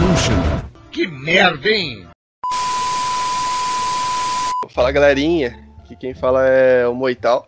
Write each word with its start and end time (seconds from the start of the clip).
Revolution. 0.00 0.32
Que 0.90 1.06
merda, 1.06 1.68
hein? 1.68 2.06
Fala 4.70 4.90
galerinha, 4.90 5.68
aqui 5.78 5.94
quem 5.94 6.14
fala 6.14 6.46
é 6.46 6.88
o 6.88 6.94
Moital, 6.94 7.46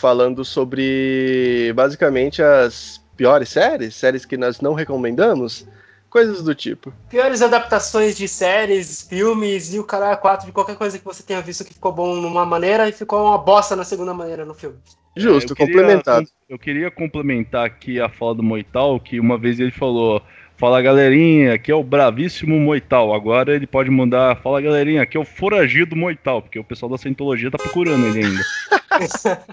falando 0.00 0.46
sobre 0.46 1.70
basicamente 1.76 2.42
as 2.42 3.04
piores 3.18 3.50
séries, 3.50 3.94
séries 3.94 4.24
que 4.24 4.38
nós 4.38 4.62
não 4.62 4.72
recomendamos, 4.72 5.68
coisas 6.08 6.42
do 6.42 6.54
tipo. 6.54 6.90
Piores 7.10 7.42
adaptações 7.42 8.16
de 8.16 8.28
séries, 8.28 9.02
filmes 9.02 9.74
e 9.74 9.78
o 9.78 9.84
cara 9.84 10.16
4 10.16 10.46
de 10.46 10.52
qualquer 10.52 10.76
coisa 10.76 10.98
que 10.98 11.04
você 11.04 11.22
tenha 11.22 11.42
visto 11.42 11.66
que 11.66 11.74
ficou 11.74 11.92
bom 11.92 12.14
numa 12.14 12.46
maneira 12.46 12.88
e 12.88 12.92
ficou 12.92 13.26
uma 13.26 13.36
bosta 13.36 13.76
na 13.76 13.84
segunda 13.84 14.14
maneira 14.14 14.46
no 14.46 14.54
filme. 14.54 14.78
Justo, 15.14 15.52
eu 15.52 15.56
queria- 15.56 15.74
complementado. 15.74 16.26
Eu 16.48 16.58
queria 16.58 16.90
complementar 16.90 17.66
aqui 17.66 18.00
a 18.00 18.08
fala 18.08 18.34
do 18.34 18.42
Moital, 18.42 18.98
que 18.98 19.20
uma 19.20 19.36
vez 19.38 19.60
ele 19.60 19.70
falou: 19.70 20.22
Fala 20.56 20.80
galerinha, 20.80 21.54
aqui 21.54 21.70
é 21.72 21.74
o 21.74 21.82
bravíssimo 21.82 22.58
Moital. 22.58 23.12
Agora 23.12 23.54
ele 23.54 23.66
pode 23.66 23.90
mandar: 23.90 24.36
Fala 24.40 24.60
galerinha, 24.60 25.02
aqui 25.02 25.16
é 25.16 25.20
o 25.20 25.24
foragido 25.24 25.96
Moital, 25.96 26.40
porque 26.40 26.58
o 26.58 26.64
pessoal 26.64 26.90
da 26.90 26.98
Scientologia 26.98 27.50
tá 27.50 27.58
procurando 27.58 28.06
ele 28.06 28.24
ainda. 28.24 28.42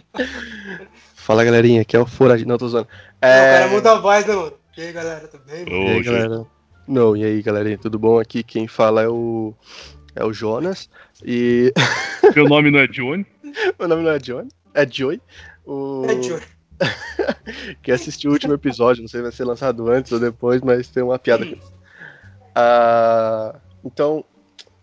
Fala 1.15 1.43
galerinha, 1.43 1.81
aqui 1.81 1.95
é 1.95 1.99
o 1.99 2.05
Foragido. 2.05 2.49
Não, 2.49 2.57
tô 2.57 2.67
zoando. 2.67 2.87
O 2.87 3.25
É... 3.25 3.59
cara 3.59 3.67
muda 3.69 3.91
a 3.91 3.99
voz, 3.99 4.25
né, 4.25 4.35
mano? 4.35 4.53
E 4.77 4.81
aí, 4.81 4.91
galera, 4.91 5.27
tudo 5.27 5.43
bem? 5.45 5.65
E 5.67 5.89
aí, 5.89 6.03
galera? 6.03 6.45
Não, 6.87 7.15
e 7.15 7.23
aí, 7.23 7.41
galerinha, 7.41 7.77
tudo 7.77 7.99
bom? 7.99 8.19
Aqui 8.19 8.43
quem 8.43 8.67
fala 8.67 9.01
é 9.01 9.07
o. 9.07 9.53
É 10.15 10.23
o 10.23 10.33
Jonas. 10.33 10.89
E. 11.23 11.73
Meu 12.35 12.47
nome 12.47 12.71
não 12.71 12.79
é 12.79 12.87
Johnny. 12.87 13.25
Meu 13.79 13.87
nome 13.87 14.03
não 14.03 14.11
é 14.11 14.19
John, 14.19 14.47
é 14.73 14.87
Joey. 14.89 15.21
O... 15.65 16.05
É, 16.07 16.21
Júlio. 16.21 16.41
que 17.81 17.91
assistiu 17.91 18.31
o 18.31 18.33
último 18.33 18.53
episódio, 18.53 19.01
não 19.01 19.07
sei 19.07 19.19
se 19.19 19.23
vai 19.23 19.31
ser 19.31 19.45
lançado 19.45 19.89
antes 19.89 20.11
ou 20.11 20.19
depois, 20.19 20.61
mas 20.61 20.87
tem 20.87 21.03
uma 21.03 21.19
piada 21.19 21.45
isso. 21.45 21.73
Ah, 22.55 23.55
então, 23.83 24.25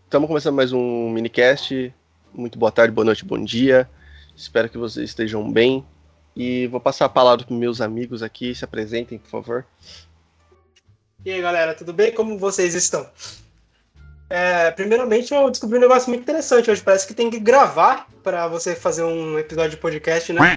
estamos 0.05 0.29
começando 0.29 0.55
mais 0.55 0.73
um 0.73 1.11
minicast. 1.11 1.93
Muito 2.33 2.59
boa 2.59 2.73
tarde, 2.73 2.93
boa 2.93 3.05
noite, 3.05 3.25
bom 3.25 3.43
dia. 3.43 3.89
Espero 4.37 4.69
que 4.69 4.79
vocês 4.79 5.11
estejam 5.11 5.51
bem. 5.51 5.85
E 6.37 6.69
vou 6.69 6.81
passar 6.81 7.07
a 7.07 7.09
palavra 7.09 7.45
para 7.45 7.57
meus 7.57 7.81
amigos 7.81 8.23
aqui. 8.23 8.55
Se 8.55 8.65
apresentem, 8.65 9.19
por 9.19 9.29
favor. 9.29 9.67
E 11.25 11.33
aí, 11.33 11.43
galera, 11.43 11.75
tudo 11.75 11.93
bem? 11.93 12.13
Como 12.13 12.39
vocês 12.39 12.75
estão? 12.75 13.07
É, 14.31 14.71
primeiramente, 14.71 15.35
eu 15.35 15.51
descobri 15.51 15.79
um 15.79 15.81
negócio 15.81 16.09
muito 16.09 16.23
interessante 16.23 16.71
hoje. 16.71 16.83
Parece 16.83 17.07
que 17.07 17.15
tem 17.15 17.29
que 17.29 17.41
gravar 17.41 18.07
para 18.23 18.47
você 18.47 18.77
fazer 18.77 19.03
um 19.03 19.39
episódio 19.39 19.71
de 19.71 19.77
podcast, 19.79 20.33
né? 20.33 20.57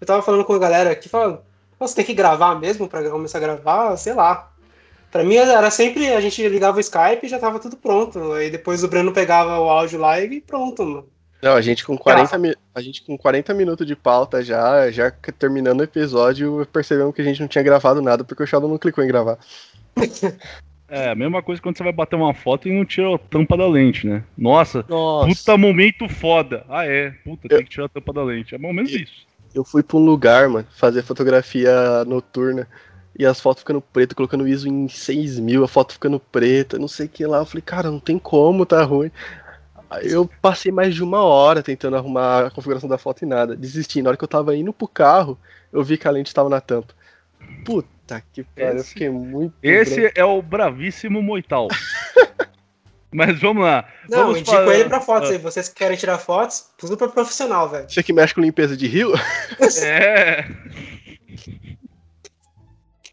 Eu 0.00 0.06
tava 0.06 0.22
falando 0.22 0.44
com 0.44 0.52
a 0.52 0.58
galera 0.58 0.90
aqui, 0.90 1.08
falando, 1.08 1.40
você 1.78 1.94
tem 1.96 2.04
que 2.04 2.14
gravar 2.14 2.54
mesmo 2.56 2.88
para 2.88 3.08
começar 3.10 3.38
a 3.38 3.40
gravar? 3.40 3.96
Sei 3.96 4.14
lá. 4.14 4.50
Pra 5.10 5.24
mim 5.24 5.36
era 5.36 5.70
sempre, 5.70 6.12
a 6.12 6.20
gente 6.20 6.46
ligava 6.48 6.76
o 6.76 6.80
Skype 6.80 7.24
e 7.24 7.28
já 7.28 7.38
tava 7.38 7.58
tudo 7.58 7.76
pronto. 7.76 8.32
Aí 8.32 8.50
depois 8.50 8.84
o 8.84 8.88
Breno 8.88 9.12
pegava 9.12 9.58
o 9.58 9.68
áudio 9.68 9.98
live 9.98 10.36
e 10.36 10.40
pronto, 10.40 10.84
mano. 10.84 11.06
Não, 11.40 11.52
a 11.54 11.60
gente 11.60 11.84
com 11.86 11.96
40, 11.96 12.36
mi- 12.36 12.56
a 12.74 12.80
gente 12.80 13.02
com 13.04 13.16
40 13.16 13.54
minutos 13.54 13.86
de 13.86 13.94
pauta 13.94 14.42
já, 14.42 14.90
já 14.90 15.10
terminando 15.38 15.80
o 15.80 15.84
episódio, 15.84 16.66
percebemos 16.72 17.14
que 17.14 17.20
a 17.22 17.24
gente 17.24 17.40
não 17.40 17.46
tinha 17.46 17.62
gravado 17.62 18.02
nada 18.02 18.24
porque 18.24 18.42
o 18.42 18.46
Sheldon 18.46 18.68
não 18.68 18.78
clicou 18.78 19.02
em 19.04 19.08
gravar. 19.08 19.38
É, 20.90 21.10
a 21.10 21.14
mesma 21.14 21.42
coisa 21.42 21.60
quando 21.60 21.76
você 21.76 21.84
vai 21.84 21.92
bater 21.92 22.16
uma 22.16 22.32
foto 22.32 22.66
e 22.66 22.72
não 22.72 22.82
tira 22.82 23.14
a 23.14 23.18
tampa 23.18 23.58
da 23.58 23.66
lente, 23.68 24.06
né? 24.06 24.24
Nossa, 24.38 24.82
Nossa. 24.88 25.28
puta 25.28 25.58
momento 25.58 26.08
foda. 26.08 26.64
Ah, 26.66 26.86
é, 26.86 27.10
puta, 27.22 27.46
tem 27.46 27.58
que 27.62 27.68
tirar 27.68 27.84
a 27.84 27.88
tampa 27.90 28.10
da 28.10 28.22
lente. 28.22 28.54
É 28.54 28.58
mais 28.58 28.70
ou 28.70 28.74
menos 28.74 28.90
isso. 28.90 29.26
Eu 29.54 29.64
fui 29.64 29.82
pra 29.82 29.96
um 29.96 30.04
lugar, 30.04 30.48
mano, 30.48 30.66
fazer 30.70 31.02
fotografia 31.02 32.04
noturna. 32.04 32.68
E 33.18 33.26
as 33.26 33.40
fotos 33.40 33.62
ficando 33.62 33.80
preto, 33.80 34.14
colocando 34.14 34.46
ISO 34.46 34.68
em 34.68 34.88
6 34.88 35.40
mil, 35.40 35.64
a 35.64 35.68
foto 35.68 35.94
ficando 35.94 36.20
preta, 36.20 36.78
não 36.78 36.86
sei 36.86 37.06
o 37.06 37.08
que 37.08 37.26
lá. 37.26 37.38
Eu 37.38 37.46
falei, 37.46 37.62
cara, 37.62 37.90
não 37.90 37.98
tem 37.98 38.16
como, 38.16 38.64
tá 38.64 38.82
ruim. 38.84 39.10
Aí 39.90 40.12
eu 40.12 40.30
passei 40.40 40.70
mais 40.70 40.94
de 40.94 41.02
uma 41.02 41.22
hora 41.22 41.62
tentando 41.62 41.96
arrumar 41.96 42.46
a 42.46 42.50
configuração 42.50 42.88
da 42.88 42.98
foto 42.98 43.24
e 43.24 43.26
nada. 43.26 43.56
Desisti. 43.56 44.02
Na 44.02 44.10
hora 44.10 44.16
que 44.16 44.22
eu 44.22 44.28
tava 44.28 44.54
indo 44.54 44.72
pro 44.72 44.86
carro, 44.86 45.38
eu 45.72 45.82
vi 45.82 45.96
que 45.96 46.06
a 46.06 46.10
lente 46.10 46.32
tava 46.32 46.48
na 46.48 46.60
tampa. 46.60 46.94
Puta 47.64 48.22
que 48.32 48.44
pariu, 48.44 48.78
eu 48.78 48.84
fiquei 48.84 49.10
muito. 49.10 49.54
Esse 49.62 50.12
é 50.14 50.24
o 50.24 50.40
bravíssimo 50.42 51.22
Moital. 51.22 51.68
Mas 53.12 53.40
vamos 53.40 53.62
lá. 53.64 53.88
Não, 54.08 54.18
vamos 54.18 54.38
indico 54.40 54.54
falar- 54.56 54.74
ele 54.74 54.88
pra 54.88 55.00
fotos 55.00 55.30
aí. 55.30 55.38
Vocês 55.38 55.68
que 55.68 55.74
querem 55.76 55.96
tirar 55.96 56.18
fotos, 56.18 56.68
tudo 56.76 56.96
pra 56.96 57.08
profissional, 57.08 57.68
velho. 57.68 57.88
Você 57.88 58.02
que 58.02 58.12
mexe 58.12 58.34
com 58.34 58.40
limpeza 58.40 58.76
de 58.76 58.86
rio? 58.86 59.12
É. 59.82 60.44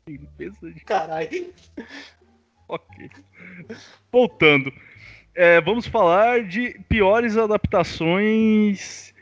Limpeza 0.07 0.71
de 0.71 0.79
Caralho. 0.81 1.53
Ok. 2.67 3.09
Voltando. 4.11 4.71
É, 5.33 5.59
vamos 5.61 5.87
falar 5.87 6.43
de 6.43 6.79
piores 6.87 7.35
adaptações 7.37 9.13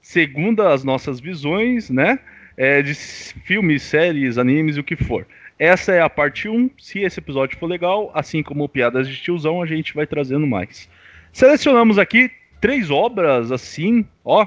segundo 0.00 0.62
as 0.62 0.84
nossas 0.84 1.18
visões, 1.18 1.90
né? 1.90 2.18
É, 2.56 2.80
de 2.82 2.94
filmes, 2.94 3.82
séries, 3.82 4.38
animes, 4.38 4.76
o 4.76 4.84
que 4.84 4.96
for. 4.96 5.26
Essa 5.58 5.92
é 5.92 6.00
a 6.00 6.10
parte 6.10 6.48
1. 6.48 6.70
Se 6.78 7.00
esse 7.00 7.18
episódio 7.18 7.58
for 7.58 7.66
legal, 7.66 8.10
assim 8.14 8.42
como 8.42 8.68
piadas 8.68 9.08
de 9.08 9.16
tiozão, 9.16 9.62
a 9.62 9.66
gente 9.66 9.94
vai 9.94 10.06
trazendo 10.06 10.46
mais. 10.46 10.88
Selecionamos 11.32 11.98
aqui 11.98 12.30
três 12.60 12.90
obras 12.90 13.50
assim, 13.50 14.04
ó, 14.24 14.46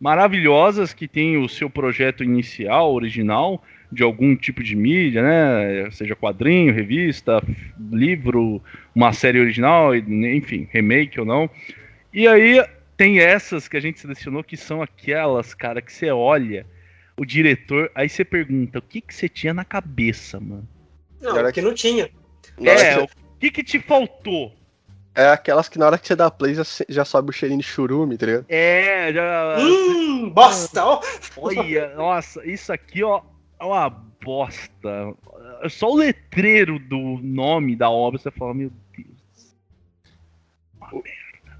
maravilhosas 0.00 0.92
que 0.92 1.06
tem 1.06 1.36
o 1.36 1.48
seu 1.48 1.70
projeto 1.70 2.24
inicial, 2.24 2.92
original, 2.92 3.62
de 3.92 4.02
algum 4.02 4.34
tipo 4.34 4.62
de 4.62 4.74
mídia, 4.74 5.22
né? 5.22 5.88
Seja 5.92 6.16
quadrinho, 6.16 6.74
revista, 6.74 7.40
livro, 7.92 8.60
uma 8.94 9.12
série 9.12 9.38
original, 9.40 9.94
enfim, 9.94 10.68
remake 10.72 11.20
ou 11.20 11.26
não. 11.26 11.48
E 12.12 12.26
aí 12.26 12.64
tem 12.96 13.20
essas 13.20 13.68
que 13.68 13.76
a 13.76 13.80
gente 13.80 14.00
selecionou 14.00 14.42
que 14.42 14.56
são 14.56 14.82
aquelas, 14.82 15.54
cara, 15.54 15.80
que 15.80 15.92
você 15.92 16.10
olha 16.10 16.66
o 17.16 17.24
diretor, 17.24 17.90
aí 17.94 18.08
você 18.08 18.24
pergunta, 18.24 18.78
o 18.78 18.82
que 18.82 19.00
que 19.00 19.14
você 19.14 19.28
tinha 19.28 19.54
na 19.54 19.64
cabeça, 19.64 20.40
mano? 20.40 20.68
Não, 21.20 21.34
Cara, 21.34 21.44
porque 21.44 21.62
não 21.62 21.74
tinha. 21.74 22.10
Na 22.58 22.72
É, 22.72 22.94
que 22.96 23.02
o 23.02 23.08
que 23.38 23.50
que 23.50 23.64
te 23.64 23.80
faltou? 23.80 24.52
É 25.14 25.28
aquelas 25.28 25.68
que 25.68 25.78
na 25.78 25.86
hora 25.86 25.98
que 25.98 26.06
você 26.06 26.16
dá 26.16 26.28
play 26.28 26.54
já, 26.54 26.64
já 26.88 27.04
sobe 27.04 27.30
o 27.30 27.32
cheirinho 27.32 27.60
de 27.60 27.66
churume, 27.66 28.18
tá 28.18 28.26
ligado? 28.26 28.46
É, 28.48 29.12
já... 29.12 29.56
Hum, 29.60 30.28
bosta! 30.30 30.84
ó. 30.84 31.00
Olha, 31.36 31.94
nossa, 31.94 32.44
isso 32.44 32.72
aqui, 32.72 33.04
ó, 33.04 33.22
é 33.60 33.64
uma 33.64 33.88
bosta. 33.88 35.14
Só 35.68 35.90
o 35.90 35.96
letreiro 35.96 36.80
do 36.80 36.98
nome 37.22 37.76
da 37.76 37.88
obra, 37.88 38.18
você 38.18 38.30
fala, 38.30 38.54
meu 38.54 38.72
Deus. 38.96 39.54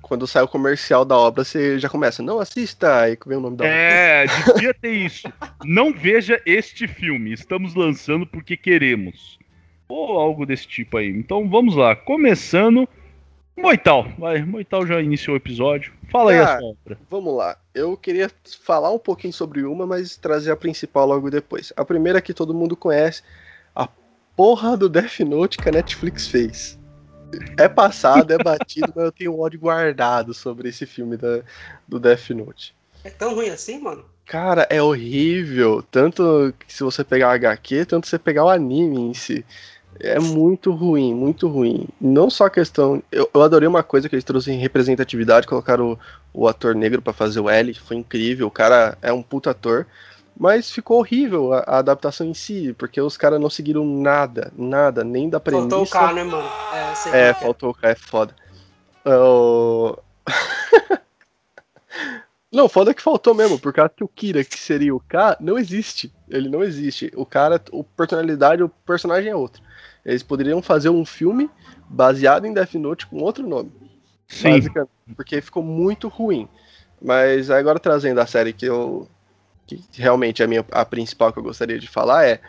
Quando 0.05 0.27
sai 0.27 0.43
o 0.43 0.49
comercial 0.49 1.03
da 1.03 1.17
obra, 1.17 1.45
você 1.45 1.79
já 1.79 1.89
começa, 1.89 2.23
não 2.23 2.39
assista, 2.39 3.01
aí 3.01 3.17
que 3.17 3.27
vem 3.27 3.39
o 3.39 3.41
nome 3.41 3.57
da 3.57 3.65
obra. 3.65 3.75
É, 3.75 4.27
devia 4.53 4.75
ter 4.75 4.93
isso. 4.93 5.27
Não 5.65 5.95
veja 5.95 6.41
este 6.45 6.87
filme, 6.87 7.33
estamos 7.33 7.75
lançando 7.75 8.27
porque 8.27 8.55
queremos. 8.55 9.39
Ou 9.89 10.19
algo 10.19 10.45
desse 10.45 10.69
tipo 10.69 10.99
aí. 10.99 11.09
Então 11.09 11.49
vamos 11.49 11.75
lá, 11.75 11.97
começando. 11.97 12.87
Moital, 13.57 14.07
vai, 14.19 14.43
Moital 14.45 14.87
já 14.87 15.01
iniciou 15.01 15.35
o 15.35 15.39
episódio. 15.39 15.95
Fala 16.13 16.33
aí 16.33 16.39
a 16.39 16.45
Cara, 16.45 16.59
sua 16.59 16.69
obra. 16.69 16.99
Vamos 17.09 17.35
lá, 17.35 17.57
eu 17.75 17.97
queria 17.97 18.31
falar 18.63 18.91
um 18.91 18.99
pouquinho 18.99 19.33
sobre 19.33 19.65
uma, 19.65 19.87
mas 19.87 20.19
trazer 20.19 20.53
a 20.53 20.57
principal 20.57 21.07
logo 21.07 21.31
depois. 21.31 21.73
A 21.79 21.85
primeira 21.85 22.21
que 22.21 22.35
todo 22.35 22.53
mundo 22.53 22.77
conhece, 22.77 23.23
a 23.75 23.89
porra 24.37 24.77
do 24.77 24.87
Death 24.87 25.21
Note 25.21 25.57
que 25.57 25.69
a 25.69 25.73
Netflix 25.73 26.29
fez. 26.29 26.79
É 27.57 27.69
passado, 27.69 28.33
é 28.33 28.39
batido, 28.39 28.93
mas 28.95 29.05
eu 29.05 29.13
tenho 29.13 29.35
um 29.35 29.41
ódio 29.41 29.61
guardado 29.61 30.35
sobre 30.35 30.69
esse 30.69 30.87
filme 30.87 31.17
da, 31.17 31.41
do 31.87 31.99
Death 31.99 32.31
Note. 32.31 32.75
É 33.03 33.11
tão 33.11 33.35
ruim 33.35 33.51
assim, 33.51 33.79
mano? 33.81 34.05
Cara, 34.25 34.67
é 34.71 34.83
horrível. 34.83 35.83
Tanto 35.91 36.55
se 36.67 36.83
você 36.83 37.05
pegar 37.05 37.29
o 37.29 37.33
HQ, 37.33 37.85
tanto 37.85 38.07
você 38.07 38.19
pegar 38.19 38.45
o 38.45 38.49
anime 38.49 38.99
em 38.99 39.15
si. 39.15 39.45
É 40.01 40.19
muito 40.19 40.73
ruim, 40.73 41.15
muito 41.15 41.47
ruim. 41.47 41.87
Não 42.01 42.29
só 42.29 42.47
a 42.47 42.51
questão. 42.51 43.03
Eu, 43.13 43.31
eu 43.33 43.43
adorei 43.43 43.69
uma 43.69 43.83
coisa 43.83 44.09
que 44.09 44.15
eles 44.15 44.25
trouxeram 44.25 44.59
em 44.59 44.61
representatividade, 44.61 45.47
colocaram 45.47 45.93
o, 46.33 46.43
o 46.43 46.49
ator 46.49 46.75
negro 46.75 47.01
pra 47.01 47.13
fazer 47.13 47.41
o 47.41 47.49
L. 47.49 47.75
Foi 47.75 47.97
incrível. 47.97 48.47
O 48.47 48.51
cara 48.51 48.99
é 49.03 49.13
um 49.13 49.23
puta 49.23 49.51
ator. 49.51 49.87
Mas 50.37 50.71
ficou 50.71 50.99
horrível 50.99 51.53
a, 51.53 51.59
a 51.61 51.79
adaptação 51.79 52.27
em 52.27 52.35
si, 52.35 52.75
porque 52.79 53.01
os 53.01 53.17
caras 53.17 53.41
não 53.41 53.49
seguiram 53.49 53.87
nada, 53.87 54.53
nada, 54.57 55.05
nem 55.05 55.29
da 55.29 55.41
premissa. 55.41 55.69
Faltou 55.69 55.85
o 55.85 55.89
K, 55.89 56.13
né, 56.13 56.25
mano? 56.25 56.49
É, 57.13 57.31
É, 57.31 57.35
que 57.35 57.41
faltou 57.41 57.71
o 57.71 57.75
K, 57.75 57.91
é 57.91 57.95
foda. 57.95 58.35
É, 59.05 59.17
o- 59.17 59.97
não, 62.53 62.69
foda 62.69 62.95
que 62.95 63.03
faltou 63.03 63.35
mesmo, 63.35 63.59
por 63.59 63.73
causa 63.73 63.91
que 63.91 64.05
o 64.05 64.09
Kira, 64.09 64.45
que 64.45 64.59
seria 64.59 64.95
o 64.95 65.01
K, 65.01 65.37
não 65.41 65.59
existe. 65.59 66.13
Ele 66.29 66.49
não 66.49 66.63
existe. 66.63 67.11
O 67.17 67.27
cara, 67.27 67.61
o 67.73 67.83
personalidade, 67.83 68.63
o 68.63 68.69
personagem 68.69 69.31
é 69.31 69.37
outro. 69.37 69.61
Eles 70.05 70.23
poderiam 70.23 70.63
fazer 70.63 70.89
um 70.89 71.05
filme 71.05 71.51
baseado 71.89 72.47
em 72.47 72.53
Death 72.53 72.75
Note 72.75 73.07
com 73.07 73.23
outro 73.23 73.47
nome. 73.47 73.73
Sim, 74.29 74.51
Basicamente, 74.51 74.91
porque 75.17 75.41
ficou 75.41 75.63
muito 75.63 76.09
ruim. 76.09 76.49
Mas 77.03 77.51
agora 77.51 77.79
trazendo 77.79 78.21
a 78.21 78.27
série 78.27 78.53
que 78.53 78.67
eu. 78.67 79.09
Que 79.67 79.83
realmente 79.95 80.43
é 80.43 80.45
a, 80.45 80.49
minha, 80.49 80.65
a 80.73 80.85
principal 80.85 81.33
que 81.33 81.39
eu 81.39 81.43
gostaria 81.43 81.79
de 81.79 81.89
falar 81.89 82.27
é. 82.27 82.41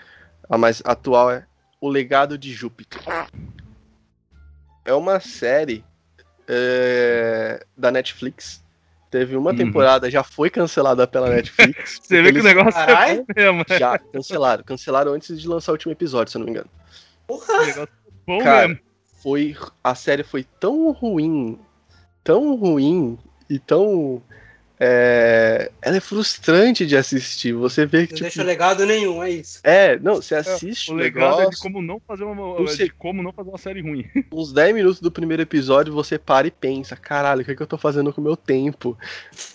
A 0.49 0.57
mais 0.57 0.81
atual 0.85 1.31
é 1.31 1.45
O 1.81 1.89
Legado 1.89 2.37
de 2.37 2.53
Júpiter. 2.53 3.01
é 4.85 4.93
uma 4.93 5.19
série 5.19 5.83
é, 6.47 7.65
da 7.75 7.91
Netflix. 7.91 8.63
Teve 9.09 9.35
uma 9.37 9.51
Uhum. 9.51 9.57
temporada, 9.57 10.09
já 10.11 10.23
foi 10.23 10.49
cancelada 10.49 11.07
pela 11.07 11.29
Netflix. 11.29 11.99
Você 12.03 12.21
vê 12.21 12.33
que 12.33 12.39
o 12.39 12.43
negócio 12.43 12.73
Caralho. 12.73 13.25
é 13.35 13.43
mesmo. 13.43 13.65
né? 13.69 13.79
Já 13.79 13.97
cancelaram. 13.97 14.63
Cancelaram 14.63 15.13
antes 15.13 15.39
de 15.39 15.47
lançar 15.47 15.71
o 15.71 15.75
último 15.75 15.91
episódio, 15.93 16.31
se 16.31 16.37
eu 16.37 16.39
não 16.39 16.45
me 16.45 16.51
engano. 16.51 16.69
Negócio 17.29 17.83
é 17.83 17.87
bom 18.27 18.39
Cara, 18.43 18.67
mesmo. 18.67 18.83
Foi, 19.23 19.55
a 19.83 19.95
série 19.95 20.23
foi 20.23 20.43
tão 20.59 20.91
ruim, 20.91 21.59
tão 22.23 22.55
ruim 22.55 23.17
e 23.49 23.57
tão. 23.57 24.21
É, 24.79 25.71
ela 25.81 25.97
é 25.97 25.99
frustrante 25.99 26.85
de 26.85 26.97
assistir. 26.97 27.53
Você 27.53 27.85
vê 27.85 28.05
que, 28.05 28.13
Não 28.13 28.17
tipo. 28.17 28.23
deixa 28.23 28.43
legado 28.43 28.85
nenhum, 28.85 29.23
é 29.23 29.29
isso. 29.31 29.59
É, 29.63 29.97
não, 29.99 30.15
você 30.15 30.35
assiste 30.35 30.91
O 30.91 30.93
o 30.93 30.97
legado 30.97 31.25
é 31.25 31.31
de 31.31 31.39
negócio, 31.39 31.61
como 31.61 31.81
não 31.81 31.99
fazer 31.99 32.23
uma, 32.25 32.35
Não 32.35 32.63
é 32.65 32.67
sei. 32.67 32.87
de 32.87 32.93
como 32.93 33.23
não 33.23 33.31
fazer 33.31 33.49
uma 33.49 33.57
série 33.57 33.81
ruim. 33.81 34.05
uns 34.31 34.51
10 34.51 34.75
minutos 34.75 34.99
do 34.99 35.11
primeiro 35.11 35.41
episódio, 35.41 35.93
você 35.93 36.17
para 36.17 36.47
e 36.47 36.51
pensa, 36.51 36.95
caralho, 36.95 37.41
o 37.41 37.45
que, 37.45 37.51
é 37.51 37.55
que 37.55 37.61
eu 37.61 37.67
tô 37.67 37.77
fazendo 37.77 38.11
com 38.11 38.19
o 38.19 38.23
meu 38.23 38.35
tempo? 38.35 38.97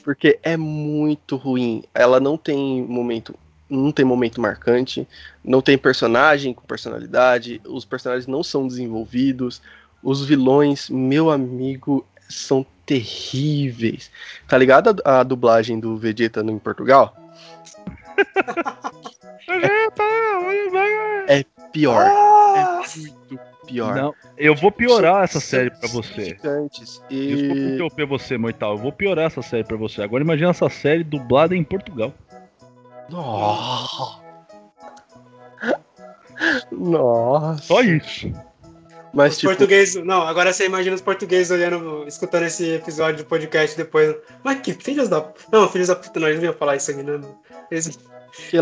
Porque 0.02 0.38
é 0.42 0.56
muito 0.56 1.36
ruim. 1.36 1.84
Ela 1.94 2.18
não 2.18 2.36
tem 2.38 2.82
momento. 2.82 3.34
Não 3.68 3.92
tem 3.92 4.04
momento 4.04 4.40
marcante, 4.40 5.06
não 5.44 5.62
tem 5.62 5.78
personagem 5.78 6.52
com 6.52 6.62
personalidade, 6.66 7.60
os 7.64 7.84
personagens 7.84 8.26
não 8.26 8.42
são 8.42 8.66
desenvolvidos, 8.66 9.62
os 10.02 10.24
vilões, 10.26 10.90
meu 10.90 11.30
amigo, 11.30 12.04
são 12.30 12.64
terríveis. 12.86 14.10
Tá 14.48 14.56
ligado 14.56 14.96
a, 15.04 15.20
a 15.20 15.22
dublagem 15.22 15.78
do 15.78 15.96
Vegeta 15.96 16.42
no, 16.42 16.52
em 16.52 16.58
Portugal? 16.58 17.14
Pior, 21.72 22.04
Ah! 22.04 22.82
é 22.84 22.98
muito 22.98 23.38
pior. 23.66 23.94
Não, 23.94 24.14
eu 24.36 24.54
vou 24.56 24.72
piorar 24.72 25.22
essa 25.24 25.34
São 25.40 25.48
série 25.48 25.70
pra 25.70 25.88
você. 25.88 26.24
gigantes. 26.24 27.00
Desculpa 27.08 27.14
E 27.14 27.74
interromper 27.74 28.06
você, 28.06 28.36
Moital. 28.36 28.72
Eu 28.72 28.78
vou 28.78 28.92
piorar 28.92 29.26
essa 29.26 29.40
série 29.42 29.62
pra 29.64 29.76
você. 29.76 30.02
Agora 30.02 30.24
imagina 30.24 30.50
essa 30.50 30.68
série 30.68 31.04
dublada 31.04 31.54
em 31.54 31.62
Portugal. 31.62 32.12
Nossa. 33.08 34.20
Nossa. 36.72 37.62
Só 37.62 37.80
isso. 37.82 38.32
Mas 39.12 39.32
Os 39.32 39.38
tipo, 39.38 39.50
portugueses. 39.50 40.04
Não, 40.04 40.22
agora 40.22 40.52
você 40.52 40.66
imagina 40.66 40.94
os 40.94 41.02
portugueses 41.02 41.50
olhando, 41.50 42.06
escutando 42.06 42.44
esse 42.44 42.74
episódio 42.74 43.24
do 43.24 43.28
podcast 43.28 43.76
depois. 43.76 44.14
Mas 44.44 44.60
que 44.60 44.72
filhos 44.72 45.08
da. 45.08 45.32
Não, 45.52 45.68
filhos 45.68 45.88
da 45.88 45.96
puta, 45.96 46.20
não, 46.20 46.28
eles 46.28 46.40
não 46.40 46.46
iam 46.46 46.54
falar 46.54 46.76
isso 46.76 46.90
aqui, 46.90 47.02
não. 47.02 47.38
Eles... 47.70 47.98
que 48.32 48.56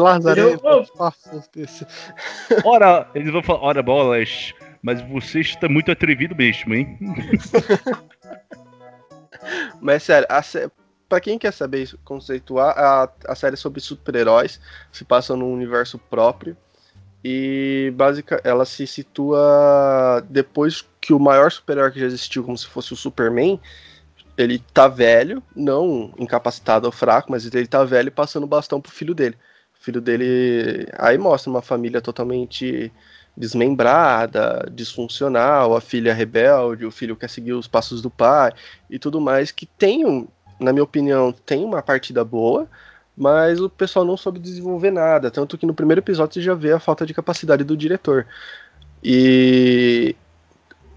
fácil 0.96 1.42
desse. 1.54 1.86
Ora, 2.64 3.10
eles 3.14 3.30
vão 3.30 3.42
falar, 3.42 3.60
ora 3.60 3.82
bolas, 3.82 4.54
mas 4.82 5.02
você 5.10 5.40
está 5.40 5.68
muito 5.68 5.90
atrevido 5.90 6.34
mesmo, 6.34 6.74
hein? 6.74 6.98
Mas 9.80 10.02
sério, 10.02 10.26
a 10.30 10.42
sé... 10.42 10.70
pra 11.08 11.20
quem 11.20 11.38
quer 11.38 11.52
saber 11.52 11.82
isso, 11.82 11.98
conceituar, 12.04 12.76
a, 12.76 13.10
a 13.26 13.34
série 13.34 13.56
sobre 13.56 13.80
super-heróis 13.80 14.60
se 14.92 15.04
passa 15.04 15.36
num 15.36 15.52
universo 15.52 15.98
próprio. 15.98 16.56
E 17.30 17.90
básica, 17.90 18.40
ela 18.42 18.64
se 18.64 18.86
situa 18.86 20.24
depois 20.30 20.82
que 20.98 21.12
o 21.12 21.18
maior 21.18 21.52
super-herói 21.52 21.90
que 21.92 22.00
já 22.00 22.06
existiu, 22.06 22.42
como 22.42 22.56
se 22.56 22.66
fosse 22.66 22.94
o 22.94 22.96
Superman, 22.96 23.60
ele 24.34 24.58
tá 24.72 24.88
velho, 24.88 25.42
não 25.54 26.10
incapacitado 26.18 26.86
ou 26.86 26.92
fraco, 26.92 27.30
mas 27.30 27.44
ele 27.44 27.66
tá 27.66 27.84
velho 27.84 28.10
passando 28.10 28.46
bastão 28.46 28.80
pro 28.80 28.90
filho 28.90 29.14
dele. 29.14 29.36
O 29.78 29.84
filho 29.84 30.00
dele. 30.00 30.88
Aí 30.96 31.18
mostra 31.18 31.50
uma 31.50 31.60
família 31.60 32.00
totalmente 32.00 32.90
desmembrada, 33.36 34.66
disfuncional, 34.72 35.76
a 35.76 35.82
filha 35.82 36.14
rebelde, 36.14 36.86
o 36.86 36.90
filho 36.90 37.14
quer 37.14 37.28
seguir 37.28 37.52
os 37.52 37.68
passos 37.68 38.00
do 38.00 38.08
pai 38.08 38.54
e 38.88 38.98
tudo 38.98 39.20
mais, 39.20 39.50
que 39.50 39.66
tem, 39.66 40.06
um, 40.06 40.26
na 40.58 40.72
minha 40.72 40.82
opinião, 40.82 41.30
tem 41.30 41.62
uma 41.62 41.82
partida 41.82 42.24
boa, 42.24 42.66
mas 43.18 43.60
o 43.60 43.68
pessoal 43.68 44.04
não 44.04 44.16
soube 44.16 44.38
desenvolver 44.38 44.92
nada, 44.92 45.30
tanto 45.30 45.58
que 45.58 45.66
no 45.66 45.74
primeiro 45.74 46.00
episódio 46.00 46.34
você 46.34 46.40
já 46.40 46.54
vê 46.54 46.72
a 46.72 46.78
falta 46.78 47.04
de 47.04 47.12
capacidade 47.12 47.64
do 47.64 47.76
diretor. 47.76 48.24
E 49.02 50.14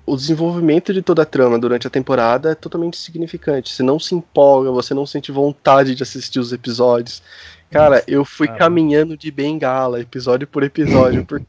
o 0.06 0.16
desenvolvimento 0.16 0.94
de 0.94 1.02
toda 1.02 1.22
a 1.22 1.26
trama 1.26 1.58
durante 1.58 1.88
a 1.88 1.90
temporada 1.90 2.52
é 2.52 2.56
totalmente 2.56 2.96
insignificante. 2.98 3.74
Você 3.74 3.84
não 3.84 4.00
se 4.00 4.14
empolga, 4.16 4.72
você 4.72 4.94
não 4.94 5.06
sente 5.06 5.32
vontade 5.32 5.96
de 5.96 6.04
assistir 6.04 6.40
os 6.40 6.52
episódios. 6.54 7.22
Cara, 7.70 8.04
eu 8.08 8.26
fui 8.26 8.48
Caramba. 8.48 8.66
caminhando 8.66 9.18
de 9.18 9.32
bengala, 9.32 10.00
episódio 10.02 10.46
por 10.48 10.62
episódio, 10.64 11.26
porque 11.26 11.46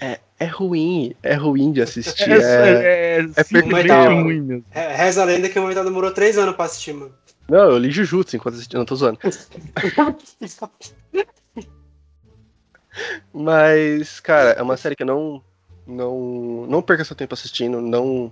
é, 0.00 0.18
é 0.40 0.46
ruim, 0.46 1.14
é 1.22 1.34
ruim 1.34 1.70
de 1.72 1.82
assistir. 1.82 2.30
É, 2.30 2.34
é- 2.34 2.38
é, 2.38 3.18
é, 3.18 3.20
é 3.36 3.44
perfeito. 3.44 3.92
ruim 4.22 4.40
mesmo. 4.40 4.64
Re- 4.70 4.94
Reza 4.94 5.22
a 5.22 5.24
lenda 5.24 5.48
que 5.48 5.58
o 5.58 5.62
Moitá 5.62 5.82
demorou 5.82 6.12
três 6.12 6.38
anos 6.38 6.54
pra 6.56 6.64
assistir, 6.64 6.94
mano. 6.94 7.12
Não, 7.48 7.70
eu 7.70 7.78
li 7.78 7.90
Jujutsu 7.90 8.36
enquanto 8.36 8.54
assisti, 8.56 8.76
não 8.76 8.84
tô 8.84 8.94
zoando. 8.94 9.18
Mas, 13.32 14.20
cara, 14.20 14.50
é 14.50 14.62
uma 14.62 14.76
série 14.76 14.94
que 14.96 15.02
eu 15.02 15.06
não. 15.06 15.42
Não, 15.86 16.66
não 16.68 16.82
perca 16.82 17.02
seu 17.02 17.16
tempo 17.16 17.32
assistindo, 17.32 17.80
não 17.80 18.30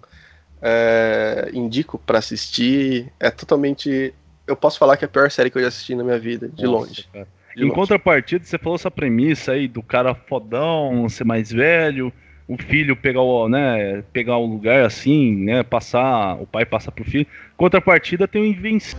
é, 0.60 1.48
indico 1.54 1.98
pra 1.98 2.18
assistir. 2.18 3.10
É 3.18 3.30
totalmente. 3.30 4.12
Eu 4.46 4.54
posso 4.54 4.78
falar 4.78 4.98
que 4.98 5.04
é 5.04 5.06
a 5.06 5.10
pior 5.10 5.30
série 5.30 5.50
que 5.50 5.56
eu 5.56 5.62
já 5.62 5.68
assisti 5.68 5.94
na 5.94 6.04
minha 6.04 6.18
vida, 6.18 6.48
de 6.48 6.64
Nossa, 6.64 6.76
longe. 6.88 7.08
cara. 7.10 7.26
de 7.54 7.62
Em 7.62 7.64
longe. 7.64 7.74
contrapartida, 7.74 8.44
você 8.44 8.58
falou 8.58 8.76
essa 8.76 8.90
premissa 8.90 9.52
aí 9.52 9.66
do 9.66 9.82
cara 9.82 10.14
fodão, 10.14 11.08
ser 11.08 11.24
mais 11.24 11.50
velho, 11.50 12.12
o 12.48 12.56
filho 12.56 12.94
pegar 12.96 13.22
o, 13.22 13.48
né, 13.48 14.02
pegar 14.12 14.36
o 14.36 14.46
lugar 14.46 14.84
assim, 14.84 15.34
né, 15.34 15.62
passar, 15.62 16.34
o 16.40 16.46
pai 16.46 16.64
passar 16.64 16.92
pro 16.92 17.04
filho. 17.04 17.26
Contrapartida 17.56 18.28
tem 18.28 18.42
o 18.42 18.44
Invencível. 18.46 18.98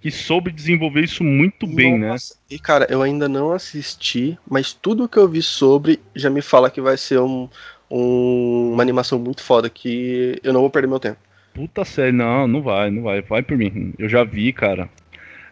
Que 0.00 0.10
soube 0.10 0.52
desenvolver 0.52 1.02
isso 1.02 1.24
muito 1.24 1.66
bem, 1.66 1.98
né? 1.98 2.10
Nossa, 2.10 2.36
E, 2.50 2.58
cara, 2.58 2.86
eu 2.90 3.02
ainda 3.02 3.28
não 3.28 3.50
assisti, 3.52 4.38
mas 4.48 4.72
tudo 4.72 5.08
que 5.08 5.16
eu 5.18 5.26
vi 5.28 5.42
sobre 5.42 5.98
já 6.14 6.30
me 6.30 6.42
fala 6.42 6.70
que 6.70 6.80
vai 6.80 6.96
ser 6.96 7.18
um, 7.18 7.48
um- 7.90 8.72
uma 8.74 8.82
animação 8.82 9.18
muito 9.18 9.42
foda 9.42 9.68
que 9.68 10.38
eu 10.44 10.52
não 10.52 10.60
vou 10.60 10.70
perder 10.70 10.86
meu 10.86 11.00
tempo. 11.00 11.16
Puta 11.54 11.84
série, 11.84 12.12
não, 12.12 12.46
não 12.46 12.62
vai, 12.62 12.90
não 12.90 13.02
vai, 13.02 13.22
vai 13.22 13.42
por 13.42 13.56
mim. 13.56 13.94
Eu 13.98 14.08
já 14.08 14.22
vi, 14.22 14.52
cara. 14.52 14.88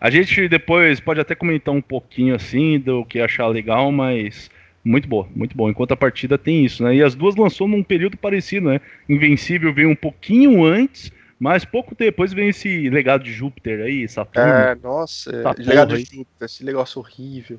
A 0.04 0.10
gente 0.10 0.46
depois 0.50 1.00
pode 1.00 1.18
até 1.18 1.34
comentar 1.34 1.74
um 1.74 1.80
pouquinho 1.80 2.34
assim 2.34 2.78
do 2.78 3.06
que 3.06 3.18
achar 3.18 3.46
legal, 3.46 3.90
mas 3.90 4.50
muito 4.84 5.08
boa, 5.08 5.26
muito 5.34 5.56
bom. 5.56 5.70
Em 5.70 5.72
contrapartida 5.72 6.36
tem 6.36 6.62
isso, 6.62 6.84
né? 6.84 6.96
E 6.96 7.02
as 7.02 7.14
duas 7.14 7.34
lançou 7.36 7.66
num 7.66 7.82
período 7.82 8.14
parecido, 8.18 8.68
né? 8.68 8.82
Invencível 9.08 9.72
veio 9.72 9.88
um 9.88 9.96
pouquinho 9.96 10.62
antes, 10.62 11.10
mas 11.40 11.64
pouco 11.64 11.94
depois 11.94 12.34
vem 12.34 12.50
esse 12.50 12.90
legado 12.90 13.24
de 13.24 13.32
Júpiter 13.32 13.80
aí, 13.80 14.06
Saturno. 14.06 14.46
É, 14.46 14.74
nossa, 14.74 15.30
é, 15.30 15.36
legado 15.62 15.88
porra 15.88 16.02
de 16.02 16.16
Júpiter, 16.16 16.26
esse 16.42 16.62
negócio 16.66 17.00
horrível. 17.00 17.58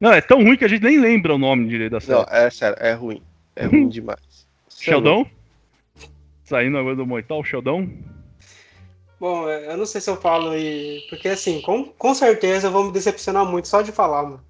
Não, 0.00 0.12
é 0.12 0.20
tão 0.20 0.42
ruim 0.42 0.56
que 0.56 0.64
a 0.64 0.68
gente 0.68 0.82
nem 0.82 0.98
lembra 0.98 1.36
o 1.36 1.38
nome 1.38 1.68
direito 1.68 1.92
da 1.92 2.00
série. 2.00 2.18
Não, 2.18 2.26
é 2.28 2.50
sério, 2.50 2.76
é 2.80 2.92
ruim. 2.92 3.22
É 3.54 3.66
ruim 3.66 3.86
demais. 3.88 4.48
É. 4.80 4.84
Sheldon? 4.84 5.30
Saindo 6.42 6.76
agora 6.76 6.96
do 6.96 7.06
Moital, 7.06 7.44
Sheldon? 7.44 7.88
Bom, 9.20 9.48
é, 9.48 9.72
eu 9.72 9.76
não 9.76 9.86
sei 9.86 10.00
se 10.00 10.08
eu 10.08 10.16
falo 10.16 10.56
e. 10.56 11.04
Porque 11.08 11.28
assim, 11.28 11.60
com, 11.60 11.84
com 11.84 12.14
certeza 12.14 12.68
eu 12.68 12.72
vou 12.72 12.84
me 12.84 12.92
decepcionar 12.92 13.44
muito 13.44 13.68
só 13.68 13.82
de 13.82 13.90
falar, 13.90 14.22
mano. 14.22 14.40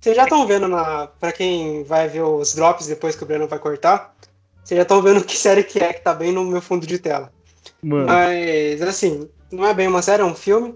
Vocês 0.00 0.14
já 0.14 0.24
estão 0.24 0.46
vendo 0.46 0.68
na. 0.68 1.06
Pra 1.06 1.32
quem 1.32 1.82
vai 1.84 2.08
ver 2.08 2.22
os 2.22 2.54
drops 2.54 2.86
depois 2.86 3.16
que 3.16 3.22
o 3.22 3.26
Breno 3.26 3.48
vai 3.48 3.58
cortar, 3.58 4.14
vocês 4.62 4.76
já 4.76 4.82
estão 4.82 5.00
vendo 5.00 5.24
que 5.24 5.36
série 5.36 5.64
que 5.64 5.78
é 5.78 5.92
que 5.92 6.02
tá 6.02 6.12
bem 6.12 6.32
no 6.32 6.44
meu 6.44 6.60
fundo 6.60 6.86
de 6.86 6.98
tela. 6.98 7.32
Mano, 7.82 8.06
Mas, 8.06 8.82
assim, 8.82 9.28
não 9.50 9.66
é 9.66 9.72
bem 9.72 9.88
uma 9.88 10.02
série, 10.02 10.22
é 10.22 10.24
um 10.24 10.34
filme. 10.34 10.74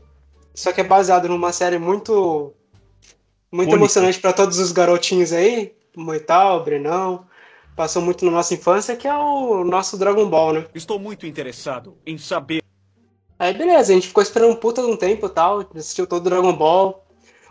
Só 0.55 0.73
que 0.73 0.81
é 0.81 0.85
baseado 0.85 1.29
numa 1.29 1.53
série 1.53 1.79
muito. 1.79 2.55
Muito 3.53 3.69
Única. 3.69 3.77
emocionante 3.77 4.21
pra 4.21 4.33
todos 4.33 4.59
os 4.59 4.73
garotinhos 4.73 5.33
aí. 5.33 5.75
Moital, 5.97 6.62
Brenão. 6.65 7.27
Passou 7.77 8.00
muito 8.03 8.25
na 8.25 8.31
nossa 8.31 8.55
infância, 8.55 8.97
que 8.97 9.09
é 9.09 9.15
o 9.15 9.65
nosso 9.65 9.97
Dragon 9.97 10.29
Ball, 10.29 10.53
né? 10.53 10.67
Estou 10.75 10.99
muito 10.99 11.27
interessado 11.27 11.97
em 12.07 12.17
saber. 12.17 12.62
Aí 13.40 13.54
beleza, 13.54 13.90
a 13.90 13.94
gente 13.94 14.09
ficou 14.09 14.23
esperando 14.23 14.52
um 14.52 14.56
puta 14.56 14.82
de 14.82 14.88
um 14.88 14.97
tempo 14.97 15.25
e 15.25 15.30
tal, 15.30 15.66
assistiu 15.75 16.06
todo 16.06 16.20
o 16.20 16.28
Dragon 16.28 16.52
Ball. 16.52 17.02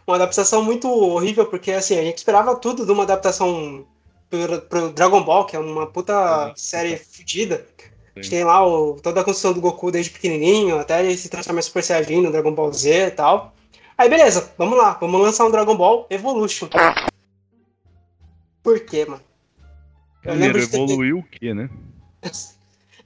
Uma 0.05 0.17
adaptação 0.17 0.61
muito 0.63 0.87
horrível, 0.87 1.47
porque 1.47 1.71
assim, 1.71 1.97
a 1.97 2.03
gente 2.03 2.19
esperava 2.19 2.55
tudo 2.55 2.85
de 2.85 2.91
uma 2.91 3.01
adaptação 3.01 3.87
pro, 4.29 4.61
pro 4.61 4.89
Dragon 4.91 5.23
Ball, 5.23 5.45
que 5.47 5.55
é 5.55 5.59
uma 5.59 5.87
puta 5.87 6.53
série 6.55 6.95
fodida. 6.95 7.65
A 8.15 8.21
gente 8.21 8.29
tem 8.29 8.43
lá 8.43 8.63
o, 8.67 8.99
toda 9.01 9.21
a 9.21 9.23
construção 9.23 9.51
do 9.51 9.61
Goku 9.61 9.89
desde 9.91 10.11
pequenininho, 10.11 10.77
até 10.77 11.03
ele 11.03 11.17
se 11.17 11.27
transformar 11.27 11.59
em 11.59 11.63
Super 11.63 11.83
Saiyajin 11.83 12.21
no 12.21 12.31
Dragon 12.31 12.53
Ball 12.53 12.71
Z 12.71 13.07
e 13.07 13.11
tal. 13.11 13.55
Aí 13.97 14.07
beleza, 14.07 14.53
vamos 14.59 14.77
lá, 14.77 14.93
vamos 15.01 15.19
lançar 15.19 15.45
um 15.45 15.51
Dragon 15.51 15.75
Ball 15.75 16.05
Evolution. 16.09 16.69
Por 18.61 18.79
quê, 18.81 19.05
mano? 19.05 19.23
Eu 20.23 20.31
primeiro 20.31 20.53
lembro 20.53 20.61
de 20.61 20.67
ter- 20.67 20.83
evoluiu 20.83 21.17
o 21.19 21.23
quê, 21.23 21.53
né? 21.53 21.67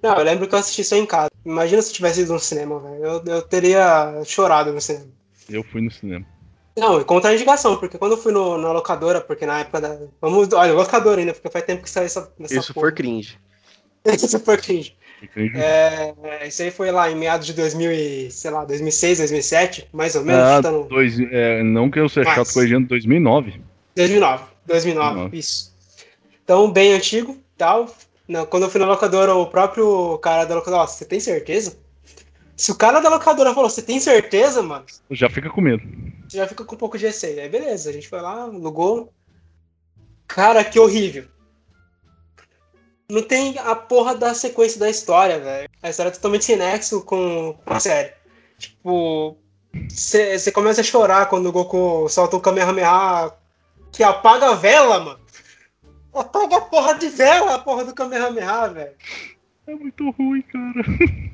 Não, 0.04 0.18
eu 0.18 0.24
lembro 0.24 0.48
que 0.50 0.54
eu 0.56 0.60
assisti 0.60 0.84
só 0.84 0.98
em 0.98 1.06
casa. 1.06 1.30
Imagina 1.46 1.82
se 1.82 1.90
eu 1.90 1.94
tivesse 1.96 2.22
ido 2.22 2.34
no 2.34 2.40
cinema, 2.40 2.80
velho. 2.80 3.04
Eu, 3.04 3.24
eu 3.26 3.42
teria 3.42 4.22
chorado 4.26 4.72
no 4.72 4.80
cinema. 4.80 5.08
Eu 5.50 5.64
fui 5.64 5.82
no 5.82 5.92
cinema. 5.92 6.26
Não, 6.76 7.00
e 7.00 7.04
contraindicação, 7.04 7.78
porque 7.78 7.98
quando 7.98 8.14
eu 8.14 8.18
fui 8.18 8.32
no, 8.32 8.58
na 8.58 8.72
locadora, 8.72 9.22
porque 9.22 9.46
na 9.46 9.60
época 9.60 9.82
da. 9.82 9.98
Vamos. 10.20 10.52
Olha, 10.54 10.74
locadora 10.74 11.20
ainda, 11.20 11.34
porque 11.34 11.50
faz 11.50 11.66
tempo 11.66 11.84
que 11.84 11.90
saiu 11.90 12.06
essa. 12.06 12.32
Isso 12.50 12.74
for 12.74 12.92
cringe. 12.94 13.38
Isso 14.06 14.40
for 14.40 14.58
cringe. 14.58 14.96
É, 15.56 16.14
é, 16.24 16.48
isso 16.48 16.62
aí 16.62 16.70
foi 16.70 16.92
lá 16.92 17.10
em 17.10 17.16
meados 17.16 17.48
de 17.48 17.54
2000 17.54 17.92
e, 17.94 18.30
sei 18.30 18.52
lá, 18.52 18.66
2006, 18.66 19.20
2007, 19.20 19.88
mais 19.94 20.16
ou 20.16 20.24
menos. 20.24 20.42
Ah, 20.44 20.56
chutando- 20.58 20.84
dois, 20.90 21.18
é, 21.18 21.64
não 21.64 21.90
que 21.90 21.98
eu 21.98 22.10
seja 22.10 22.26
Mas- 22.28 22.36
chato 22.36 22.54
corrigindo, 22.54 22.88
2009. 22.90 23.62
2009. 23.96 24.44
2009, 24.66 25.14
2009. 25.16 25.38
isso. 25.38 25.74
Então, 26.44 26.70
bem 26.70 26.92
antigo, 26.94 27.38
tal. 27.58 27.88
Não, 28.34 28.48
quando 28.48 28.64
eu 28.64 28.70
fui 28.72 28.80
na 28.80 28.88
locadora, 28.88 29.36
o 29.36 29.46
próprio 29.46 30.18
cara 30.18 30.44
da 30.44 30.56
locadora, 30.56 30.88
você 30.88 31.06
tem 31.06 31.20
certeza? 31.20 31.78
Se 32.58 32.72
o 32.72 32.76
cara 32.76 33.00
da 33.00 33.08
locadora 33.08 33.54
falou, 33.54 33.70
você 33.70 33.84
tem 33.84 34.00
certeza, 34.00 34.64
mano? 34.64 34.86
Já 35.12 35.30
fica 35.30 35.52
com 35.52 35.62
medo. 35.62 35.84
Você 36.28 36.38
já 36.38 36.48
fica 36.48 36.66
com 36.66 36.74
um 36.74 36.78
pouco 36.78 36.98
de 36.98 37.06
receio. 37.06 37.40
Aí 37.40 37.48
beleza, 37.48 37.92
a 37.92 37.94
gente 37.94 38.10
foi 38.10 38.20
lá, 38.22 38.42
alugou. 38.42 39.14
Cara, 40.26 40.64
que 40.64 40.80
horrível. 40.80 41.26
Não 43.08 43.22
tem 43.22 43.56
a 43.60 43.76
porra 43.76 44.16
da 44.16 44.34
sequência 44.34 44.80
da 44.80 44.90
história, 44.90 45.40
velho. 45.40 45.70
A 45.84 45.92
história 45.92 46.10
é 46.10 46.14
totalmente 46.14 46.46
sem 46.46 46.56
nexo 46.56 47.04
com, 47.04 47.56
com 47.64 47.74
a 47.76 47.80
série. 47.80 48.14
Tipo, 48.58 49.38
você 49.88 50.52
começa 50.52 50.82
a 50.82 50.84
chorar 50.84 51.30
quando 51.30 51.50
o 51.50 51.52
Goku 51.52 52.10
solta 52.10 52.36
o 52.36 52.42
Kamehameha 52.42 53.32
que 53.92 54.02
apaga 54.02 54.50
a 54.50 54.56
vela, 54.56 55.00
mano. 55.00 55.20
Apaga 56.14 56.58
a 56.58 56.62
porra 56.62 56.94
de 56.94 57.10
vela, 57.10 57.56
a 57.56 57.60
porra 57.60 57.86
do 57.86 57.94
Kamehameha, 57.94 58.68
velho. 58.70 58.96
É 59.68 59.76
muito 59.76 60.10
ruim, 60.12 60.42
cara. 60.42 60.84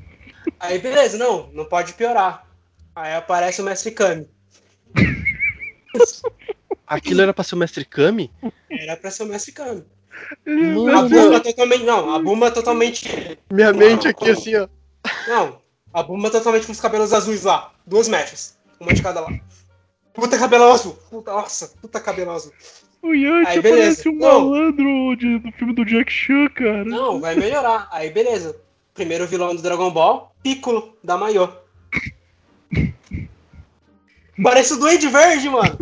Aí 0.58 0.78
beleza, 0.78 1.18
não, 1.18 1.48
não 1.52 1.64
pode 1.64 1.92
piorar. 1.94 2.46
Aí 2.94 3.14
aparece 3.14 3.60
o 3.60 3.64
Mestre 3.64 3.90
Kami. 3.92 4.28
Aquilo 6.86 7.22
era 7.22 7.32
pra 7.32 7.44
ser 7.44 7.54
o 7.54 7.58
Mestre 7.58 7.84
Kami? 7.84 8.32
Era 8.70 8.96
pra 8.96 9.10
ser 9.10 9.22
o 9.22 9.26
Mestre 9.26 9.52
Kami. 9.52 9.84
A 10.46 10.50
Mano, 10.50 11.08
Buma 11.08 11.40
totalmente. 11.40 11.84
Não, 11.84 12.14
a 12.14 12.18
Buma 12.18 12.50
totalmente. 12.50 13.38
minha 13.50 13.72
mente 13.72 14.08
aqui 14.08 14.30
assim, 14.30 14.56
ó. 14.56 14.68
Não, 15.28 15.62
a 15.92 16.02
Buma 16.02 16.30
totalmente 16.30 16.66
com 16.66 16.72
os 16.72 16.80
cabelos 16.80 17.12
azuis 17.12 17.44
lá. 17.44 17.72
Duas 17.86 18.08
mechas. 18.08 18.58
Uma 18.78 18.92
de 18.92 19.02
cada 19.02 19.20
lado. 19.20 19.40
Puta 20.12 20.38
cabelo 20.38 20.70
azul. 20.72 20.94
Puta, 21.10 21.32
nossa, 21.32 21.68
puta 21.80 22.00
cabelo 22.00 22.32
azul. 22.32 22.52
O 23.02 23.14
Yanti 23.14 23.48
Aí, 23.48 23.62
parece 23.62 24.08
um 24.08 24.12
Não. 24.16 24.50
malandro 24.50 25.16
de- 25.16 25.38
do 25.38 25.52
filme 25.52 25.74
do 25.74 25.84
Jack 25.84 26.12
Chan, 26.12 26.48
cara. 26.54 26.84
Não, 26.84 27.18
vai 27.20 27.34
melhorar. 27.34 27.88
Aí 27.90 28.10
beleza. 28.10 28.56
Primeiro 28.92 29.26
vilão 29.26 29.54
do 29.54 29.62
Dragon 29.62 29.90
Ball, 29.90 30.34
Piccolo, 30.42 30.96
da 31.02 31.16
Maiô. 31.16 31.48
Parece 34.42 34.74
o 34.74 34.78
Duende 34.78 35.08
Verde, 35.08 35.48
mano. 35.48 35.78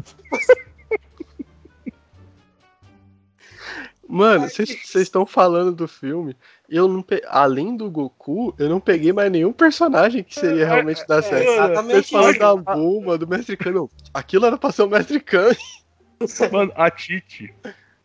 Mano, 4.10 4.48
vocês 4.48 4.94
estão 4.94 5.26
falando 5.26 5.70
do 5.72 5.86
filme. 5.86 6.34
Eu 6.68 6.88
não 6.88 7.02
pe... 7.02 7.22
Além 7.28 7.76
do 7.76 7.90
Goku, 7.90 8.54
eu 8.58 8.68
não 8.68 8.80
peguei 8.80 9.12
mais 9.12 9.30
nenhum 9.30 9.52
personagem 9.52 10.24
que 10.24 10.34
seria 10.34 10.66
realmente 10.66 11.06
da 11.06 11.18
É 11.18 11.22
série. 11.22 11.44
Vocês 11.44 12.08
falam 12.08 12.32
da 12.38 12.56
Bulma, 12.56 13.18
do 13.18 13.28
Mestre 13.28 13.56
Kami. 13.56 13.76
Não, 13.76 13.90
Aquilo 14.14 14.46
era 14.46 14.56
pra 14.56 14.72
ser 14.72 14.82
o 14.82 14.88
Mestre 14.88 15.20
Kami. 15.20 15.56
Mano, 16.52 16.72
a 16.74 16.90
Titi. 16.90 17.52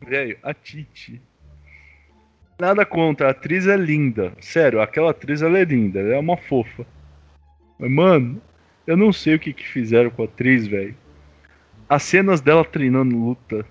Velho, 0.02 0.38
a 0.44 0.54
Titi. 0.54 1.22
Nada 2.60 2.86
contra, 2.86 3.28
a 3.28 3.32
atriz 3.32 3.68
é 3.68 3.76
linda. 3.76 4.34
Sério, 4.40 4.82
aquela 4.82 5.12
atriz 5.12 5.42
ela 5.42 5.58
é 5.58 5.64
linda, 5.64 6.00
ela 6.00 6.16
é 6.16 6.20
uma 6.20 6.38
fofa. 6.38 6.86
Mas, 7.80 7.92
mano, 7.92 8.42
eu 8.86 8.96
não 8.96 9.12
sei 9.12 9.36
o 9.36 9.40
que, 9.40 9.52
que 9.54 9.68
fizeram 9.68 10.10
com 10.10 10.22
a 10.22 10.26
atriz, 10.26 10.68
velho. 10.68 10.96
As 11.90 12.04
cenas 12.04 12.42
dela 12.42 12.64
treinando 12.64 13.18
luta. 13.18 13.66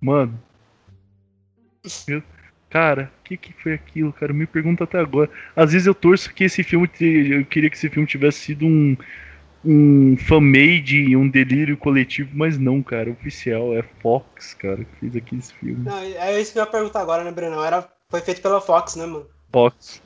Mano. 0.00 0.40
Meu- 2.08 2.22
Cara, 2.70 3.12
o 3.20 3.24
que, 3.24 3.36
que 3.36 3.52
foi 3.52 3.74
aquilo, 3.74 4.14
cara? 4.14 4.32
Me 4.32 4.46
pergunta 4.46 4.84
até 4.84 4.98
agora. 4.98 5.28
Às 5.54 5.72
vezes 5.72 5.86
eu 5.86 5.94
torço 5.94 6.32
que 6.32 6.44
esse 6.44 6.62
filme. 6.62 6.88
Eu 6.98 7.44
queria 7.44 7.68
que 7.68 7.76
esse 7.76 7.90
filme 7.90 8.08
tivesse 8.08 8.38
sido 8.38 8.64
um. 8.64 8.96
Um 9.64 10.16
fan-made, 10.16 11.16
um 11.16 11.28
delírio 11.28 11.76
coletivo, 11.76 12.30
mas 12.34 12.58
não, 12.58 12.82
cara. 12.82 13.10
Oficial 13.10 13.76
é 13.76 13.82
Fox, 14.02 14.54
cara, 14.54 14.78
que 14.78 15.00
fez 15.00 15.16
aqui 15.16 15.36
esse 15.36 15.54
filme. 15.54 15.84
Não, 15.84 15.98
é 15.98 16.40
isso 16.40 16.52
que 16.52 16.58
eu 16.58 16.64
ia 16.64 16.70
perguntar 16.70 17.00
agora, 17.00 17.22
né, 17.22 17.30
Brenão? 17.30 17.64
Era, 17.64 17.88
foi 18.10 18.20
feito 18.20 18.42
pela 18.42 18.60
Fox, 18.60 18.96
né, 18.96 19.06
mano? 19.06 19.26
Fox. 19.52 20.02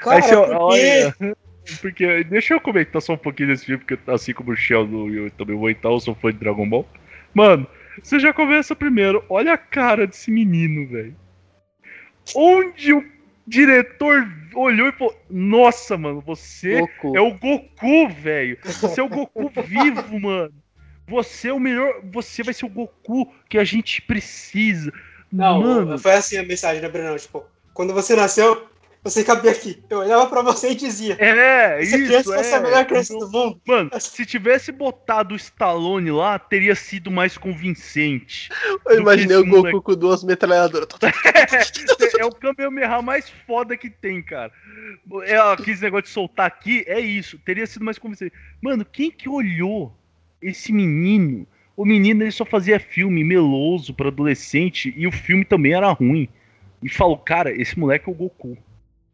Cara, 0.00 0.16
Aí 0.16 0.22
porque... 0.22 0.54
olha. 0.54 1.16
Porque. 1.80 2.24
Deixa 2.24 2.54
eu 2.54 2.60
comentar 2.60 3.00
só 3.00 3.14
um 3.14 3.18
pouquinho 3.18 3.48
desse 3.48 3.66
filme, 3.66 3.82
porque 3.84 4.10
assim 4.10 4.34
como 4.34 4.50
o 4.50 4.56
Sheldon 4.56 5.08
eu 5.08 5.30
também 5.30 5.56
vou 5.56 5.70
entrar, 5.70 5.90
eu 5.90 6.00
sou 6.00 6.14
fã 6.14 6.32
de 6.32 6.38
Dragon 6.38 6.68
Ball. 6.68 6.86
Mano, 7.32 7.66
você 8.02 8.18
já 8.18 8.32
começa 8.32 8.74
primeiro. 8.74 9.24
Olha 9.28 9.54
a 9.54 9.58
cara 9.58 10.06
desse 10.06 10.30
menino, 10.30 10.88
velho. 10.88 11.16
Onde 12.34 12.92
o 12.92 13.04
diretor 13.46 14.26
olhou 14.54 14.88
e 14.88 14.92
falou: 14.92 15.16
Nossa, 15.30 15.96
mano, 15.96 16.20
você 16.20 16.80
Goku. 16.80 17.16
é 17.16 17.20
o 17.20 17.32
Goku, 17.34 18.08
velho. 18.08 18.58
Você 18.62 19.00
é 19.00 19.02
o 19.04 19.08
Goku 19.08 19.50
vivo, 19.64 20.20
mano. 20.20 20.54
Você 21.06 21.48
é 21.48 21.52
o 21.52 21.60
melhor. 21.60 22.00
Você 22.12 22.42
vai 22.42 22.54
ser 22.54 22.66
o 22.66 22.70
Goku 22.70 23.32
que 23.48 23.58
a 23.58 23.64
gente 23.64 24.00
precisa. 24.02 24.92
Não, 25.30 25.60
mano. 25.60 25.98
foi 25.98 26.12
assim 26.12 26.36
a 26.36 26.42
mensagem, 26.42 26.82
né, 26.82 26.88
Brenão? 26.88 27.16
Tipo, 27.16 27.44
quando 27.72 27.94
você 27.94 28.14
nasceu, 28.14 28.68
você 29.02 29.24
cabia 29.24 29.50
aqui. 29.50 29.82
Eu 29.90 29.98
olhava 29.98 30.26
pra 30.28 30.42
você 30.42 30.70
e 30.70 30.74
dizia: 30.76 31.16
É, 31.18 31.82
Essa 31.82 31.96
isso. 31.96 32.06
criança 32.06 32.30
vai 32.30 32.44
ser 32.44 32.54
a 32.54 32.58
é. 32.58 32.60
melhor 32.60 32.84
criança 32.86 33.14
do 33.18 33.30
mundo. 33.30 33.60
Mano, 33.66 33.90
se 33.98 34.24
tivesse 34.24 34.70
botado 34.70 35.34
o 35.34 35.36
Stallone 35.36 36.10
lá, 36.12 36.38
teria 36.38 36.74
sido 36.76 37.10
mais 37.10 37.36
convincente. 37.36 38.48
Eu 38.86 39.00
imaginei 39.00 39.36
o 39.36 39.44
Goku 39.44 39.56
moleque. 39.56 39.80
com 39.80 39.94
duas 39.94 40.22
metralhadoras. 40.22 40.88
É, 42.14 42.20
é 42.20 42.24
o 42.24 42.30
Kamehameha 42.30 43.02
mais 43.02 43.28
foda 43.46 43.76
que 43.76 43.88
tem, 43.90 44.22
cara. 44.22 44.52
É 45.24 45.36
aqueles 45.36 45.80
negócio 45.80 46.04
de 46.04 46.10
soltar 46.10 46.46
aqui, 46.46 46.84
é 46.86 47.00
isso. 47.00 47.38
Teria 47.38 47.66
sido 47.66 47.84
mais 47.84 47.98
convincente. 47.98 48.32
Mano, 48.60 48.84
quem 48.84 49.10
que 49.10 49.28
olhou 49.28 49.92
esse 50.40 50.72
menino? 50.72 51.46
O 51.76 51.84
menino 51.84 52.22
ele 52.22 52.30
só 52.30 52.44
fazia 52.44 52.78
filme 52.78 53.24
meloso 53.24 53.94
pra 53.94 54.08
adolescente 54.08 54.92
e 54.96 55.06
o 55.06 55.12
filme 55.12 55.44
também 55.44 55.72
era 55.72 55.90
ruim. 55.90 56.28
E 56.82 56.88
falou, 56.88 57.16
cara, 57.16 57.50
esse 57.50 57.78
moleque 57.78 58.08
é 58.08 58.12
o 58.12 58.14
Goku. 58.14 58.56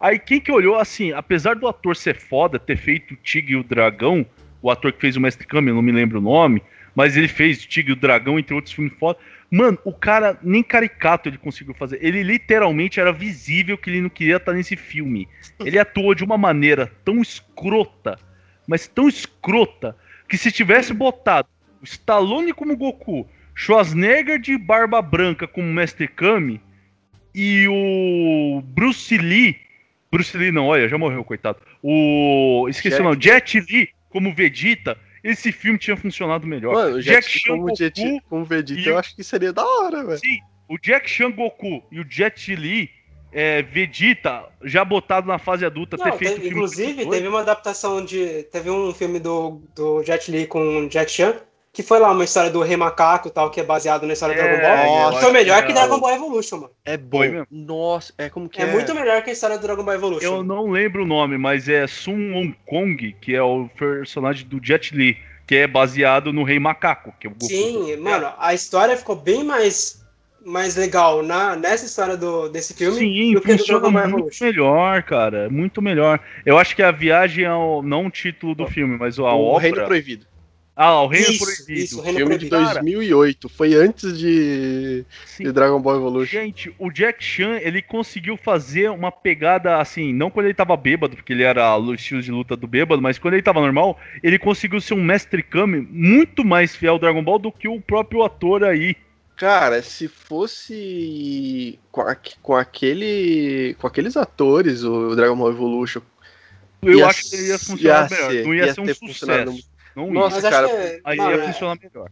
Aí 0.00 0.18
quem 0.18 0.40
que 0.40 0.52
olhou 0.52 0.76
assim, 0.76 1.12
apesar 1.12 1.56
do 1.56 1.66
ator 1.66 1.96
ser 1.96 2.16
foda, 2.16 2.58
ter 2.58 2.76
feito 2.76 3.14
o 3.14 3.16
Tigre 3.16 3.54
e 3.54 3.56
o 3.56 3.64
Dragão, 3.64 4.24
o 4.62 4.70
ator 4.70 4.92
que 4.92 5.00
fez 5.00 5.16
o 5.16 5.20
Mestre 5.20 5.46
Kami, 5.46 5.68
eu 5.68 5.74
não 5.74 5.82
me 5.82 5.92
lembro 5.92 6.18
o 6.18 6.22
nome, 6.22 6.62
mas 6.94 7.16
ele 7.16 7.28
fez 7.28 7.62
o 7.62 7.68
Tigre 7.68 7.92
e 7.92 7.96
o 7.96 8.00
Dragão, 8.00 8.38
entre 8.38 8.54
outros 8.54 8.72
filmes 8.72 8.92
foda. 8.98 9.18
Mano, 9.50 9.78
o 9.84 9.92
cara 9.92 10.38
nem 10.42 10.62
caricato 10.62 11.28
ele 11.28 11.38
conseguiu 11.38 11.74
fazer. 11.74 11.98
Ele 12.02 12.22
literalmente 12.22 13.00
era 13.00 13.12
visível 13.12 13.78
que 13.78 13.90
ele 13.90 14.00
não 14.00 14.10
queria 14.10 14.36
estar 14.36 14.52
nesse 14.52 14.76
filme. 14.76 15.28
Ele 15.64 15.78
atuou 15.80 16.14
de 16.14 16.22
uma 16.22 16.36
maneira 16.36 16.92
tão 17.04 17.20
escrota, 17.20 18.18
mas 18.66 18.86
tão 18.86 19.08
escrota, 19.08 19.96
que 20.28 20.36
se 20.36 20.52
tivesse 20.52 20.92
botado 20.92 21.48
o 21.80 21.84
Stallone 21.84 22.52
como 22.52 22.76
Goku, 22.76 23.26
Schwarzenegger 23.54 24.38
de 24.38 24.56
barba 24.58 25.00
branca 25.00 25.48
como 25.48 25.72
Mestre 25.72 26.06
Kami 26.06 26.60
e 27.34 27.66
o 27.68 28.60
Bruce 28.62 29.16
Lee, 29.16 29.56
Bruce 30.10 30.36
Lee 30.36 30.50
não, 30.52 30.66
olha, 30.68 30.88
já 30.88 30.96
morreu, 30.98 31.22
coitado. 31.24 31.58
O 31.82 32.66
esqueci 32.68 32.96
Jet 32.96 33.00
o 33.00 33.04
nome, 33.04 33.22
Jet 33.22 33.60
Li 33.60 33.88
como 34.08 34.32
Vegeta, 34.34 34.96
esse 35.22 35.52
filme 35.52 35.78
tinha 35.78 35.96
funcionado 35.96 36.46
melhor. 36.46 36.74
Mano, 36.74 36.96
o 36.96 37.02
Jack 37.02 37.26
Jet 37.30 37.38
Chan 37.40 37.50
como, 37.52 37.62
Goku, 37.64 37.76
Jet, 37.76 38.20
como 38.28 38.44
Vegeta, 38.44 38.80
e 38.80 38.86
eu 38.88 38.94
o- 38.94 38.98
acho 38.98 39.14
que 39.14 39.22
seria 39.24 39.52
da 39.52 39.64
hora, 39.64 40.04
velho. 40.04 40.18
Sim, 40.18 40.38
o 40.68 40.78
Jack 40.78 41.08
Chan 41.10 41.30
Goku 41.32 41.82
e 41.92 42.00
o 42.00 42.06
Jet 42.08 42.54
Li 42.54 42.90
é, 43.30 43.62
Vegeta 43.62 44.46
já 44.64 44.82
botado 44.84 45.26
na 45.28 45.38
fase 45.38 45.64
adulta, 45.66 45.96
Não, 45.98 46.04
ter 46.04 46.12
feito 46.16 46.30
teve- 46.36 46.40
filme 46.48 46.54
inclusive, 46.56 47.06
teve 47.06 47.28
uma 47.28 47.40
adaptação 47.40 48.02
de. 48.02 48.44
Teve 48.44 48.70
um 48.70 48.94
filme 48.94 49.18
do, 49.20 49.62
do 49.76 50.02
Jet 50.02 50.30
Li 50.30 50.46
com 50.46 50.86
o 50.86 50.88
Jack 50.88 51.10
Chan, 51.10 51.36
que 51.78 51.82
foi 51.84 52.00
lá 52.00 52.10
uma 52.10 52.24
história 52.24 52.50
do 52.50 52.60
Rei 52.60 52.76
Macaco 52.76 53.28
e 53.28 53.30
tal, 53.30 53.50
que 53.52 53.60
é 53.60 53.62
baseado 53.62 54.04
na 54.04 54.12
história 54.12 54.34
do 54.34 54.40
É, 54.40 54.56
Dragon 54.58 54.84
Ball. 54.84 55.00
nossa, 55.12 55.20
Foi 55.20 55.30
melhor 55.30 55.62
que 55.64 55.72
cara. 55.72 55.86
Dragon 55.86 56.00
Ball 56.00 56.10
Evolution, 56.16 56.56
mano. 56.56 56.70
É 56.84 56.96
bom. 56.96 57.18
Foi 57.18 57.28
mesmo. 57.28 57.46
Nossa, 57.52 58.12
é 58.18 58.28
como 58.28 58.48
que 58.48 58.60
É, 58.60 58.64
é. 58.64 58.72
muito 58.72 58.92
melhor 58.96 59.22
que 59.22 59.30
a 59.30 59.32
história 59.32 59.56
do 59.56 59.62
Dragon 59.62 59.84
Ball 59.84 59.94
Evolution. 59.94 60.26
Eu 60.38 60.42
não 60.42 60.68
lembro 60.72 61.04
o 61.04 61.06
nome, 61.06 61.38
mas 61.38 61.68
é 61.68 61.86
Sun 61.86 62.32
Wong 62.32 62.56
Kong, 62.66 63.14
que 63.20 63.32
é 63.32 63.40
o 63.40 63.68
personagem 63.78 64.44
do 64.48 64.58
Jet 64.60 64.92
Li, 64.92 65.16
que 65.46 65.54
é 65.54 65.68
baseado 65.68 66.32
no 66.32 66.42
Rei 66.42 66.58
Macaco, 66.58 67.14
que 67.20 67.28
é 67.28 67.30
o 67.30 67.32
Goku. 67.32 67.46
Sim, 67.46 67.96
mano, 67.98 68.32
a 68.40 68.52
história 68.52 68.96
ficou 68.96 69.14
bem 69.14 69.44
mais, 69.44 70.04
mais 70.44 70.74
legal 70.74 71.22
na, 71.22 71.54
nessa 71.54 71.84
história 71.86 72.16
do, 72.16 72.48
desse 72.48 72.74
filme 72.74 72.98
Sim, 72.98 73.34
do 73.34 73.40
que 73.40 73.54
do 73.54 73.64
Dragon 73.64 73.92
Ball 73.92 74.02
muito 74.02 74.16
Evolution. 74.16 74.44
melhor, 74.46 75.02
cara. 75.04 75.48
Muito 75.48 75.80
melhor. 75.80 76.18
Eu 76.44 76.58
acho 76.58 76.74
que 76.74 76.82
a 76.82 76.90
viagem 76.90 77.46
ao. 77.46 77.84
Não 77.84 78.06
o 78.06 78.10
título 78.10 78.52
do 78.56 78.66
filme, 78.66 78.98
mas 78.98 79.16
a 79.16 79.22
o 79.32 79.56
Reino 79.58 79.76
obra. 79.76 79.86
Proibido. 79.86 80.26
Ah, 80.80 81.02
o 81.02 81.08
Reino 81.08 81.30
Isso, 81.32 81.44
Proibido. 81.44 81.72
isso, 81.72 81.98
o 81.98 82.02
Reino 82.02 82.18
Filme 82.18 82.38
de 82.38 82.46
Proibido. 82.46 82.72
2008. 82.74 83.48
Foi 83.48 83.74
antes 83.74 84.16
de, 84.16 85.04
de 85.36 85.50
Dragon 85.50 85.80
Ball 85.80 85.96
Evolution. 85.96 86.30
Gente, 86.30 86.72
o 86.78 86.88
Jack 86.88 87.22
Chan, 87.24 87.58
ele 87.60 87.82
conseguiu 87.82 88.36
fazer 88.36 88.88
uma 88.88 89.10
pegada 89.10 89.78
assim, 89.80 90.12
não 90.12 90.30
quando 90.30 90.46
ele 90.46 90.54
tava 90.54 90.76
bêbado, 90.76 91.16
porque 91.16 91.32
ele 91.32 91.42
era 91.42 91.76
o 91.76 91.92
estilo 91.94 92.22
de 92.22 92.30
luta 92.30 92.54
do 92.56 92.68
bêbado, 92.68 93.02
mas 93.02 93.18
quando 93.18 93.34
ele 93.34 93.42
tava 93.42 93.60
normal, 93.60 93.98
ele 94.22 94.38
conseguiu 94.38 94.80
ser 94.80 94.94
um 94.94 95.02
mestre 95.02 95.42
Kami 95.42 95.80
muito 95.90 96.44
mais 96.44 96.76
fiel 96.76 96.92
ao 96.92 96.98
Dragon 97.00 97.24
Ball 97.24 97.40
do 97.40 97.50
que 97.50 97.66
o 97.66 97.80
próprio 97.80 98.22
ator 98.22 98.62
aí. 98.62 98.94
Cara, 99.34 99.82
se 99.82 100.06
fosse 100.06 101.78
com, 101.90 102.02
aque- 102.02 102.36
com 102.40 102.54
aquele. 102.54 103.74
com 103.80 103.86
aqueles 103.88 104.16
atores, 104.16 104.84
o 104.84 105.14
Dragon 105.16 105.36
Ball 105.36 105.50
Evolution. 105.50 106.02
Eu 106.82 106.98
Ia 106.98 107.06
acho 107.08 107.28
que 107.30 107.36
ele 107.36 107.48
ia 107.48 107.58
funcionar 107.58 108.10
ia 108.10 108.16
melhor. 108.16 108.30
ser- 108.30 108.44
não 108.46 108.54
ia, 108.54 108.66
ia 108.66 108.74
ser 108.74 108.80
um 108.80 108.94
sucesso. 108.94 109.68
Não 110.06 110.10
Nossa, 110.12 110.36
Mas 110.36 110.44
ia. 110.44 110.48
acho 110.50 110.68
cara, 110.68 110.68
que, 110.68 111.00
Aí 111.04 111.16
mano, 111.16 111.30
ia 111.36 111.42
é- 111.42 111.46
funcionar 111.52 111.76
melhor. 111.82 112.10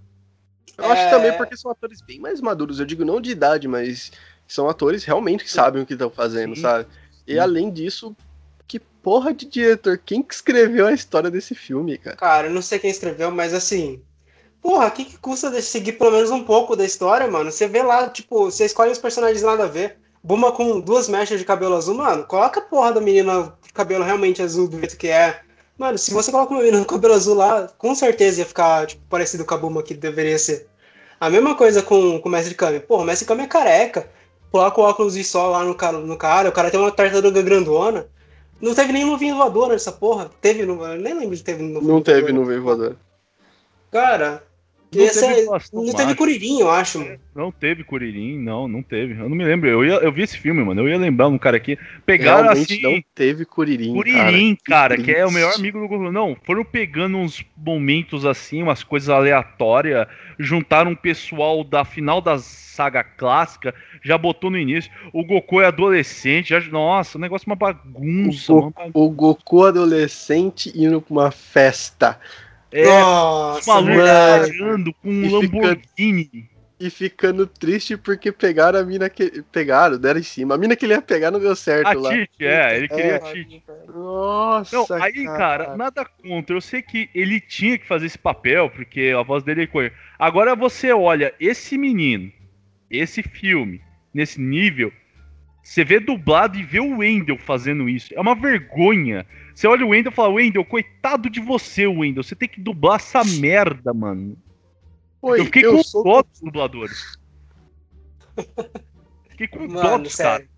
Eu 0.76 0.85
acho 0.87 1.02
É. 1.02 1.11
também 1.11 1.33
porque 1.37 1.57
são 1.57 1.71
atores 1.71 2.00
bem 2.02 2.19
mais 2.19 2.40
maduros. 2.40 2.81
Eu 2.81 2.87
digo 2.87 3.05
não 3.05 3.21
de 3.21 3.31
idade, 3.31 3.69
mas 3.69 4.11
são 4.47 4.69
atores 4.69 5.05
realmente 5.05 5.45
que 5.45 5.50
sabem 5.50 5.83
o 5.83 5.87
que 5.87 5.93
estão 5.95 6.11
fazendo, 6.11 6.55
Sim. 6.57 6.62
sabe? 6.62 6.87
E 7.26 7.35
Sim. 7.35 7.38
além 7.38 7.71
disso, 7.71 8.14
que 8.66 8.81
porra 8.81 9.33
de 9.33 9.47
diretor? 9.47 9.99
Quem 10.05 10.21
que 10.23 10.35
escreveu 10.35 10.87
a 10.87 10.93
história 10.93 11.31
desse 11.31 11.55
filme, 11.55 11.97
cara? 11.97 12.16
Cara, 12.16 12.47
eu 12.49 12.52
não 12.52 12.61
sei 12.61 12.78
quem 12.78 12.90
escreveu, 12.90 13.31
mas 13.31 13.55
assim. 13.55 14.02
Porra, 14.61 14.88
o 14.88 14.90
que, 14.90 15.05
que 15.05 15.19
custa 15.19 15.49
de 15.49 15.62
seguir 15.62 15.93
pelo 15.93 16.11
menos 16.11 16.31
um 16.33 16.43
pouco 16.43 16.75
da 16.75 16.85
história, 16.85 17.31
mano? 17.31 17.52
Você 17.52 17.69
vê 17.69 17.83
lá, 17.85 18.09
tipo, 18.11 18.50
você 18.50 18.64
escolhe 18.64 18.90
os 18.90 18.99
personagens 18.99 19.43
nada 19.43 19.62
a 19.64 19.69
ver. 19.69 19.97
Buma 20.25 20.50
com 20.50 20.81
duas 20.81 21.09
mechas 21.09 21.38
de 21.38 21.45
cabelo 21.45 21.76
azul, 21.76 21.95
mano. 21.95 22.25
Coloca 22.25 22.59
a 22.59 22.62
porra 22.64 22.93
da 22.93 23.00
menina 23.00 23.45
com 23.45 23.73
cabelo 23.73 24.02
realmente 24.02 24.43
azul 24.43 24.66
do 24.66 24.76
jeito 24.76 24.97
que 24.97 25.07
é. 25.07 25.40
Mano, 25.78 25.99
se 25.99 26.12
você 26.12 26.30
coloca 26.30 26.52
uma 26.52 26.62
menina 26.62 26.78
com 26.78 26.95
cabelo 26.95 27.14
azul 27.14 27.35
lá, 27.35 27.68
com 27.76 27.95
certeza 27.95 28.40
ia 28.40 28.47
ficar, 28.47 28.87
tipo, 28.87 29.02
parecido 29.09 29.45
com 29.45 29.54
a 29.54 29.59
Buma 29.59 29.83
que 29.83 29.92
deveria 29.92 30.38
ser. 30.38 30.66
A 31.21 31.28
mesma 31.28 31.54
coisa 31.54 31.83
com, 31.83 32.18
com 32.18 32.28
o 32.28 32.33
Mestre 32.33 32.54
Kami. 32.54 32.80
Porra, 32.80 33.02
o 33.02 33.06
Mestre 33.06 33.26
Kami 33.26 33.42
é 33.42 33.47
careca. 33.47 34.09
Coloca 34.50 34.80
o 34.80 34.85
óculos 34.85 35.14
de 35.14 35.25
sol 35.25 35.50
lá 35.50 35.64
no 35.64 35.75
cara, 35.75 35.99
no 35.99 36.16
cara, 36.16 36.49
o 36.49 36.52
cara 36.52 36.71
tem 36.71 36.80
uma 36.80 36.90
tartaruga 36.90 37.42
grandona. 37.42 38.06
Não 38.61 38.75
teve 38.75 38.92
nem 38.92 39.04
nuvem 39.04 39.35
voadora 39.35 39.75
nessa 39.75 39.92
porra. 39.92 40.30
Teve, 40.40 40.62
eu 40.62 40.97
nem 40.97 41.18
lembro 41.18 41.37
de 41.37 41.42
teve 41.42 41.62
nuvem 41.62 41.88
Não 41.88 42.00
teve 42.00 42.33
nuvem 42.33 42.59
voadora. 42.59 42.97
Cara, 43.90 44.42
Não 44.95 45.05
esse 45.05 45.21
teve 45.21 45.40
é- 45.40 45.45
não 45.73 45.95
teve. 45.95 46.14
Curirim, 46.14 46.61
eu 46.61 46.71
acho, 46.71 46.99
mano. 47.00 47.19
Não 47.35 47.52
teve 47.52 47.85
Kuririn, 47.85 48.38
não, 48.38 48.66
não 48.66 48.83
teve. 48.83 49.12
Eu 49.21 49.28
não 49.28 49.37
me 49.37 49.45
lembro. 49.45 49.69
Eu, 49.69 49.85
ia, 49.85 49.95
eu 49.95 50.12
vi 50.12 50.23
esse 50.23 50.38
filme, 50.38 50.64
mano. 50.64 50.81
Eu 50.81 50.88
ia 50.88 50.97
lembrar 50.97 51.28
um 51.28 51.37
cara 51.37 51.57
aqui. 51.57 51.78
Pegaram 52.07 52.45
Realmente 52.45 52.73
assim. 52.75 52.83
não 52.83 53.02
teve 53.14 53.45
Kuririn, 53.45 53.93
Kuririn, 53.93 54.57
cara, 54.64 54.97
que 54.97 55.11
é 55.11 55.26
o 55.26 55.31
melhor 55.31 55.55
amigo 55.55 55.78
do 55.78 55.88
Goku. 55.88 56.11
Não, 56.11 56.37
foram 56.45 56.64
pegando 56.64 57.19
uns 57.19 57.45
momentos 57.57 58.25
assim, 58.25 58.62
umas 58.62 58.83
coisas 58.83 59.11
aleatórias, 59.11 60.07
juntaram 60.38 60.93
um 60.93 60.97
pessoal 60.97 61.62
da 61.62 61.85
final 61.85 62.21
da 62.21 62.38
saga 62.38 63.02
clássica, 63.02 63.75
já 64.02 64.16
botou 64.16 64.50
no 64.50 64.59
início. 64.59 64.90
O 65.12 65.25
Goku 65.25 65.61
é 65.61 65.66
adolescente, 65.66 66.50
já, 66.50 66.61
nossa, 66.61 67.19
o 67.19 67.21
negócio 67.21 67.47
é 67.47 67.50
uma 67.50 67.57
bagunça. 67.57 68.52
O 68.52 68.59
uma 68.61 68.71
bagunça. 68.71 68.99
O 68.99 69.11
Goku 69.11 69.64
adolescente 69.64 70.73
indo 70.75 71.00
pra 71.00 71.12
uma 71.12 71.31
festa 71.31 72.19
É, 72.73 72.85
Nossa, 72.85 73.73
maluco 73.73 73.96
parando 73.96 74.92
com 74.94 75.08
um 75.08 75.25
E 75.25 75.28
Lamborghini. 75.28 76.50
e 76.78 76.90
ficando 76.90 77.46
triste 77.46 77.96
porque 77.96 78.30
pegaram 78.32 78.78
a 78.80 78.85
mina 78.85 79.08
que. 79.08 79.42
Pegaram, 79.52 79.96
deram 79.99 80.20
em 80.20 80.23
cima. 80.25 80.54
A 80.54 80.58
mina 80.58 80.76
que 80.76 80.85
ele 80.85 80.92
ia 80.94 81.00
pegar 81.00 81.30
não 81.30 81.40
deu 81.40 81.54
certo 81.56 81.87
A 81.87 81.92
lá. 81.94 82.11
Tite, 82.11 82.44
é, 82.44 82.76
ele 82.76 82.88
queria 82.88 83.04
É. 83.12 83.14
a 83.16 83.20
Tite. 83.20 83.62
Nossa, 83.88 84.76
Não, 84.76 85.02
aí, 85.02 85.25
cara, 85.25 85.76
nada 85.76 86.04
contra. 86.04 86.54
Eu 86.56 86.61
sei 86.61 86.82
que 86.82 87.08
ele 87.14 87.40
tinha 87.40 87.78
que 87.78 87.87
fazer 87.87 88.06
esse 88.06 88.18
papel, 88.18 88.68
porque 88.70 89.14
a 89.16 89.23
voz 89.23 89.42
dele 89.42 89.62
é 89.62 89.66
coisa. 89.66 89.92
Agora 90.18 90.54
você 90.54 90.92
olha 90.92 91.32
esse 91.40 91.78
menino, 91.78 92.30
esse 92.90 93.23
filme, 93.23 93.80
nesse 94.12 94.40
nível, 94.40 94.92
você 95.66 95.85
vê 95.85 95.99
dublado 95.99 96.56
e 96.56 96.62
vê 96.62 96.78
o 96.78 96.99
Wendell 96.99 97.37
fazendo 97.38 97.88
isso. 97.88 98.14
É 98.14 98.20
uma 98.20 98.37
vergonha. 98.37 99.26
Você 99.52 99.66
olha 99.66 99.85
o 99.85 99.88
Wendell 99.88 100.12
e 100.12 100.14
fala, 100.14 100.28
Wendell, 100.28 100.64
coitado 100.64 101.28
de 101.28 101.40
você, 101.40 101.87
Wendell. 101.88 102.23
Você 102.23 102.37
tem 102.37 102.49
que 102.49 102.61
dublar 102.61 102.96
essa 102.96 103.25
merda, 103.25 103.92
mano. 103.92 104.37
Oi, 105.20 105.40
eu 105.40 105.44
fiquei 105.46 105.64
eu 105.66 105.76
com 105.76 105.82
sou- 105.82 106.04
dó 106.04 106.23
dos 106.23 106.40
dubladores. 106.40 107.18
Fiquei 109.30 109.49
com 109.49 109.66
dó 109.66 109.75
Mano, 109.75 109.88
caras. 109.90 110.12
sério. 110.12 110.49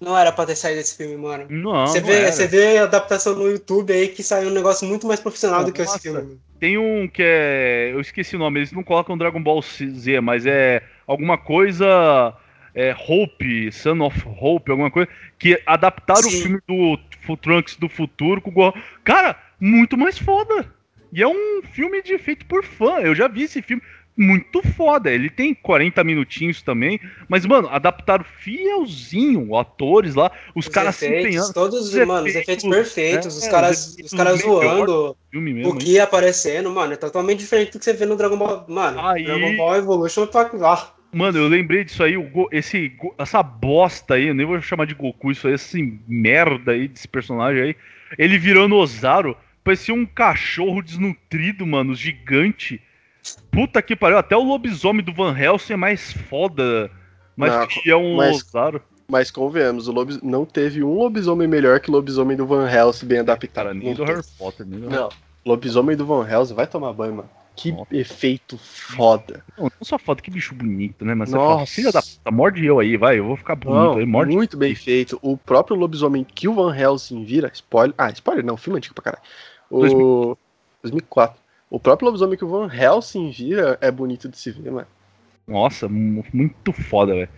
Não 0.00 0.16
era 0.18 0.32
pra 0.32 0.46
ter 0.46 0.56
saído 0.56 0.80
esse 0.80 0.96
filme, 0.96 1.16
mano. 1.16 1.46
Não, 1.48 1.86
Você 1.86 2.00
não 2.00 2.06
vê, 2.06 2.14
era. 2.14 2.32
você 2.32 2.46
vê 2.46 2.78
a 2.78 2.84
adaptação 2.84 3.34
no 3.36 3.48
YouTube 3.48 3.92
aí 3.92 4.08
que 4.08 4.22
saiu 4.22 4.48
um 4.50 4.52
negócio 4.54 4.86
muito 4.86 5.06
mais 5.06 5.20
profissional 5.20 5.64
do 5.64 5.72
que 5.72 5.82
esse 5.82 5.92
Nossa. 5.92 6.20
filme. 6.20 6.40
Tem 6.58 6.78
um 6.78 7.06
que 7.06 7.22
é. 7.22 7.90
Eu 7.92 8.00
esqueci 8.00 8.36
o 8.36 8.38
nome, 8.38 8.60
eles 8.60 8.72
não 8.72 8.82
colocam 8.82 9.16
Dragon 9.18 9.42
Ball 9.42 9.60
Z, 9.62 10.20
mas 10.20 10.46
é 10.46 10.82
alguma 11.06 11.36
coisa. 11.38 12.34
É 12.74 12.94
Hope, 13.08 13.70
Son 13.70 14.00
of 14.00 14.20
Hope, 14.40 14.70
alguma 14.70 14.90
coisa. 14.90 15.08
Que 15.38 15.60
adaptaram 15.64 16.26
o 16.26 16.30
Sim. 16.30 16.42
filme 16.42 16.60
do 16.66 17.36
Trunks 17.36 17.76
do 17.76 17.88
futuro 17.88 18.40
com 18.40 18.50
o 18.50 18.52
Gohan. 18.52 18.72
Cara, 19.04 19.36
muito 19.60 19.96
mais 19.96 20.18
foda. 20.18 20.66
E 21.12 21.22
é 21.22 21.28
um 21.28 21.62
filme 21.72 22.02
de 22.02 22.18
feito 22.18 22.44
por 22.46 22.64
fã. 22.64 22.98
Eu 22.98 23.14
já 23.14 23.28
vi 23.28 23.44
esse 23.44 23.62
filme. 23.62 23.80
Muito 24.16 24.62
foda. 24.76 25.10
Ele 25.10 25.28
tem 25.30 25.54
40 25.54 26.02
minutinhos 26.04 26.62
também. 26.62 27.00
Mas, 27.28 27.44
mano, 27.46 27.68
adaptaram 27.68 28.24
fielzinho. 28.24 29.56
Atores 29.56 30.14
lá. 30.14 30.30
Os, 30.54 30.66
Os 30.66 30.72
caras 30.72 30.96
se 30.96 31.06
efeitos, 31.06 31.26
empenhando. 31.26 31.52
todos, 31.52 31.88
Os 31.88 31.94
mano, 32.06 32.26
os 32.26 32.34
efeitos, 32.34 32.64
efeitos 32.64 32.64
perfeitos, 32.68 33.26
é, 33.34 33.38
os 33.46 33.48
caras, 33.48 33.78
os 33.86 33.92
efeitos 33.92 34.12
os 34.12 34.18
caras 34.18 34.40
zoando, 34.40 35.16
mesmo, 35.32 35.68
o 35.70 35.76
que 35.76 35.98
aparecendo, 35.98 36.70
mano, 36.70 36.92
é 36.92 36.96
totalmente 36.96 37.40
diferente 37.40 37.72
do 37.72 37.78
que 37.78 37.84
você 37.84 37.92
vê 37.92 38.06
no 38.06 38.16
Dragon 38.16 38.36
Ball. 38.36 38.64
Mano, 38.68 39.00
Aí- 39.06 39.24
Dragon 39.24 39.56
Ball 39.56 39.76
Evolution 39.76 40.26
tá 40.26 40.48
lá. 40.52 40.93
Mano, 41.14 41.38
eu 41.38 41.48
lembrei 41.48 41.84
disso 41.84 42.02
aí, 42.02 42.16
Go- 42.16 42.48
esse, 42.50 42.92
essa 43.18 43.42
bosta 43.42 44.14
aí, 44.14 44.28
eu 44.28 44.34
nem 44.34 44.44
vou 44.46 44.60
chamar 44.60 44.86
de 44.86 44.94
Goku, 44.94 45.30
isso 45.30 45.46
aí, 45.46 45.54
esse 45.54 46.00
merda 46.08 46.72
aí 46.72 46.88
desse 46.88 47.06
personagem 47.08 47.62
aí. 47.62 47.76
Ele 48.18 48.38
virando 48.38 48.74
Ozaru, 48.76 49.36
parecia 49.62 49.94
um 49.94 50.04
cachorro 50.04 50.82
desnutrido, 50.82 51.66
mano, 51.66 51.94
gigante. 51.94 52.80
Puta 53.50 53.80
que 53.80 53.96
pariu, 53.96 54.18
até 54.18 54.36
o 54.36 54.42
lobisomem 54.42 55.04
do 55.04 55.12
Van 55.12 55.36
Helsing 55.38 55.72
é 55.74 55.76
mais 55.76 56.12
foda, 56.12 56.90
mais 57.36 57.52
Não, 57.54 57.68
fiel 57.70 57.98
um 58.00 58.16
mas- 58.16 58.36
Ozaru. 58.36 58.82
Mas 59.06 59.30
convenhamos, 59.30 59.86
o 59.86 59.92
lobis... 59.92 60.20
não 60.22 60.46
teve 60.46 60.82
um 60.82 60.94
lobisomem 60.94 61.46
melhor 61.46 61.78
que 61.78 61.90
o 61.90 61.92
lobisomem 61.92 62.36
do 62.36 62.46
Van 62.46 62.66
Helsing 62.70 63.06
bem 63.06 63.18
adaptado. 63.18 63.52
Cara, 63.66 63.74
nem 63.74 63.88
Não 63.88 63.94
do. 63.94 64.04
Harry 64.04 64.22
Potter, 64.38 64.64
nem 64.66 64.80
do 64.80 64.88
Não, 64.88 65.10
lobisomem 65.44 65.94
do 65.94 66.06
Van 66.06 66.26
Helsing 66.26 66.54
vai 66.54 66.66
tomar 66.66 66.92
banho, 66.94 67.16
mano. 67.16 67.28
Que 67.56 67.70
Nossa. 67.70 67.94
efeito 67.96 68.58
foda. 68.58 69.44
Não, 69.56 69.64
não 69.64 69.70
só 69.82 69.96
foda, 69.98 70.20
que 70.20 70.30
bicho 70.30 70.54
bonito, 70.54 71.04
né? 71.04 71.14
Mas 71.14 71.30
você 71.30 71.36
Nossa. 71.36 71.54
fala, 71.54 71.66
filha 71.66 71.92
da 71.92 72.02
puta, 72.02 72.30
morde 72.30 72.64
eu 72.66 72.80
aí, 72.80 72.96
vai, 72.96 73.18
eu 73.18 73.24
vou 73.24 73.36
ficar 73.36 73.54
bonito 73.54 73.76
Não, 73.76 73.96
aí, 73.98 74.04
morde. 74.06 74.34
muito 74.34 74.56
bem 74.56 74.74
feito. 74.74 75.18
O 75.22 75.36
próprio 75.36 75.76
lobisomem 75.76 76.24
que 76.24 76.48
o 76.48 76.54
Van 76.54 76.76
Helsing 76.76 77.24
vira, 77.24 77.50
spoiler. 77.54 77.94
Ah, 77.96 78.10
spoiler 78.10 78.44
não, 78.44 78.56
filme 78.56 78.78
antigo 78.78 78.94
pra 78.94 79.04
caralho. 79.04 79.22
O 79.70 80.36
2004. 80.82 81.40
O 81.70 81.78
próprio 81.80 82.06
lobisomem 82.06 82.36
que 82.36 82.44
o 82.44 82.48
Van 82.48 82.68
Helsing 82.72 83.30
vira 83.30 83.78
é 83.80 83.90
bonito 83.90 84.28
de 84.28 84.36
se 84.36 84.50
ver, 84.50 84.70
mano. 84.70 84.86
Nossa, 85.46 85.88
mu- 85.88 86.24
muito 86.32 86.72
foda, 86.72 87.14
velho. 87.14 87.28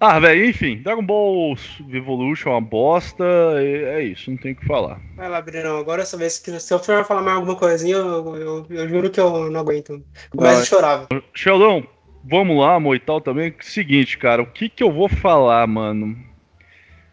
Ah, 0.00 0.18
velho, 0.18 0.44
enfim, 0.44 0.78
Dragon 0.82 1.02
Ball 1.02 1.54
Evolution 1.90 2.50
é 2.50 2.52
uma 2.52 2.60
bosta, 2.60 3.24
é, 3.56 4.00
é 4.00 4.02
isso, 4.02 4.30
não 4.30 4.36
tem 4.36 4.52
o 4.52 4.56
que 4.56 4.66
falar. 4.66 5.00
Vai 5.16 5.28
lá, 5.28 5.40
Brinão, 5.40 5.78
agora 5.78 6.02
essa 6.02 6.16
vez 6.16 6.38
que 6.38 6.58
se 6.58 6.74
eu 6.74 6.78
for 6.78 7.04
falar 7.04 7.22
mais 7.22 7.36
alguma 7.36 7.56
coisinha, 7.56 7.96
eu, 7.96 8.36
eu, 8.36 8.66
eu 8.68 8.88
juro 8.88 9.10
que 9.10 9.20
eu 9.20 9.50
não 9.50 9.60
aguento. 9.60 10.04
Começo 10.30 10.60
a 10.60 10.64
chorar. 10.64 11.06
Sheldon, 11.32 11.84
vamos 12.24 12.58
lá, 12.58 12.78
Moital 12.80 13.20
também. 13.20 13.54
Seguinte, 13.60 14.18
cara, 14.18 14.42
o 14.42 14.46
que 14.46 14.68
que 14.68 14.82
eu 14.82 14.92
vou 14.92 15.08
falar, 15.08 15.66
mano? 15.66 16.16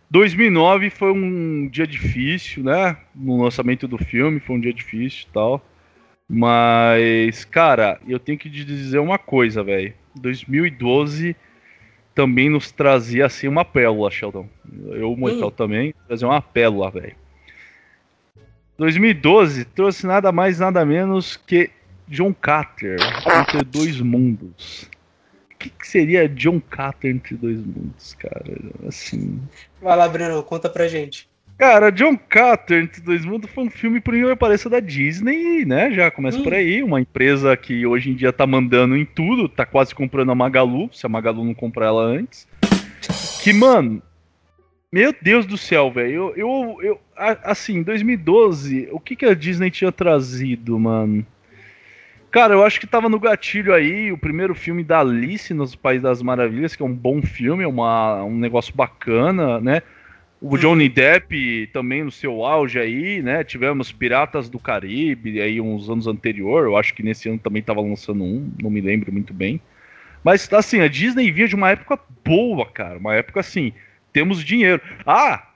2009 0.10 0.90
foi 0.90 1.12
um 1.14 1.70
dia 1.70 1.88
difícil, 1.88 2.64
né? 2.64 2.98
No 3.16 3.42
lançamento 3.42 3.88
do 3.88 3.98
filme, 3.98 4.42
foi 4.42 4.58
um 4.58 4.60
dia 4.60 4.74
difícil 4.74 5.28
e 5.30 5.34
tal. 5.34 5.66
Mas, 6.28 7.46
cara, 7.46 8.00
eu 8.08 8.20
tenho 8.20 8.38
que 8.38 8.50
te 8.50 8.66
dizer 8.66 9.00
uma 9.00 9.18
coisa, 9.18 9.64
velho. 9.64 9.94
2012 10.16 11.36
também 12.14 12.50
nos 12.50 12.72
trazia 12.72 13.26
assim 13.26 13.48
uma 13.48 13.64
pérola, 13.66 14.12
Sheldon. 14.12 14.48
Eu, 14.88 15.12
Hum. 15.14 15.52
também, 15.52 15.94
trazia 16.08 16.28
uma 16.28 16.42
pérola, 16.42 16.92
velho. 16.92 17.16
2012 18.78 19.66
trouxe 19.66 20.08
nada 20.08 20.32
mais, 20.32 20.60
nada 20.60 20.84
menos 20.86 21.38
que 21.38 21.70
John 22.08 22.34
Carter 22.34 22.98
entre 23.40 23.64
dois 23.64 24.02
mundos. 24.02 24.90
O 25.54 25.58
que, 25.58 25.70
que 25.70 25.88
seria 25.88 26.28
John 26.28 26.60
Carter 26.60 27.12
entre 27.12 27.36
dois 27.36 27.58
mundos, 27.58 28.16
cara? 28.16 28.44
Assim. 28.88 29.40
Vai 29.80 29.96
lá, 29.96 30.08
Brinão, 30.10 30.42
conta 30.42 30.68
pra 30.68 30.88
gente. 30.88 31.30
Cara, 31.58 31.92
John 31.92 32.18
Carter 32.18 32.84
entre 32.84 33.02
dois 33.02 33.24
mundos 33.24 33.50
foi 33.52 33.64
um 33.66 33.70
filme, 33.70 34.02
por 34.02 34.14
incrível 34.16 34.36
que 34.36 34.40
pareça, 34.40 34.68
da 34.70 34.80
Disney, 34.80 35.64
né? 35.64 35.92
Já 35.92 36.10
começa 36.10 36.40
Hum. 36.40 36.44
por 36.44 36.54
aí. 36.54 36.82
Uma 36.82 37.00
empresa 37.00 37.56
que 37.56 37.86
hoje 37.86 38.10
em 38.10 38.16
dia 38.16 38.34
tá 38.34 38.48
mandando 38.48 38.98
em 38.98 39.06
tudo, 39.06 39.48
tá 39.48 39.66
quase 39.66 39.94
comprando 39.94 40.32
a 40.32 40.36
Magalu, 40.36 40.90
se 40.92 41.06
a 41.06 41.10
Magalu 41.10 41.44
não 41.46 41.54
comprar 41.54 41.88
ela 41.88 42.02
antes. 42.04 42.48
Que, 43.44 43.54
mano. 43.54 44.02
Meu 44.92 45.16
Deus 45.22 45.46
do 45.46 45.58
céu, 45.58 45.90
velho. 45.92 46.34
Eu, 46.36 46.36
eu, 46.36 46.78
eu, 46.82 47.02
assim, 47.44 47.78
em 47.78 47.84
2012, 47.84 48.90
o 48.92 49.00
que, 49.00 49.16
que 49.16 49.26
a 49.26 49.34
Disney 49.34 49.70
tinha 49.70 49.92
trazido, 49.92 50.78
mano? 50.78 51.26
Cara, 52.32 52.54
eu 52.54 52.66
acho 52.66 52.80
que 52.80 52.88
tava 52.88 53.08
no 53.08 53.20
gatilho 53.20 53.74
aí 53.74 54.12
o 54.12 54.18
primeiro 54.18 54.56
filme 54.56 54.84
da 54.84 55.00
Alice 55.00 55.54
nos 55.54 55.76
País 55.76 56.02
das 56.02 56.22
Maravilhas, 56.22 56.76
que 56.76 56.82
é 56.82 56.86
um 56.86 56.94
bom 56.94 57.22
filme, 57.22 57.64
é 57.64 57.68
uma, 57.68 58.24
um 58.24 58.38
negócio 58.38 58.74
bacana, 58.76 59.60
né? 59.62 59.82
O 60.44 60.58
Johnny 60.58 60.90
Depp 60.90 61.70
também 61.72 62.04
no 62.04 62.10
seu 62.10 62.44
auge 62.44 62.80
aí, 62.80 63.22
né? 63.22 63.44
Tivemos 63.44 63.92
Piratas 63.92 64.50
do 64.50 64.58
Caribe 64.58 65.40
aí 65.40 65.62
uns 65.62 65.88
anos 65.88 66.08
anterior, 66.08 66.66
eu 66.66 66.76
acho 66.76 66.96
que 66.96 67.04
nesse 67.04 67.30
ano 67.30 67.38
também 67.38 67.62
tava 67.62 67.80
lançando 67.80 68.24
um, 68.24 68.52
não 68.60 68.72
me 68.72 68.82
lembro 68.82 69.14
muito 69.14 69.36
bem. 69.36 69.62
Mas 70.24 70.52
assim, 70.52 70.82
a 70.82 70.88
Disney 70.88 71.32
vinha 71.32 71.48
de 71.48 71.54
uma 71.54 71.70
época 71.70 72.00
boa, 72.26 72.66
cara, 72.66 72.98
uma 72.98 73.14
época 73.14 73.40
assim, 73.40 73.72
temos 74.12 74.44
dinheiro. 74.44 74.82
Ah, 75.06 75.48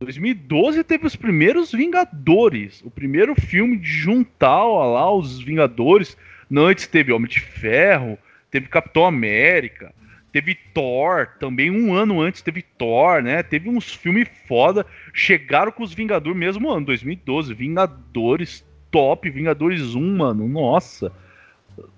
2012 0.00 0.82
teve 0.82 1.06
os 1.06 1.14
primeiros 1.14 1.70
Vingadores, 1.70 2.82
o 2.82 2.90
primeiro 2.90 3.36
filme 3.36 3.76
de 3.76 3.90
juntar 3.90 4.64
ó, 4.64 4.92
lá 4.92 5.14
os 5.14 5.40
Vingadores. 5.40 6.16
Não, 6.50 6.66
antes 6.66 6.88
teve 6.88 7.12
Homem 7.12 7.30
de 7.30 7.38
Ferro, 7.38 8.18
teve 8.50 8.66
Capitão 8.66 9.06
América, 9.06 9.94
teve 10.32 10.56
Thor, 10.72 11.28
também 11.38 11.70
um 11.70 11.94
ano 11.94 12.20
antes 12.20 12.42
teve 12.42 12.62
Thor, 12.62 13.22
né? 13.22 13.42
Teve 13.42 13.68
uns 13.68 13.92
filmes 13.94 14.28
foda. 14.48 14.86
Chegaram 15.12 15.70
com 15.70 15.82
os 15.82 15.92
Vingadores 15.92 16.38
mesmo 16.38 16.70
ano, 16.70 16.86
2012. 16.86 17.52
Vingadores 17.52 18.64
top, 18.90 19.28
Vingadores 19.28 19.94
1, 19.94 20.16
mano. 20.16 20.48
Nossa. 20.48 21.12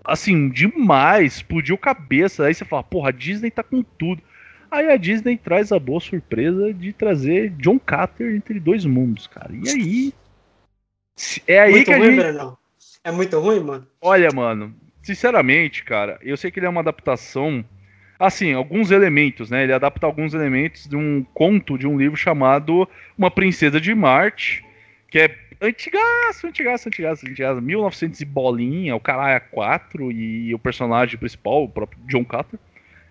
Assim, 0.05 0.49
demais. 0.49 1.37
Explodiu 1.37 1.79
cabeça. 1.79 2.47
Aí 2.47 2.55
você 2.55 2.65
fala, 2.65 2.83
porra, 2.83 3.11
a 3.11 3.13
Disney 3.13 3.51
tá 3.51 3.63
com 3.63 3.83
tudo. 3.83 4.21
Aí 4.71 4.91
a 4.91 4.97
Disney 4.97 5.37
traz 5.37 5.71
a 5.71 5.79
boa 5.79 6.01
surpresa 6.01 6.75
de 6.75 6.93
trazer 6.93 7.51
John 7.51 7.79
Carter 7.79 8.35
entre 8.35 8.59
dois 8.59 8.85
mundos, 8.85 9.29
cara. 9.29 9.53
E 9.53 9.69
aí. 9.69 10.15
É 11.47 11.61
aí 11.61 11.73
muito 11.73 11.85
que 11.85 11.93
a 11.93 11.99
ruim, 11.99 12.21
gente. 12.21 12.55
É 13.05 13.13
muito 13.13 13.39
ruim, 13.39 13.61
mano. 13.61 13.87
Olha, 14.01 14.29
mano, 14.35 14.75
sinceramente, 15.01 15.85
cara, 15.85 16.19
eu 16.23 16.37
sei 16.37 16.51
que 16.51 16.59
ele 16.59 16.67
é 16.67 16.69
uma 16.69 16.81
adaptação. 16.81 17.65
Assim, 18.25 18.55
alguns 18.55 18.91
elementos, 18.91 19.51
né? 19.51 19.65
Ele 19.65 19.73
adapta 19.75 20.07
alguns 20.07 20.33
elementos 20.33 20.87
de 20.89 20.97
um 20.97 21.23
conto 21.35 21.77
de 21.77 21.87
um 21.87 21.99
livro 21.99 22.17
chamado 22.17 22.89
Uma 23.19 23.31
Princesa 23.31 23.79
de 23.79 23.95
Marte, 23.95 24.65
que 25.11 25.19
é 25.19 25.37
antigaço, 25.61 26.47
antigaço, 26.47 26.89
antigaço, 26.89 27.27
antigaço, 27.27 27.61
1900 27.61 28.21
e 28.21 28.25
bolinha, 28.25 28.97
o 28.97 29.01
caralho 29.01 29.37
é 29.37 29.41
4 29.41 30.11
e 30.11 30.55
o 30.55 30.59
personagem 30.59 31.19
principal, 31.19 31.65
o 31.65 31.69
próprio 31.69 32.01
John 32.07 32.25
Carter, 32.25 32.59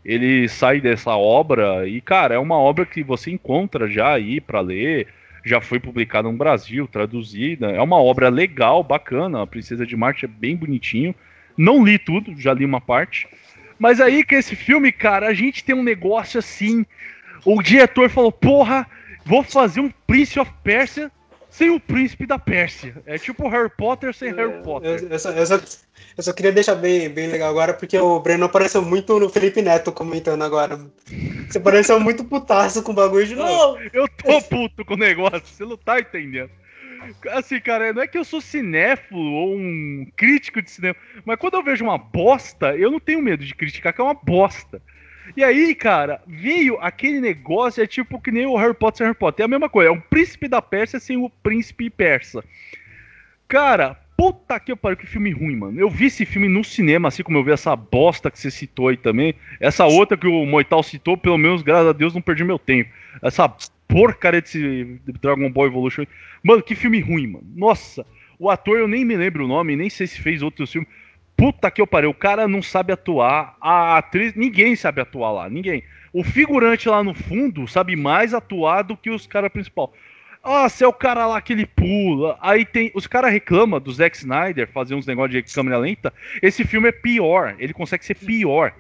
ele 0.04 0.48
sai 0.50 0.82
dessa 0.82 1.16
obra 1.16 1.88
e, 1.88 2.02
cara, 2.02 2.34
é 2.34 2.40
uma 2.40 2.58
obra 2.58 2.84
que 2.84 3.04
você 3.04 3.30
encontra 3.30 3.88
já 3.88 4.14
aí 4.14 4.42
para 4.42 4.62
ler, 4.62 5.08
já 5.46 5.62
foi 5.62 5.80
publicada 5.80 6.28
no 6.28 6.38
Brasil, 6.38 6.88
traduzida, 6.88 7.72
é 7.72 7.82
uma 7.82 8.02
obra 8.02 8.30
legal, 8.30 8.84
bacana, 8.84 9.44
a 9.44 9.48
Princesa 9.48 9.86
de 9.86 9.96
Marte 9.96 10.26
é 10.26 10.28
bem 10.28 10.56
bonitinho. 10.56 11.14
Não 11.56 11.86
li 11.86 12.00
tudo, 12.00 12.34
já 12.36 12.52
li 12.52 12.66
uma 12.66 12.82
parte. 12.82 13.28
Mas 13.84 14.00
aí 14.00 14.24
que 14.24 14.36
esse 14.36 14.56
filme, 14.56 14.94
cara, 14.94 15.28
a 15.28 15.34
gente 15.34 15.62
tem 15.62 15.76
um 15.76 15.84
negócio 15.84 16.40
assim. 16.40 16.86
O 17.44 17.62
diretor 17.62 18.10
falou: 18.10 18.32
porra, 18.32 18.88
vou 19.26 19.44
fazer 19.44 19.82
um 19.82 19.92
Prince 20.08 20.40
of 20.40 20.50
Persia 20.64 21.12
sem 21.50 21.70
o 21.70 21.82
príncipe 21.82 22.26
da 22.26 22.40
Pérsia. 22.40 22.96
É 23.06 23.18
tipo 23.18 23.50
Harry 23.50 23.70
Potter 23.78 24.14
sem 24.14 24.34
Harry 24.34 24.64
Potter. 24.64 25.04
Eu, 25.04 25.10
eu 25.10 25.20
só, 25.20 25.32
eu, 25.32 25.46
só, 25.46 25.56
eu 25.56 26.24
só 26.24 26.32
queria 26.32 26.54
deixar 26.54 26.76
bem, 26.76 27.10
bem 27.10 27.28
legal 27.28 27.50
agora, 27.50 27.74
porque 27.74 27.98
o 27.98 28.22
Breno 28.22 28.46
apareceu 28.46 28.82
muito 28.82 29.20
no 29.20 29.28
Felipe 29.28 29.62
Neto 29.62 29.92
comentando 29.92 30.46
agora. 30.46 30.80
Você 31.50 31.60
pareceu 31.60 32.00
muito 32.00 32.24
putaço 32.24 32.84
com 32.84 32.94
o 32.94 32.96
bagulho 32.96 33.28
de 33.28 33.36
novo. 33.36 33.80
Eu 33.92 34.08
tô 34.08 34.42
puto 34.44 34.86
com 34.86 34.94
o 34.94 34.98
negócio, 34.98 35.44
você 35.46 35.66
não 35.66 35.76
tá 35.76 36.00
entendendo. 36.00 36.52
Assim, 37.32 37.60
cara, 37.60 37.94
não 37.94 38.02
é 38.02 38.08
que 38.08 38.18
eu 38.18 38.24
sou 38.24 38.42
cinéfilo 38.42 39.20
ou 39.20 39.56
um 39.56 40.08
crítico 40.16 40.62
de 40.62 40.70
cinema, 40.70 40.96
mas 41.26 41.38
quando 41.38 41.56
eu 41.56 41.64
vejo 41.64 41.84
uma 41.84 41.98
bosta, 41.98 42.76
eu 42.76 42.92
não 42.92 43.00
tenho 43.00 43.22
medo 43.22 43.46
de 43.46 43.56
criticar 43.56 43.94
que 43.94 44.02
é 44.02 44.04
uma 44.04 44.14
bosta. 44.14 44.82
E 45.38 45.44
aí, 45.44 45.74
cara, 45.74 46.22
veio 46.28 46.78
aquele 46.82 47.20
negócio, 47.20 47.82
é 47.82 47.88
tipo 47.88 48.22
que 48.22 48.32
nem 48.32 48.46
o 48.46 48.58
Harry 48.58 48.74
Potter 48.74 49.00
sem 49.00 49.08
Harry 49.08 49.18
Potter. 49.18 49.44
É 49.44 49.46
a 49.46 49.50
mesma 49.50 49.70
coisa, 49.70 49.90
é 49.90 49.94
um 49.94 50.00
príncipe 50.00 50.48
da 50.48 50.62
Pérsia 50.62 51.00
sem 51.00 51.18
o 51.18 51.30
príncipe 51.30 51.90
persa. 51.90 52.44
Cara, 53.48 53.98
puta 54.18 54.60
que 54.60 54.76
pariu, 54.76 54.98
que 54.98 55.08
filme 55.08 55.32
ruim, 55.32 55.56
mano. 55.56 55.80
Eu 55.80 55.90
vi 55.90 56.06
esse 56.06 56.26
filme 56.26 56.48
no 56.48 56.64
cinema, 56.64 57.08
assim 57.08 57.24
como 57.24 57.38
eu 57.38 57.44
vi 57.44 57.52
essa 57.52 57.76
bosta 57.76 58.30
que 58.30 58.40
você 58.40 58.52
citou 58.52 58.90
aí 58.90 58.98
também. 58.98 59.34
Essa 59.60 59.86
outra 59.86 60.18
que 60.18 60.28
o 60.28 60.46
Moital 60.46 60.84
citou, 60.84 61.18
pelo 61.18 61.38
menos, 61.38 61.62
graças 61.62 61.88
a 61.88 61.94
Deus, 61.94 62.14
não 62.14 62.22
perdi 62.22 62.44
meu 62.44 62.60
tempo. 62.60 62.92
Essa 63.22 63.54
porcaria 63.88 64.42
desse 64.42 65.00
Dragon 65.22 65.52
Ball 65.52 65.68
Evolution. 65.68 66.06
Mano, 66.44 66.64
que 66.64 66.76
filme 66.76 67.00
ruim, 67.00 67.28
mano. 67.28 67.46
Nossa, 67.56 68.06
o 68.40 68.50
ator 68.50 68.78
eu 68.78 68.88
nem 68.88 69.06
me 69.06 69.16
lembro 69.16 69.46
o 69.46 69.48
nome, 69.48 69.76
nem 69.76 69.90
sei 69.90 70.08
se 70.08 70.22
fez 70.22 70.42
outros 70.42 70.72
filmes. 70.72 70.90
Puta 71.36 71.72
que 71.72 71.82
eu 71.82 71.88
parei, 71.88 72.10
o 72.10 72.14
cara 72.14 72.48
não 72.48 72.62
sabe 72.62 72.94
atuar, 72.94 73.56
a 73.60 73.98
atriz, 73.98 74.34
ninguém 74.36 74.76
sabe 74.76 75.02
atuar 75.02 75.32
lá, 75.32 75.50
ninguém. 75.50 75.84
O 76.14 76.24
figurante 76.24 76.88
lá 76.88 77.04
no 77.04 77.14
fundo 77.14 77.68
sabe 77.68 77.96
mais 77.96 78.34
atuar 78.34 78.84
do 78.84 78.96
que 78.96 79.10
os 79.10 79.26
caras 79.26 79.52
principal. 79.52 79.92
Nossa, 80.44 80.84
é 80.84 80.88
o 80.88 80.94
cara 80.94 81.26
lá 81.26 81.42
que 81.42 81.54
ele 81.54 81.66
pula. 81.66 82.38
Aí 82.42 82.66
tem. 82.66 82.92
Os 82.94 83.08
caras 83.08 83.32
reclamam 83.32 83.80
do 83.80 83.92
Zack 83.92 84.18
Snyder 84.18 84.68
fazer 84.68 84.94
uns 84.94 85.08
negócios 85.08 85.32
de 85.32 85.54
câmera 85.54 85.78
lenta. 85.78 86.14
Esse 86.42 86.66
filme 86.66 86.90
é 86.90 86.92
pior. 86.92 87.56
Ele 87.58 87.74
consegue 87.74 88.06
ser 88.06 88.16
pior. 88.16 88.74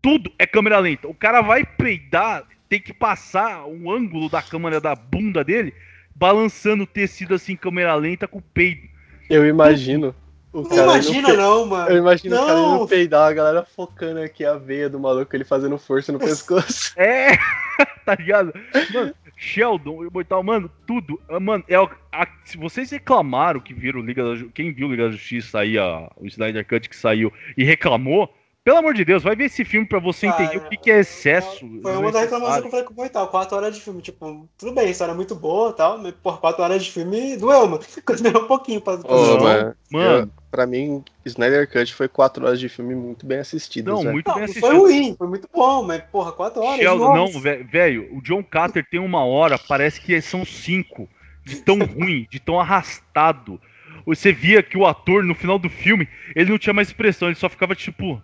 Tudo 0.00 0.32
é 0.38 0.46
câmera 0.46 0.78
lenta. 0.78 1.08
O 1.08 1.14
cara 1.14 1.42
vai 1.42 1.64
peidar, 1.64 2.44
tem 2.70 2.80
que 2.80 2.94
passar 2.94 3.66
um 3.66 3.90
ângulo 3.90 4.28
da 4.30 4.40
câmera 4.40 4.80
da 4.80 4.94
bunda 4.94 5.42
dele, 5.42 5.74
balançando 6.14 6.84
o 6.84 6.86
tecido 6.86 7.34
assim, 7.34 7.56
câmera 7.56 7.94
lenta 7.96 8.28
com 8.28 8.38
o 8.38 8.42
peido. 8.42 8.88
Eu 9.28 9.44
imagino. 9.44 10.14
O 10.52 10.62
Não 10.62 10.68
cara 10.70 10.82
imagina, 10.82 11.28
pe- 11.30 11.36
não, 11.36 11.66
mano. 11.66 11.90
Eu 11.90 11.98
imagino 11.98 12.34
o 12.34 12.38
cara 12.46 12.54
Não. 12.54 12.76
indo 12.76 12.88
peidar, 12.88 13.28
a 13.28 13.32
galera 13.32 13.64
focando 13.64 14.20
aqui 14.20 14.44
a 14.44 14.54
veia 14.56 14.88
do 14.88 14.98
maluco, 14.98 15.34
ele 15.34 15.44
fazendo 15.44 15.76
força 15.78 16.12
no 16.12 16.18
pescoço. 16.18 16.92
É, 16.98 17.36
tá 18.04 18.14
ligado? 18.16 18.52
Mano, 18.92 19.14
Sheldon, 19.36 20.06
o 20.06 20.10
Mortal, 20.12 20.42
mano, 20.42 20.70
tudo. 20.86 21.20
Ah, 21.28 21.38
Mano, 21.40 21.64
é, 21.68 21.78
o- 21.78 21.88
a- 22.12 22.26
se 22.44 22.56
vocês 22.56 22.90
reclamaram 22.90 23.60
que 23.60 23.72
viram 23.74 24.00
Liga 24.00 24.22
da 24.24 24.44
Quem 24.54 24.72
viu 24.72 24.88
Liga 24.90 25.06
da 25.06 25.12
Justiça 25.12 25.60
aí, 25.60 25.76
a, 25.78 26.08
o 26.16 26.26
Snyder 26.26 26.66
Cut 26.66 26.88
que 26.88 26.96
saiu 26.96 27.32
e 27.56 27.62
reclamou, 27.64 28.32
pelo 28.70 28.78
amor 28.78 28.94
de 28.94 29.04
Deus, 29.04 29.24
vai 29.24 29.34
ver 29.34 29.46
esse 29.46 29.64
filme 29.64 29.84
pra 29.84 29.98
você 29.98 30.28
Cara, 30.28 30.44
entender 30.44 30.58
o 30.64 30.68
que, 30.68 30.76
que 30.76 30.90
é 30.92 31.00
excesso. 31.00 31.68
Foi 31.82 31.96
uma 31.96 32.12
das 32.12 32.22
reclamações 32.22 32.60
que 32.60 32.66
eu 32.68 32.70
falei 32.70 32.86
com 32.86 32.92
o 32.92 32.96
Moital. 32.96 33.26
Quatro 33.26 33.56
horas 33.56 33.74
de 33.74 33.80
filme, 33.80 34.00
tipo, 34.00 34.48
tudo 34.56 34.72
bem, 34.72 34.86
a 34.86 34.90
história 34.90 35.10
é 35.10 35.14
muito 35.14 35.34
boa 35.34 35.70
e 35.70 35.74
tal, 35.74 35.98
mas, 35.98 36.14
por 36.22 36.38
quatro 36.38 36.62
horas 36.62 36.84
de 36.84 36.92
filme 36.92 37.36
doeu, 37.36 37.66
mano. 37.66 37.82
Demorou 38.22 38.44
um 38.44 38.46
pouquinho 38.46 38.80
pra. 38.80 38.96
pra 38.96 39.10
Não, 39.10 39.40
mano, 39.40 39.74
mano. 39.90 40.20
eu- 40.20 40.30
pra 40.52 40.66
mim, 40.66 41.04
Snyder 41.26 41.68
Cut 41.68 41.92
foi 41.92 42.06
quatro 42.06 42.46
horas 42.46 42.60
de 42.60 42.68
filme 42.68 42.94
muito 42.94 43.26
bem 43.26 43.38
assistidas. 43.38 43.92
Não, 43.92 44.04
né? 44.04 44.12
muito 44.12 44.28
Não, 44.28 44.34
bem 44.36 44.44
assistido. 44.44 44.66
foi 44.68 44.76
ruim, 44.76 45.16
foi 45.18 45.26
muito 45.26 45.48
bom, 45.52 45.82
mas, 45.82 46.00
porra, 46.04 46.30
quatro 46.30 46.62
horas. 46.62 46.78
Sheldon, 46.78 47.12
não, 47.12 47.26
velho, 47.40 48.08
o 48.16 48.22
John 48.22 48.42
Carter 48.44 48.86
tem 48.88 49.00
uma 49.00 49.24
hora, 49.24 49.58
parece 49.58 50.00
que 50.00 50.20
são 50.20 50.44
cinco. 50.44 51.08
De 51.44 51.56
tão 51.56 51.78
ruim, 51.82 52.28
de 52.30 52.38
tão 52.38 52.60
arrastado. 52.60 53.60
Você 54.06 54.32
via 54.32 54.62
que 54.62 54.78
o 54.78 54.86
ator, 54.86 55.24
no 55.24 55.34
final 55.34 55.58
do 55.58 55.68
filme, 55.68 56.08
ele 56.36 56.50
não 56.50 56.58
tinha 56.58 56.72
mais 56.72 56.86
expressão, 56.88 57.26
ele 57.28 57.34
só 57.34 57.48
ficava, 57.48 57.74
tipo, 57.74 58.22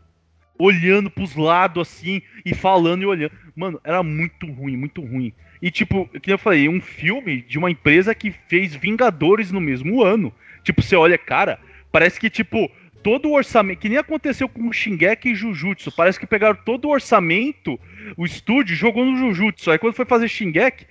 olhando 0.59 1.11
pros 1.11 1.35
lados 1.35 1.89
assim 1.89 2.23
e 2.45 2.55
falando 2.55 3.03
e 3.03 3.07
olhando. 3.07 3.33
Mano, 3.55 3.81
era 3.85 4.03
muito 4.03 4.47
ruim, 4.47 4.77
muito 4.77 5.01
ruim. 5.01 5.33
E, 5.61 5.71
tipo, 5.71 6.09
que 6.21 6.33
eu 6.33 6.39
falei, 6.39 6.69
um 6.69 6.81
filme 6.81 7.43
de 7.43 7.59
uma 7.59 7.71
empresa 7.71 8.15
que 8.15 8.31
fez 8.49 8.75
Vingadores 8.75 9.51
no 9.51 9.61
mesmo 9.61 10.03
ano. 10.03 10.33
Tipo, 10.63 10.83
você 10.83 10.97
olha, 10.97 11.17
cara, 11.17 11.59
parece 11.91 12.21
que, 12.21 12.29
tipo, 12.29 12.71
todo 13.03 13.29
o 13.29 13.35
orçamento, 13.35 13.79
que 13.79 13.89
nem 13.89 13.99
aconteceu 13.99 14.49
com 14.49 14.69
o 14.69 14.73
Shingeki 14.73 15.31
e 15.31 15.35
Jujutsu, 15.35 15.93
parece 15.93 16.19
que 16.19 16.27
pegaram 16.27 16.59
todo 16.65 16.87
o 16.87 16.91
orçamento, 16.91 17.79
o 18.17 18.25
estúdio 18.25 18.75
jogou 18.75 19.05
no 19.05 19.17
Jujutsu. 19.17 19.71
Aí 19.71 19.79
quando 19.79 19.95
foi 19.95 20.05
fazer 20.05 20.29
Shingeki, 20.29 20.87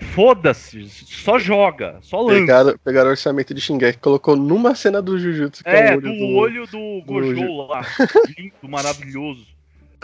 foda-se, 0.00 0.88
só 0.88 1.38
joga, 1.38 1.98
só 2.00 2.20
lança. 2.20 2.40
Pegaram, 2.40 2.78
pegaram 2.84 3.08
o 3.08 3.10
orçamento 3.10 3.54
de 3.54 3.60
Shingeki 3.60 3.98
colocou 3.98 4.36
numa 4.36 4.74
cena 4.74 5.00
do 5.00 5.18
Jujutsu, 5.18 5.62
que 5.62 5.70
É, 5.70 5.92
é, 5.92 5.96
o 5.96 6.00
do 6.00 6.08
olho 6.08 6.66
do, 6.66 6.78
olho 6.78 7.04
do 7.04 7.06
Gojo 7.06 7.66
lá. 7.66 7.82
Lindo, 8.38 8.68
maravilhoso. 8.68 9.46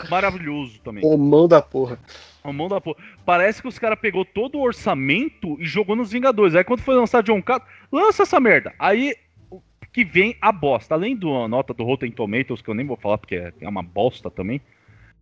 Maravilhoso 0.09 0.79
também. 0.83 1.03
o 1.05 1.17
mão 1.17 1.47
da 1.47 1.61
porra. 1.61 1.99
A 2.43 2.51
mão 2.51 2.67
da 2.67 2.81
porra. 2.81 2.97
Parece 3.25 3.61
que 3.61 3.67
os 3.67 3.77
caras 3.77 3.99
pegou 3.99 4.25
todo 4.25 4.57
o 4.57 4.61
orçamento 4.61 5.57
e 5.59 5.65
jogou 5.65 5.95
nos 5.95 6.11
Vingadores. 6.11 6.55
Aí 6.55 6.63
quando 6.63 6.81
foi 6.81 6.95
lançar 6.95 7.21
John 7.21 7.41
Carter, 7.41 7.67
lança 7.91 8.23
essa 8.23 8.39
merda. 8.39 8.73
Aí 8.79 9.15
o 9.49 9.61
que 9.93 10.03
vem 10.03 10.35
a 10.41 10.51
bosta. 10.51 10.95
Além 10.95 11.15
da 11.15 11.47
nota 11.47 11.73
do 11.73 11.83
Rotten 11.83 12.11
Tomatoes, 12.11 12.61
que 12.61 12.69
eu 12.69 12.73
nem 12.73 12.85
vou 12.85 12.97
falar 12.97 13.17
porque 13.17 13.53
é 13.59 13.69
uma 13.69 13.83
bosta 13.83 14.31
também. 14.31 14.59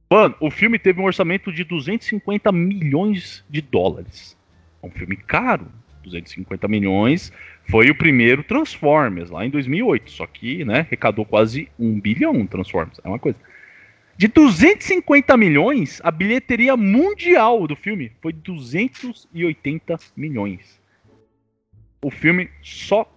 Mano, 0.10 0.36
o 0.39 0.49
filme 0.49 0.79
teve 0.79 0.99
um 0.99 1.05
orçamento 1.05 1.51
de 1.51 1.63
250 1.63 2.51
milhões 2.51 3.45
de 3.49 3.62
dólares. 3.62 4.38
É 4.82 4.88
um 4.88 4.92
filme 4.92 5.15
caro. 5.15 5.68
250 6.04 6.68
milhões. 6.68 7.32
Foi 7.70 7.89
o 7.89 7.96
primeiro 7.96 8.44
Transformers, 8.44 9.30
lá 9.30 9.46
em 9.46 9.50
2008. 9.50 10.12
Só 10.12 10.26
que, 10.26 10.63
né, 10.65 10.80
arrecadou 10.80 11.26
quase 11.26 11.70
um 11.78 12.00
bilhão 12.00 12.46
Transformers. 12.48 13.00
É 13.04 13.08
uma 13.08 13.20
coisa. 13.20 13.38
De 14.18 14.28
250 14.28 15.38
milhões, 15.38 16.02
a 16.04 16.12
bilheteria 16.12 16.76
mundial 16.76 17.65
do 17.65 17.76
filme 17.76 18.12
foi 18.22 18.34
280 18.34 19.98
milhões. 20.15 20.82
O 22.02 22.12
filme 22.12 22.50
só. 22.62 23.10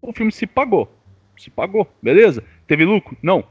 O 0.00 0.12
filme 0.12 0.30
se 0.30 0.46
pagou. 0.46 0.92
Se 1.36 1.50
pagou, 1.50 1.92
beleza. 2.00 2.44
Teve 2.66 2.84
lucro? 2.84 3.16
Não. 3.22 3.44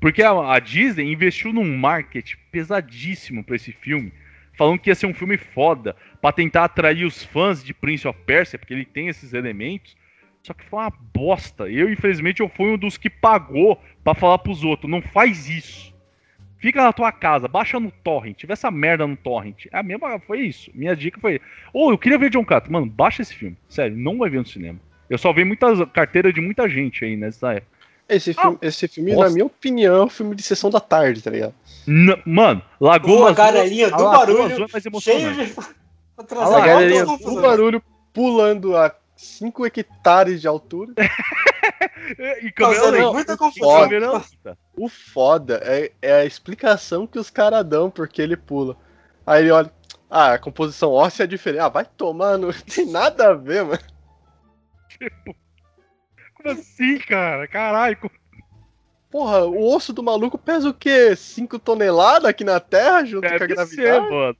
Porque 0.00 0.22
a, 0.22 0.54
a 0.54 0.58
Disney 0.58 1.12
investiu 1.12 1.52
num 1.52 1.76
marketing 1.76 2.36
pesadíssimo 2.50 3.44
pra 3.44 3.56
esse 3.56 3.72
filme. 3.72 4.12
Falando 4.58 4.80
que 4.80 4.90
ia 4.90 4.94
ser 4.96 5.06
um 5.06 5.14
filme 5.14 5.36
foda, 5.38 5.94
pra 6.20 6.32
tentar 6.32 6.64
atrair 6.64 7.04
os 7.04 7.24
fãs 7.24 7.62
de 7.62 7.72
Prince 7.72 8.08
of 8.08 8.18
Persia, 8.26 8.58
porque 8.58 8.74
ele 8.74 8.84
tem 8.84 9.06
esses 9.06 9.32
elementos. 9.32 9.96
Só 10.42 10.52
que 10.52 10.64
foi 10.64 10.80
uma 10.80 10.92
bosta. 11.14 11.70
Eu, 11.70 11.88
infelizmente, 11.88 12.40
eu 12.40 12.48
fui 12.48 12.72
um 12.72 12.76
dos 12.76 12.98
que 12.98 13.08
pagou 13.08 13.80
pra 14.02 14.14
falar 14.14 14.38
pros 14.38 14.64
outros: 14.64 14.90
não 14.90 15.00
faz 15.00 15.48
isso. 15.48 15.96
Fica 16.58 16.82
na 16.82 16.92
tua 16.92 17.12
casa, 17.12 17.46
baixa 17.46 17.78
no 17.78 17.92
torrent, 17.92 18.36
tiver 18.36 18.54
essa 18.54 18.68
merda 18.68 19.06
no 19.06 19.16
torrent. 19.16 19.66
É 19.72 19.78
a 19.78 19.82
mesma, 19.82 20.18
foi 20.18 20.40
isso. 20.40 20.72
Minha 20.74 20.96
dica 20.96 21.20
foi. 21.20 21.40
Ou 21.72 21.86
oh, 21.88 21.92
eu 21.92 21.98
queria 21.98 22.18
ver 22.18 22.28
John 22.28 22.44
Carter. 22.44 22.72
Mano, 22.72 22.86
baixa 22.86 23.22
esse 23.22 23.34
filme. 23.34 23.56
Sério, 23.68 23.96
não 23.96 24.18
vai 24.18 24.28
ver 24.28 24.38
no 24.38 24.46
cinema. 24.46 24.80
Eu 25.08 25.18
só 25.18 25.32
vi 25.32 25.44
muitas 25.44 25.78
carteiras 25.92 26.34
de 26.34 26.40
muita 26.40 26.68
gente 26.68 27.04
aí 27.04 27.16
nessa 27.16 27.54
época. 27.54 27.77
Esse 28.08 28.32
filme, 28.32 28.58
ah, 28.62 28.66
esse 28.66 28.88
filme 28.88 29.14
na 29.14 29.28
minha 29.28 29.44
opinião, 29.44 29.96
é 29.96 30.04
um 30.04 30.08
filme 30.08 30.34
de 30.34 30.42
sessão 30.42 30.70
da 30.70 30.80
tarde, 30.80 31.20
tá 31.20 31.30
ligado? 31.30 31.54
N 31.86 32.20
mano, 32.24 32.62
Lagoa 32.80 33.18
Uma 33.18 33.32
galerinha 33.32 33.90
do 33.90 34.04
barulho, 34.04 34.66
é 34.72 34.80
emocionante. 34.86 35.00
cheio 35.00 35.34
de... 35.34 35.54
A 36.18 36.60
galerinha 36.60 37.04
do 37.04 37.40
barulho 37.40 37.82
pulando 38.12 38.76
a 38.76 38.94
5 39.16 39.66
hectares 39.66 40.40
de 40.40 40.48
altura. 40.48 40.92
e 42.42 42.50
câmera 42.52 42.90
lenta. 42.90 43.12
muita 43.12 43.36
confusão. 43.36 44.22
O 44.76 44.88
foda 44.88 45.60
é, 45.62 45.92
é 46.00 46.12
a 46.20 46.24
explicação 46.24 47.06
que 47.06 47.18
os 47.18 47.28
caras 47.28 47.64
dão 47.64 47.90
porque 47.90 48.22
ele 48.22 48.36
pula. 48.36 48.76
Aí 49.26 49.42
ele 49.42 49.50
olha, 49.50 49.72
ah, 50.08 50.34
a 50.34 50.38
composição 50.38 50.92
óssea 50.92 51.24
é 51.24 51.26
diferente. 51.26 51.60
Ah, 51.60 51.68
vai 51.68 51.84
tomar, 51.84 52.38
não 52.38 52.50
tem 52.74 52.86
nada 52.86 53.30
a 53.30 53.34
ver, 53.34 53.64
mano. 53.64 53.78
Tipo, 54.88 55.36
como 56.38 56.50
assim, 56.50 56.98
cara? 56.98 57.46
Caralho. 57.46 57.98
Porra, 59.10 59.44
o 59.44 59.74
osso 59.74 59.92
do 59.92 60.02
maluco 60.02 60.36
pesa 60.38 60.68
o 60.68 60.74
quê? 60.74 61.16
5 61.16 61.58
toneladas 61.58 62.26
aqui 62.26 62.44
na 62.44 62.60
Terra 62.60 63.04
junto 63.04 63.22
Deve 63.22 63.38
com 63.38 63.44
a 63.44 63.46
gravidade? 63.46 63.74
ser, 63.74 64.00
mano. 64.00 64.36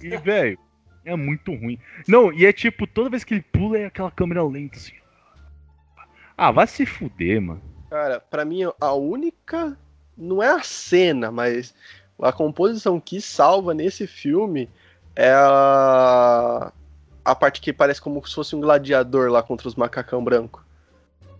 E, 0.00 0.16
velho, 0.16 0.58
é 1.04 1.16
muito 1.16 1.54
ruim. 1.54 1.78
Não, 2.06 2.32
e 2.32 2.44
é 2.44 2.52
tipo, 2.52 2.86
toda 2.86 3.10
vez 3.10 3.24
que 3.24 3.34
ele 3.34 3.42
pula 3.52 3.78
é 3.78 3.86
aquela 3.86 4.10
câmera 4.10 4.42
lenta 4.44 4.76
assim. 4.76 4.94
Ah, 6.36 6.50
vai 6.50 6.66
se 6.66 6.84
fuder, 6.84 7.40
mano. 7.40 7.62
Cara, 7.90 8.20
pra 8.20 8.44
mim 8.44 8.60
a 8.80 8.92
única. 8.92 9.76
Não 10.16 10.42
é 10.42 10.50
a 10.50 10.62
cena, 10.62 11.30
mas 11.30 11.74
a 12.20 12.32
composição 12.32 12.98
que 13.00 13.20
salva 13.20 13.72
nesse 13.72 14.06
filme 14.06 14.68
é 15.14 15.32
a. 15.32 16.72
A 17.24 17.34
parte 17.34 17.60
que 17.60 17.72
parece 17.72 18.00
como 18.00 18.24
se 18.26 18.34
fosse 18.34 18.56
um 18.56 18.60
gladiador 18.60 19.30
lá 19.30 19.42
contra 19.42 19.68
os 19.68 19.74
macacão 19.74 20.24
branco. 20.24 20.64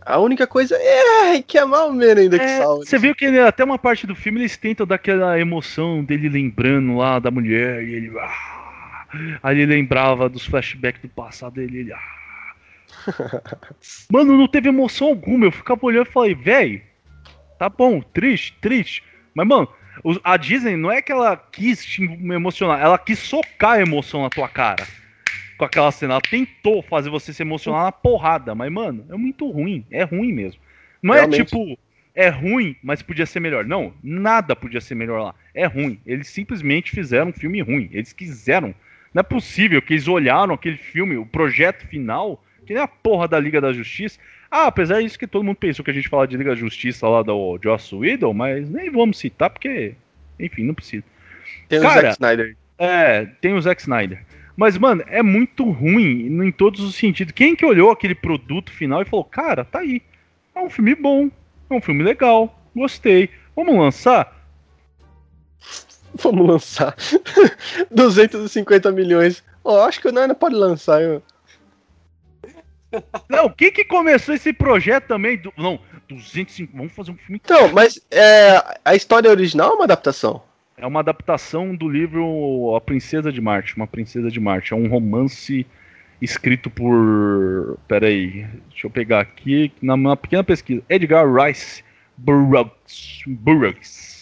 A 0.08 0.18
única 0.18 0.46
coisa 0.46 0.74
é 0.74 1.42
que 1.42 1.58
é 1.58 1.64
mal 1.66 1.92
menos 1.92 2.22
ainda 2.22 2.38
que 2.38 2.44
É, 2.44 2.58
salva. 2.58 2.84
Você 2.84 2.98
viu 2.98 3.14
que 3.14 3.26
ele- 3.26 3.40
até 3.40 3.62
uma 3.62 3.78
parte 3.78 4.06
do 4.06 4.14
filme 4.14 4.40
eles 4.40 4.56
tentam 4.56 4.86
dar 4.86 4.94
aquela 4.94 5.38
emoção 5.38 6.02
dele 6.02 6.30
lembrando 6.30 6.96
lá 6.96 7.18
da 7.18 7.30
mulher 7.30 7.82
e 7.84 7.94
ele. 7.94 8.12
ah, 8.18 9.04
aí 9.42 9.60
ele 9.60 9.66
lembrava 9.74 10.26
dos 10.28 10.46
flashbacks 10.46 11.02
do 11.02 11.08
passado 11.10 11.60
ele. 11.60 11.80
ele 11.80 11.92
ah. 11.92 12.54
Mano, 14.10 14.36
não 14.36 14.48
teve 14.48 14.70
emoção 14.70 15.08
alguma. 15.08 15.44
Eu 15.44 15.52
ficava 15.52 15.78
olhando 15.84 16.06
e 16.06 16.12
falei, 16.12 16.34
velho, 16.34 16.80
tá 17.58 17.68
bom, 17.68 18.00
triste, 18.00 18.56
triste. 18.62 19.04
Mas, 19.34 19.46
mano, 19.46 19.68
a 20.24 20.36
Disney 20.38 20.74
não 20.76 20.90
é 20.90 21.02
que 21.02 21.12
ela 21.12 21.36
quis 21.36 21.84
te 21.84 22.02
emocionar, 22.02 22.80
ela 22.80 22.96
quis 22.98 23.18
socar 23.18 23.72
a 23.72 23.80
emoção 23.82 24.22
na 24.22 24.30
tua 24.30 24.48
cara. 24.48 24.86
Com 25.58 25.64
aquela 25.64 25.90
cena, 25.90 26.14
ela 26.14 26.20
tentou 26.20 26.80
fazer 26.82 27.10
você 27.10 27.32
se 27.32 27.42
emocionar 27.42 27.84
na 27.84 27.92
porrada, 27.92 28.54
mas, 28.54 28.70
mano, 28.70 29.04
é 29.10 29.16
muito 29.16 29.50
ruim, 29.50 29.84
é 29.90 30.04
ruim 30.04 30.32
mesmo. 30.32 30.60
Não 31.02 31.12
é 31.12 31.18
Realmente. 31.18 31.44
tipo, 31.44 31.78
é 32.14 32.28
ruim, 32.28 32.76
mas 32.82 33.02
podia 33.02 33.26
ser 33.26 33.40
melhor. 33.40 33.64
Não, 33.64 33.92
nada 34.02 34.56
podia 34.56 34.80
ser 34.80 34.94
melhor 34.94 35.20
lá. 35.20 35.34
É 35.54 35.66
ruim. 35.66 36.00
Eles 36.06 36.28
simplesmente 36.28 36.90
fizeram 36.90 37.28
um 37.28 37.32
filme 37.32 37.60
ruim. 37.60 37.88
Eles 37.92 38.12
quiseram. 38.12 38.74
Não 39.12 39.20
é 39.20 39.22
possível 39.22 39.80
que 39.80 39.94
eles 39.94 40.08
olharam 40.08 40.54
aquele 40.54 40.76
filme, 40.76 41.16
o 41.16 41.26
projeto 41.26 41.86
final, 41.86 42.42
que 42.66 42.74
nem 42.74 42.82
a 42.82 42.88
porra 42.88 43.28
da 43.28 43.38
Liga 43.38 43.60
da 43.60 43.72
Justiça. 43.72 44.18
Ah, 44.50 44.66
apesar 44.66 45.02
disso 45.02 45.18
que 45.18 45.26
todo 45.26 45.44
mundo 45.44 45.56
pensou 45.56 45.84
que 45.84 45.90
a 45.90 45.94
gente 45.94 46.08
fala 46.08 46.26
de 46.26 46.36
Liga 46.36 46.50
da 46.50 46.56
Justiça 46.56 47.08
lá 47.08 47.22
do 47.22 47.58
Joss 47.62 47.94
Whedon, 47.94 48.32
mas 48.32 48.68
nem 48.68 48.90
vamos 48.90 49.18
citar 49.18 49.50
porque, 49.50 49.94
enfim, 50.38 50.64
não 50.64 50.74
precisa. 50.74 51.04
Tem 51.68 51.78
o 51.78 51.82
Cara, 51.82 52.00
Zack 52.00 52.12
Snyder. 52.14 52.56
É, 52.78 53.26
tem 53.40 53.54
o 53.54 53.60
Zack 53.60 53.80
Snyder. 53.80 54.24
Mas, 54.58 54.76
mano, 54.76 55.04
é 55.06 55.22
muito 55.22 55.70
ruim 55.70 56.26
em 56.44 56.50
todos 56.50 56.80
os 56.80 56.96
sentidos. 56.96 57.32
Quem 57.32 57.54
que 57.54 57.64
olhou 57.64 57.92
aquele 57.92 58.12
produto 58.16 58.72
final 58.72 59.00
e 59.00 59.04
falou, 59.04 59.24
cara, 59.24 59.64
tá 59.64 59.78
aí. 59.78 60.02
É 60.52 60.58
um 60.58 60.68
filme 60.68 60.96
bom, 60.96 61.30
é 61.70 61.74
um 61.74 61.80
filme 61.80 62.02
legal, 62.02 62.60
gostei. 62.74 63.30
Vamos 63.54 63.76
lançar? 63.76 64.36
Vamos 66.12 66.44
lançar 66.44 66.96
250 67.88 68.90
milhões. 68.90 69.44
Ó, 69.62 69.86
acho 69.86 70.00
que 70.00 70.08
o 70.08 70.12
Nana 70.12 70.34
pode 70.34 70.56
lançar. 70.56 71.00
Eu... 71.02 71.22
Não, 73.28 73.48
quem 73.50 73.70
que 73.70 73.84
começou 73.84 74.34
esse 74.34 74.52
projeto 74.52 75.06
também? 75.06 75.36
Do- 75.36 75.52
não, 75.56 75.78
205, 76.08 76.76
vamos 76.76 76.92
fazer 76.94 77.12
um 77.12 77.16
filme. 77.16 77.40
Então, 77.44 77.72
mas 77.72 78.00
é, 78.10 78.80
a 78.84 78.96
história 78.96 79.30
original 79.30 79.70
é 79.70 79.74
uma 79.74 79.84
adaptação? 79.84 80.42
É 80.80 80.86
uma 80.86 81.00
adaptação 81.00 81.74
do 81.74 81.88
livro 81.88 82.74
A 82.76 82.80
Princesa 82.80 83.32
de 83.32 83.40
Marte, 83.40 83.76
Uma 83.76 83.86
Princesa 83.86 84.30
de 84.30 84.38
Marte. 84.38 84.72
É 84.72 84.76
um 84.76 84.88
romance 84.88 85.66
escrito 86.22 86.70
por. 86.70 87.78
Peraí, 87.88 88.46
deixa 88.70 88.86
eu 88.86 88.90
pegar 88.90 89.20
aqui, 89.20 89.72
na 89.82 89.94
uma 89.94 90.16
pequena 90.16 90.44
pesquisa. 90.44 90.82
Edgar 90.88 91.26
Rice 91.26 91.82
Burroughs, 92.16 93.22
Burroughs 93.26 94.18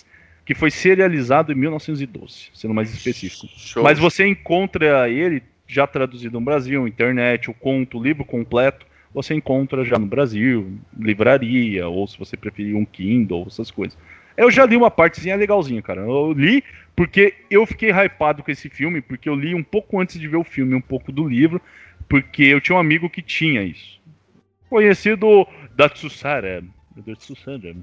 que 0.47 0.55
foi 0.55 0.71
serializado 0.71 1.53
em 1.53 1.57
1912, 1.57 2.51
sendo 2.55 2.73
mais 2.73 2.95
específico. 2.95 3.49
Show. 3.49 3.83
Mas 3.83 3.99
você 3.99 4.25
encontra 4.27 5.11
ele 5.11 5.43
já 5.67 5.87
traduzido 5.87 6.39
no 6.39 6.45
Brasil, 6.45 6.87
internet, 6.87 7.51
o 7.51 7.55
conto, 7.55 7.99
o 7.99 8.03
livro 8.03 8.25
completo, 8.25 8.87
você 9.13 9.35
encontra 9.35 9.85
já 9.85 9.99
no 9.99 10.07
Brasil, 10.07 10.79
livraria, 10.97 11.89
ou 11.89 12.07
se 12.07 12.17
você 12.17 12.37
preferir 12.37 12.77
um 12.77 12.85
Kindle, 12.85 13.45
essas 13.49 13.73
coisas. 13.73 13.99
Eu 14.37 14.51
já 14.51 14.67
li 14.67 14.77
uma 14.77 14.91
partezinha 14.91 15.37
legalzinha, 15.37 15.81
cara. 15.83 16.03
Eu 16.03 16.33
li 16.33 16.63
porque 16.95 17.35
eu 17.51 17.67
fiquei 17.67 17.91
hypado 17.91 18.43
com 18.43 18.51
esse 18.51 18.69
filme, 18.69 19.01
porque 19.01 19.29
eu 19.29 19.35
li 19.35 19.55
um 19.55 19.63
pouco 19.63 20.01
antes 20.01 20.19
de 20.19 20.27
ver 20.29 20.37
o 20.37 20.45
filme, 20.45 20.75
um 20.75 20.81
pouco 20.81 21.13
do 21.13 21.27
livro, 21.29 21.61
porque 22.09 22.43
eu 22.45 22.61
tinha 22.61 22.77
um 22.77 22.81
amigo 22.81 23.09
que 23.11 23.21
tinha 23.23 23.63
isso. 23.63 24.01
Conhecido 24.69 25.47
da 25.75 25.89
Tsussara. 25.89 26.65
Da 26.97 27.15
Tsussara. 27.15 27.77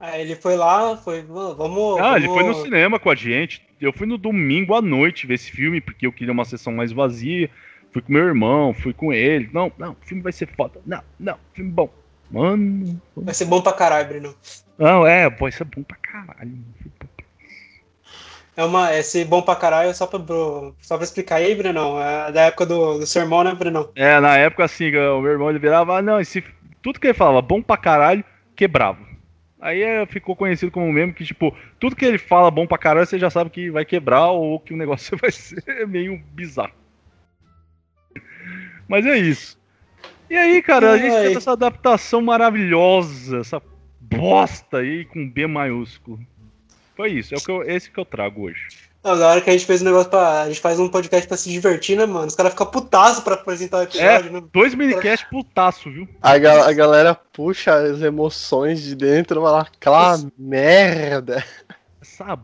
Aí 0.00 0.20
ele 0.20 0.34
foi 0.34 0.56
lá, 0.56 0.96
foi, 0.96 1.22
"Mano, 1.22 1.54
vamos. 1.54 2.00
Ah, 2.00 2.16
ele 2.16 2.26
vamos- 2.26 2.42
foi 2.42 2.48
no 2.48 2.54
cinema 2.64 2.98
com 2.98 3.08
a 3.08 3.14
gente. 3.14 3.62
Eu 3.80 3.92
fui 3.92 4.06
no 4.06 4.18
domingo 4.18 4.74
à 4.74 4.82
noite 4.82 5.26
ver 5.26 5.34
esse 5.34 5.50
filme, 5.50 5.80
porque 5.80 6.06
eu 6.06 6.12
queria 6.12 6.32
uma 6.32 6.44
sessão 6.44 6.72
mais 6.72 6.90
vazia. 6.92 7.48
Fui 7.92 8.02
com 8.02 8.12
meu 8.12 8.24
irmão, 8.24 8.74
fui 8.74 8.92
com 8.92 9.12
ele. 9.12 9.48
Não, 9.52 9.70
não, 9.78 9.92
o 9.92 9.96
filme 10.06 10.22
vai 10.22 10.32
ser 10.32 10.48
foda. 10.48 10.80
Não, 10.84 11.02
não, 11.20 11.36
filme 11.54 11.70
bom. 11.70 11.92
Mano. 12.30 13.00
Vai 13.16 13.34
ser 13.34 13.44
bom 13.44 13.60
pra 13.60 13.72
caralho, 13.72 14.08
Bruno. 14.08 14.34
Não, 14.82 15.06
é, 15.06 15.30
vai 15.30 15.52
ser 15.52 15.62
bom 15.62 15.80
pra 15.84 15.96
caralho. 15.96 16.58
É 18.56 18.64
uma, 18.64 18.92
esse 18.92 19.24
bom 19.24 19.40
pra 19.40 19.54
caralho, 19.54 19.94
só 19.94 20.08
pra, 20.08 20.18
só 20.80 20.96
pra 20.96 21.04
explicar 21.04 21.36
aí, 21.36 21.54
Brunão, 21.54 22.02
é 22.02 22.32
da 22.32 22.42
época 22.42 22.66
do, 22.66 22.98
do 22.98 23.06
seu 23.06 23.22
irmão, 23.22 23.44
né, 23.44 23.54
Brunão? 23.54 23.90
É, 23.94 24.18
na 24.18 24.36
época 24.36 24.64
assim, 24.64 24.88
o 24.88 25.20
meu 25.20 25.30
irmão 25.30 25.50
ele 25.50 25.60
virava, 25.60 25.98
ah, 25.98 26.02
não, 26.02 26.18
esse, 26.18 26.42
tudo 26.82 26.98
que 26.98 27.06
ele 27.06 27.14
falava, 27.14 27.40
bom 27.40 27.62
pra 27.62 27.76
caralho, 27.76 28.24
quebrava. 28.56 28.98
Aí 29.60 29.80
é, 29.82 30.04
ficou 30.04 30.34
conhecido 30.34 30.72
como 30.72 30.92
meme 30.92 31.12
que, 31.12 31.24
tipo, 31.24 31.56
tudo 31.78 31.94
que 31.94 32.04
ele 32.04 32.18
fala 32.18 32.50
bom 32.50 32.66
pra 32.66 32.76
caralho, 32.76 33.06
você 33.06 33.20
já 33.20 33.30
sabe 33.30 33.50
que 33.50 33.70
vai 33.70 33.84
quebrar 33.84 34.32
ou 34.32 34.58
que 34.58 34.74
o 34.74 34.76
negócio 34.76 35.16
vai 35.22 35.30
ser 35.30 35.86
meio 35.86 36.20
bizarro. 36.32 36.74
Mas 38.88 39.06
é 39.06 39.16
isso. 39.16 39.56
E 40.28 40.36
aí, 40.36 40.60
cara, 40.60 40.90
a 40.90 40.98
gente 40.98 41.14
Ai. 41.14 41.22
teve 41.22 41.36
essa 41.36 41.52
adaptação 41.52 42.20
maravilhosa, 42.20 43.38
essa 43.38 43.62
bosta 44.16 44.78
aí 44.78 45.04
com 45.04 45.28
B 45.28 45.46
maiúsculo. 45.46 46.18
Foi 46.96 47.10
isso, 47.10 47.34
é 47.34 47.38
o 47.38 47.40
que 47.40 47.50
eu, 47.50 47.62
esse 47.62 47.90
que 47.90 47.98
eu 47.98 48.04
trago 48.04 48.42
hoje. 48.42 48.68
Não, 49.02 49.18
da 49.18 49.28
hora 49.30 49.40
que 49.40 49.50
a 49.50 49.52
gente 49.52 49.66
fez 49.66 49.82
um 49.82 49.86
negócio 49.86 50.08
pra. 50.08 50.42
A 50.42 50.46
gente 50.48 50.60
faz 50.60 50.78
um 50.78 50.88
podcast 50.88 51.26
pra 51.26 51.36
se 51.36 51.50
divertir, 51.50 51.96
né, 51.96 52.06
mano? 52.06 52.28
Os 52.28 52.36
caras 52.36 52.52
ficam 52.52 52.66
putaço 52.70 53.22
pra 53.22 53.34
apresentar 53.34 53.78
o 53.78 53.82
episódio, 53.82 54.30
né? 54.32 54.42
Dois 54.52 54.74
minicast 54.76 55.26
putaço, 55.28 55.90
viu? 55.90 56.08
A, 56.22 56.38
ga- 56.38 56.68
a 56.68 56.72
galera 56.72 57.12
puxa 57.14 57.74
as 57.74 58.00
emoções 58.00 58.80
de 58.80 58.94
dentro 58.94 59.40
e 59.40 59.42
fala, 59.42 59.62
aquela 59.62 60.20
merda. 60.38 61.44
essa 62.00 62.38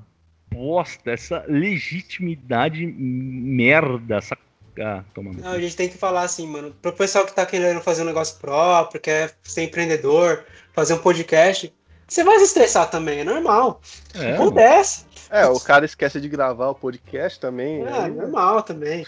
bosta, 0.53 1.13
essa 1.13 1.45
legitimidade 1.47 2.85
merda, 2.87 4.17
essa. 4.17 4.37
Ah, 4.81 5.03
toma. 5.15 5.33
Não, 5.33 5.53
a 5.53 5.61
gente 5.61 5.77
tem 5.77 5.89
que 5.89 5.99
falar 5.99 6.23
assim, 6.23 6.47
mano. 6.47 6.75
Pro 6.83 6.93
pessoal 6.93 7.25
que 7.27 7.35
tá 7.35 7.45
querendo 7.45 7.81
fazer 7.81 8.03
um 8.03 8.07
negócio 8.07 8.39
próprio, 8.41 9.01
quer 9.01 9.35
ser 9.43 9.65
empreendedor, 9.65 10.45
fazer 10.73 10.95
um 10.95 10.99
podcast, 10.99 11.73
você 12.07 12.25
vai 12.25 12.39
se 12.39 12.45
estressar 12.45 12.89
também, 12.91 13.21
é 13.21 13.25
normal. 13.25 13.81
É, 14.15 14.33
mano. 14.33 14.35
Acontece. 14.35 15.05
É, 15.31 15.47
o 15.47 15.61
cara 15.61 15.85
esquece 15.85 16.21
de 16.21 16.29
gravar 16.29 16.69
o 16.71 16.75
podcast 16.75 17.39
também. 17.39 17.83
É, 17.83 17.93
aí, 17.93 18.11
né? 18.11 18.23
normal 18.23 18.63
também. 18.63 19.05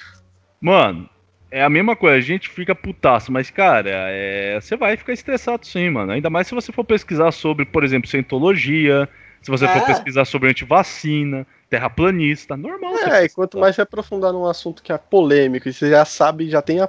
Mano, 0.60 1.08
É 1.50 1.64
a 1.64 1.68
mesma 1.68 1.96
coisa, 1.96 2.16
a 2.16 2.20
gente 2.20 2.48
fica 2.48 2.74
putaço, 2.74 3.32
mas, 3.32 3.50
cara, 3.50 3.90
é... 3.90 4.60
você 4.60 4.76
vai 4.76 4.96
ficar 4.96 5.12
estressado 5.12 5.66
sim, 5.66 5.90
mano. 5.90 6.12
Ainda 6.12 6.30
mais 6.30 6.46
se 6.46 6.54
você 6.54 6.70
for 6.70 6.84
pesquisar 6.84 7.32
sobre, 7.32 7.64
por 7.64 7.82
exemplo, 7.82 8.08
cientologia, 8.08 9.08
se 9.42 9.50
você 9.50 9.64
É. 9.64 9.68
for 9.68 9.86
pesquisar 9.86 10.24
sobre 10.24 10.50
antivacina, 10.50 11.46
terraplanista, 11.68 12.56
normal. 12.56 12.96
É, 12.98 13.24
e 13.24 13.28
quanto 13.28 13.58
mais 13.58 13.74
você 13.76 13.82
aprofundar 13.82 14.32
num 14.32 14.46
assunto 14.46 14.82
que 14.82 14.92
é 14.92 14.98
polêmico 14.98 15.68
e 15.68 15.72
você 15.72 15.90
já 15.90 16.04
sabe, 16.04 16.50
já 16.50 16.60
tem 16.60 16.80
a 16.80 16.88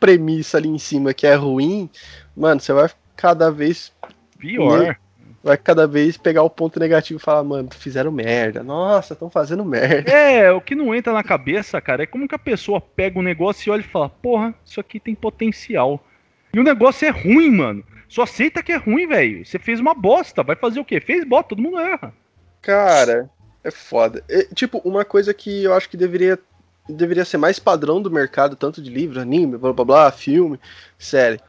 premissa 0.00 0.58
ali 0.58 0.68
em 0.68 0.78
cima 0.78 1.14
que 1.14 1.26
é 1.26 1.34
ruim, 1.34 1.88
mano, 2.36 2.60
você 2.60 2.72
vai 2.72 2.90
cada 3.16 3.50
vez 3.52 3.92
Pior. 4.38 4.96
vai 5.44 5.56
cada 5.56 5.86
vez 5.86 6.16
pegar 6.16 6.42
o 6.42 6.50
ponto 6.50 6.80
negativo 6.80 7.20
e 7.20 7.22
falar, 7.22 7.44
mano, 7.44 7.68
fizeram 7.72 8.10
merda. 8.10 8.62
Nossa, 8.64 9.12
estão 9.12 9.30
fazendo 9.30 9.64
merda. 9.64 10.10
É, 10.10 10.50
o 10.50 10.60
que 10.60 10.74
não 10.74 10.92
entra 10.94 11.12
na 11.12 11.22
cabeça, 11.22 11.80
cara, 11.80 12.02
é 12.02 12.06
como 12.06 12.26
que 12.26 12.34
a 12.34 12.38
pessoa 12.38 12.80
pega 12.80 13.18
um 13.18 13.22
negócio 13.22 13.68
e 13.68 13.70
olha 13.72 13.80
e 13.80 13.84
fala, 13.84 14.08
porra, 14.08 14.52
isso 14.64 14.80
aqui 14.80 14.98
tem 14.98 15.14
potencial. 15.14 16.04
E 16.52 16.58
o 16.58 16.64
negócio 16.64 17.06
é 17.06 17.10
ruim, 17.10 17.50
mano. 17.50 17.84
Só 18.12 18.24
aceita 18.24 18.62
que 18.62 18.72
é 18.72 18.76
ruim, 18.76 19.06
velho. 19.06 19.42
Você 19.42 19.58
fez 19.58 19.80
uma 19.80 19.94
bosta, 19.94 20.42
vai 20.42 20.54
fazer 20.54 20.78
o 20.78 20.84
quê? 20.84 21.00
Fez 21.00 21.24
bosta, 21.24 21.48
todo 21.48 21.62
mundo 21.62 21.80
erra. 21.80 22.12
Cara, 22.60 23.30
é 23.64 23.70
foda. 23.70 24.22
É, 24.28 24.42
tipo, 24.54 24.82
uma 24.84 25.02
coisa 25.02 25.32
que 25.32 25.64
eu 25.64 25.72
acho 25.72 25.88
que 25.88 25.96
deveria 25.96 26.38
deveria 26.86 27.24
ser 27.24 27.38
mais 27.38 27.58
padrão 27.58 28.02
do 28.02 28.10
mercado, 28.10 28.54
tanto 28.54 28.82
de 28.82 28.90
livro, 28.90 29.18
anime, 29.18 29.56
blá 29.56 29.72
blá 29.72 29.84
blá, 29.86 30.12
filme, 30.12 30.60
série. 30.98 31.40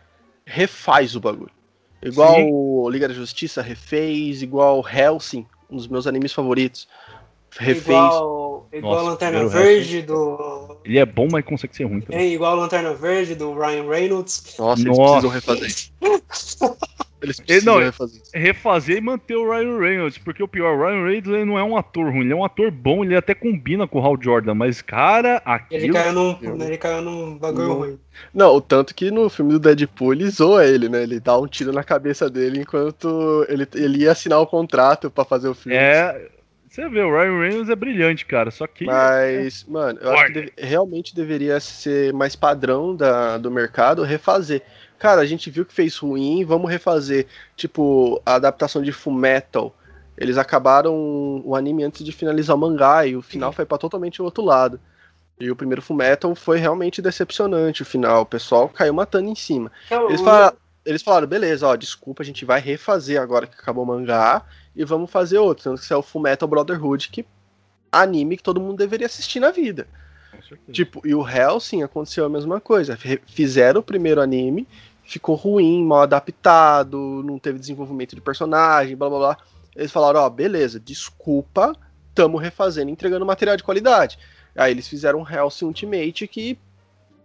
Refaz 0.46 1.18
o 1.18 1.20
bagulho. 1.20 1.52
Igual 2.02 2.36
Sim. 2.36 2.90
Liga 2.92 3.10
da 3.10 3.14
Justiça 3.14 3.62
refez, 3.62 4.42
igual 4.42 4.86
Helsing, 4.88 5.46
um 5.70 5.76
dos 5.76 5.90
meus 5.90 6.08
animes 6.08 6.32
favoritos. 6.32 6.88
Refez. 7.52 7.88
Igual, 7.88 8.43
igual 8.78 8.94
Nossa, 8.96 9.06
a 9.06 9.10
Lanterna 9.12 9.48
Verde 9.48 10.02
do. 10.02 10.78
Ele 10.84 10.98
é 11.00 11.06
bom, 11.06 11.28
mas 11.32 11.44
consegue 11.46 11.76
ser 11.76 11.84
ruim 11.86 12.02
também. 12.02 12.20
É, 12.20 12.28
igual 12.34 12.52
a 12.54 12.62
Lanterna 12.62 12.94
Verde 12.94 13.36
do 13.36 13.54
Ryan 13.54 13.88
Reynolds. 13.90 14.56
Nossa, 14.58 14.82
eles 14.82 14.98
Nossa. 14.98 15.28
precisam 15.28 15.30
refazer. 15.30 15.92
Eles 17.24 17.40
Ele- 17.40 17.46
precisam 17.48 17.76
não, 17.76 17.82
refazer. 17.82 18.22
Refazer 18.34 18.98
e 18.98 19.02
manter 19.02 19.38
o 19.38 19.50
Ryan 19.50 19.80
Reynolds, 19.80 20.18
porque 20.18 20.44
o 20.44 20.48
pior, 20.48 20.76
o 20.76 20.82
Ryan 20.86 21.06
Reynolds 21.06 21.30
ele 21.32 21.46
não 21.46 21.58
é 21.58 21.64
um 21.64 21.78
ator 21.78 22.12
ruim, 22.12 22.20
ele 22.26 22.34
é 22.34 22.36
um 22.36 22.44
ator 22.44 22.70
bom, 22.70 23.02
ele 23.02 23.16
até 23.16 23.34
combina 23.34 23.88
com 23.88 23.98
o 24.02 24.06
Hal 24.06 24.18
Jordan, 24.22 24.54
mas, 24.54 24.82
cara, 24.82 25.42
Ele 25.72 25.86
aquilo. 25.86 25.94
caiu 25.94 26.12
num, 26.12 26.38
eu- 26.42 26.62
ele 26.62 26.78
caiu 26.78 27.02
num 27.02 27.38
bagulho 27.38 27.68
Não. 27.70 27.76
ruim. 27.76 28.00
Não, 28.34 28.54
o 28.54 28.60
tanto 28.60 28.94
que 28.94 29.10
no 29.10 29.30
filme 29.30 29.54
do 29.54 29.60
Deadpool 29.60 30.12
ele 30.12 30.30
zoa 30.30 30.66
ele, 30.66 30.90
né? 30.90 31.02
Ele 31.04 31.18
dá 31.22 31.38
um 31.40 31.48
tiro 31.48 31.72
na 31.72 31.82
cabeça 31.82 32.30
dele 32.30 32.60
enquanto 32.60 33.46
ele, 33.48 33.66
ele 33.76 34.00
ia 34.04 34.12
assinar 34.12 34.42
o 34.42 34.46
contrato 34.46 35.10
pra 35.10 35.24
fazer 35.24 35.48
o 35.48 35.54
filme. 35.56 35.78
É. 35.78 36.28
Você 36.74 36.90
vê, 36.90 37.02
o 37.04 37.12
Ryan 37.12 37.40
Reynolds 37.40 37.70
é 37.70 37.76
brilhante, 37.76 38.26
cara, 38.26 38.50
só 38.50 38.66
que. 38.66 38.84
Mas, 38.84 39.64
mano, 39.66 40.00
eu 40.02 40.12
acho 40.12 40.26
que 40.26 40.34
deve- 40.34 40.54
realmente 40.58 41.14
deveria 41.16 41.60
ser 41.60 42.12
mais 42.14 42.36
padrão 42.36 42.96
da, 42.96 43.38
do 43.38 43.52
mercado 43.52 44.02
refazer. 44.02 44.64
Cara, 44.98 45.22
a 45.22 45.26
gente 45.26 45.52
viu 45.52 45.66
que 45.66 45.74
fez 45.74 45.96
ruim, 45.98 46.44
vamos 46.44 46.72
refazer. 46.72 47.28
Tipo, 47.56 48.20
a 48.26 48.34
adaptação 48.34 48.82
de 48.82 48.92
Fullmetal. 48.92 49.76
Eles 50.18 50.36
acabaram 50.36 51.44
o 51.46 51.56
anime 51.56 51.84
antes 51.84 52.04
de 52.04 52.12
finalizar 52.12 52.56
o 52.56 52.60
mangá 52.60 53.06
e 53.06 53.16
o 53.16 53.22
final 53.22 53.52
foi 53.52 53.66
pra 53.66 53.78
totalmente 53.78 54.20
o 54.20 54.26
outro 54.26 54.44
lado. 54.44 54.80
E 55.40 55.52
o 55.52 55.56
primeiro 55.56 55.82
Fullmetal 55.82 56.34
foi 56.34 56.58
realmente 56.58 57.04
decepcionante 57.04 57.84
o 57.84 57.86
final. 57.86 58.24
O 58.24 58.26
pessoal 58.26 58.68
caiu 58.68 58.96
matando 58.96 59.30
em 59.30 59.36
cima. 59.36 59.72
Então, 59.86 60.08
Eles 60.08 60.22
o- 60.22 60.24
falaram, 60.24 60.58
eles 60.86 61.02
falaram, 61.02 61.28
beleza, 61.28 61.68
ó, 61.68 61.76
desculpa, 61.76 62.24
a 62.24 62.26
gente 62.26 62.44
vai 62.46 62.60
refazer 62.60 63.22
agora 63.22 63.48
que 63.48 63.56
acabou 63.56 63.84
o 63.84 63.88
mangá 63.88 64.44
e 64.76 64.84
vamos 64.84 65.10
fazer 65.10 65.38
outro. 65.38 65.64
Tanto 65.64 65.80
que 65.80 65.86
isso 65.86 65.94
é 65.94 65.98
o 65.98 66.02
Fullmetal 66.02 66.48
Brotherhood, 66.48 67.10
que 67.10 67.26
anime 67.92 68.38
que 68.38 68.44
todo 68.44 68.60
mundo 68.60 68.78
deveria 68.78 69.06
assistir 69.06 69.40
na 69.40 69.52
vida. 69.52 69.88
Tipo, 70.72 71.02
e 71.08 71.14
o 71.16 71.28
Hellsing 71.28 71.84
aconteceu 71.84 72.26
a 72.26 72.30
mesma 72.30 72.60
coisa. 72.60 72.98
Fizeram 73.28 73.80
o 73.80 73.84
primeiro 73.84 74.20
anime, 74.20 74.68
ficou 75.04 75.36
ruim, 75.36 75.84
mal 75.86 76.02
adaptado, 76.02 77.22
não 77.24 77.40
teve 77.40 77.60
desenvolvimento 77.60 78.16
de 78.16 78.22
personagem, 78.22 78.98
blá 78.98 79.10
blá 79.10 79.20
blá. 79.20 79.38
Eles 79.76 79.92
falaram, 79.92 80.20
ó, 80.20 80.30
beleza, 80.30 80.80
desculpa, 80.80 81.76
tamo 82.14 82.38
refazendo, 82.38 82.92
entregando 82.92 83.26
material 83.26 83.56
de 83.56 83.64
qualidade. 83.64 84.20
Aí 84.56 84.72
eles 84.72 84.88
fizeram 84.88 85.20
um 85.20 85.30
Hellsing 85.30 85.66
Ultimate 85.66 86.28
que. 86.28 86.58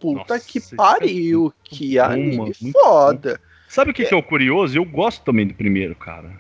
Puta 0.00 0.34
Nossa, 0.34 0.46
que 0.46 0.60
pariu, 0.76 1.52
que 1.64 1.98
anime 1.98 2.36
mano, 2.36 2.54
muito 2.60 2.72
foda. 2.72 3.40
Sabe 3.68 3.90
o 3.90 3.94
que, 3.94 4.04
que 4.04 4.14
é 4.14 4.16
o 4.16 4.22
curioso? 4.22 4.76
Eu 4.76 4.84
gosto 4.84 5.22
também 5.24 5.46
do 5.46 5.54
primeiro, 5.54 5.94
cara. 5.94 6.30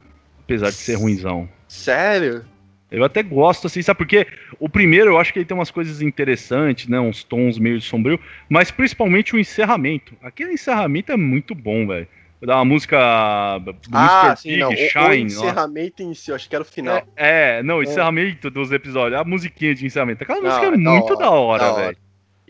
Apesar 0.40 0.70
de 0.70 0.76
ser 0.76 0.94
ruimzão. 0.94 1.48
Sério? 1.68 2.44
Eu 2.90 3.04
até 3.04 3.22
gosto, 3.22 3.66
assim, 3.66 3.82
sabe? 3.82 3.98
Porque 3.98 4.26
o 4.58 4.66
primeiro 4.66 5.10
eu 5.10 5.18
acho 5.18 5.30
que 5.32 5.38
ele 5.38 5.44
tem 5.46 5.54
umas 5.54 5.70
coisas 5.70 6.00
interessantes, 6.00 6.88
né? 6.88 6.98
Uns 6.98 7.22
tons 7.22 7.58
meio 7.58 7.80
sombrio, 7.82 8.18
mas 8.48 8.70
principalmente 8.70 9.36
o 9.36 9.38
encerramento. 9.38 10.14
Aquele 10.22 10.52
encerramento 10.54 11.12
é 11.12 11.16
muito 11.16 11.54
bom, 11.54 11.86
velho. 11.86 12.08
Da 12.40 12.64
música 12.64 13.58
do 13.58 13.76
Ah, 13.92 14.34
sim, 14.36 14.50
Big, 14.50 14.60
não. 14.60 14.68
O, 14.70 14.72
o 14.72 14.76
Shine. 14.76 15.00
lá. 15.00 15.16
encerramento 15.16 16.02
em 16.02 16.14
si, 16.14 16.30
eu 16.30 16.36
acho 16.36 16.48
que 16.48 16.54
era 16.54 16.62
o 16.62 16.66
final. 16.66 16.96
É, 17.16 17.58
é, 17.58 17.62
não, 17.62 17.78
o 17.78 17.82
encerramento 17.82 18.48
dos 18.48 18.72
episódios, 18.72 19.20
a 19.20 19.24
musiquinha 19.24 19.74
de 19.74 19.84
encerramento. 19.84 20.22
Aquela 20.22 20.40
Não, 20.40 20.48
música 20.48 20.66
é 20.66 20.74
é 20.74 20.76
muito 20.76 21.16
da 21.16 21.30
hora. 21.30 21.74
velho. 21.74 21.96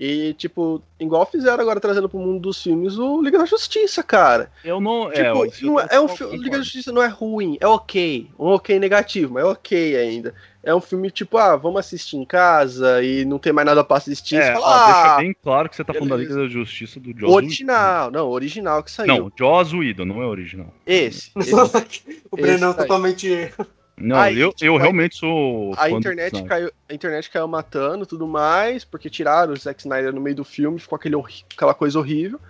E, 0.01 0.33
tipo, 0.35 0.81
igual 1.01 1.27
fizeram 1.27 1.61
agora 1.61 1.81
trazendo 1.81 2.09
pro 2.09 2.21
mundo 2.21 2.39
dos 2.39 2.63
filmes 2.63 2.97
o 2.97 3.21
Liga 3.21 3.37
da 3.37 3.45
Justiça, 3.45 4.01
cara. 4.01 4.49
Eu 4.65 4.81
não. 4.81 5.11
Tipo, 5.11 5.45
é, 5.45 5.49
isso 5.49 5.67
eu 5.67 5.73
não 5.73 5.81
é, 5.81 5.87
é 5.91 6.01
um 6.01 6.07
filme. 6.07 6.37
Liga 6.37 6.59
da 6.59 6.63
Justiça 6.63 6.93
não 6.93 7.03
é 7.03 7.09
ruim, 7.09 7.59
é 7.61 7.67
ok. 7.67 8.31
Um 8.39 8.47
ok 8.47 8.79
negativo, 8.79 9.35
mas 9.35 9.43
é 9.43 9.47
ok 9.47 9.97
ainda. 9.97 10.35
É 10.63 10.73
um 10.73 10.81
filme 10.81 11.11
tipo, 11.11 11.37
ah, 11.37 11.57
vamos 11.57 11.81
assistir 11.81 12.17
em 12.17 12.25
casa 12.25 13.03
e 13.03 13.25
não 13.25 13.41
tem 13.41 13.53
mais 13.53 13.67
nada 13.67 13.83
pra 13.83 13.97
assistir. 13.97 14.37
É, 14.37 14.53
você 14.53 14.59
ó, 14.59 14.63
fala, 14.63 14.85
deixa 14.85 15.15
ah, 15.15 15.17
bem 15.17 15.37
claro 15.43 15.69
que 15.69 15.75
você 15.75 15.83
tá 15.83 15.93
falando 15.93 16.11
da 16.11 16.17
beleza. 16.17 16.35
Liga 16.35 16.47
da 16.47 16.53
Justiça 16.53 17.01
do 17.01 17.11
Joss 17.11 17.25
Whedon. 17.25 17.35
original. 17.35 18.11
Não, 18.13 18.29
original 18.29 18.83
que 18.85 18.93
saiu. 18.93 19.09
Não, 19.09 19.33
Joss 19.37 19.75
Whedon, 19.75 20.05
não 20.05 20.23
é 20.23 20.27
original. 20.27 20.73
Esse. 20.87 21.33
esse. 21.37 22.23
o 22.31 22.37
Brenão 22.37 22.71
Esse 22.71 22.81
aí. 22.81 22.87
totalmente. 22.87 23.53
Não, 24.01 24.17
Aí, 24.17 24.39
eu, 24.39 24.53
tipo, 24.53 24.65
eu 24.65 24.77
realmente 24.77 25.17
sou. 25.17 25.75
A 25.77 25.91
internet, 25.91 26.43
caiu, 26.45 26.71
a 26.89 26.95
internet 26.95 27.31
caiu 27.31 27.49
matando 27.49 28.07
tudo 28.07 28.27
mais, 28.27 28.85
porque 28.85 29.11
tiraram 29.11 29.53
o 29.53 29.57
Zack 29.57 29.81
Snyder 29.81 30.13
no 30.13 30.21
meio 30.21 30.37
do 30.37 30.45
filme, 30.45 30.79
ficou 30.79 30.97
aquele, 30.97 31.17
aquela 31.55 31.75
coisa 31.75 31.99
horrível. 31.99 32.41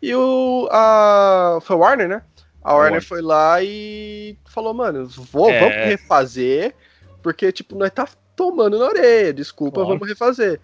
E 0.00 0.14
o. 0.14 0.68
A, 0.70 1.58
foi 1.62 1.76
a 1.76 1.78
Warner, 1.78 2.08
né? 2.08 2.22
A 2.62 2.74
Warner 2.74 3.02
foi 3.02 3.20
lá 3.20 3.60
e 3.62 4.36
falou, 4.44 4.72
mano, 4.72 5.06
vou, 5.08 5.50
É. 5.50 5.58
vamos 5.60 5.76
refazer, 5.86 6.74
porque, 7.20 7.50
tipo, 7.50 7.74
nós 7.74 7.90
tá 7.90 8.06
tomando 8.36 8.78
na 8.78 8.84
orelha, 8.86 9.32
desculpa, 9.32 9.80
Claro. 9.80 9.88
vamos 9.90 10.08
refazer. 10.08 10.60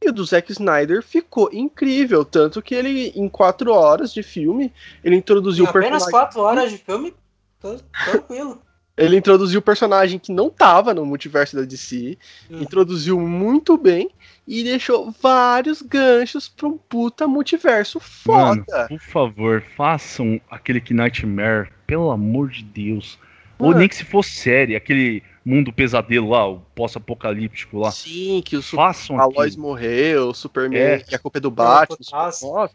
E 0.00 0.10
o 0.10 0.12
do 0.12 0.24
Zack 0.24 0.52
Snyder 0.52 1.02
ficou 1.02 1.48
incrível, 1.52 2.24
tanto 2.24 2.60
que 2.62 2.74
ele, 2.74 3.12
em 3.16 3.28
quatro 3.28 3.72
horas 3.72 4.12
de 4.12 4.22
filme, 4.22 4.72
ele 5.02 5.16
introduziu 5.16 5.64
o 5.64 5.68
apenas 5.68 5.88
personagem. 6.04 6.10
quatro 6.12 6.40
horas 6.42 6.70
de 6.70 6.78
filme. 6.78 7.14
tô 7.60 7.76
Tranquilo. 8.04 8.60
Ele 8.98 9.16
introduziu 9.16 9.60
o 9.60 9.62
personagem 9.62 10.18
que 10.18 10.32
não 10.32 10.50
tava 10.50 10.92
no 10.92 11.06
multiverso 11.06 11.54
da 11.56 11.62
DC, 11.62 12.18
Hum. 12.50 12.60
introduziu 12.62 13.18
muito 13.20 13.76
bem 13.78 14.10
e 14.46 14.64
deixou 14.64 15.14
vários 15.22 15.80
ganchos 15.82 16.48
pra 16.48 16.66
um 16.68 16.76
puta 16.76 17.26
multiverso 17.28 18.00
Mano, 18.26 18.64
foda. 18.66 18.86
por 18.88 19.00
favor, 19.00 19.62
façam 19.76 20.40
aquele 20.50 20.80
que 20.80 20.92
Nightmare, 20.92 21.70
pelo 21.86 22.10
amor 22.10 22.48
de 22.50 22.64
Deus. 22.64 23.18
Ou 23.58 23.68
Mano. 23.68 23.80
nem 23.80 23.88
que 23.88 23.96
se 23.96 24.04
fosse 24.04 24.30
série, 24.30 24.76
aquele 24.76 25.22
mundo 25.44 25.72
pesadelo 25.72 26.28
lá, 26.30 26.46
o 26.46 26.60
pós-apocalíptico 26.74 27.78
lá. 27.78 27.90
Sim, 27.90 28.42
que 28.44 28.56
o 28.56 28.62
Façam 28.62 29.18
a 29.20 29.24
Lois 29.26 29.52
aquilo. 29.54 29.62
morreu, 29.66 30.28
o 30.30 30.34
Superman, 30.34 30.78
É. 30.80 30.98
que 31.00 31.14
a 31.14 31.18
culpa 31.18 31.38
é 31.38 31.40
do 31.40 31.50
Batman. 31.50 31.96
Nossa, 32.00 32.10
Façam 32.10 32.70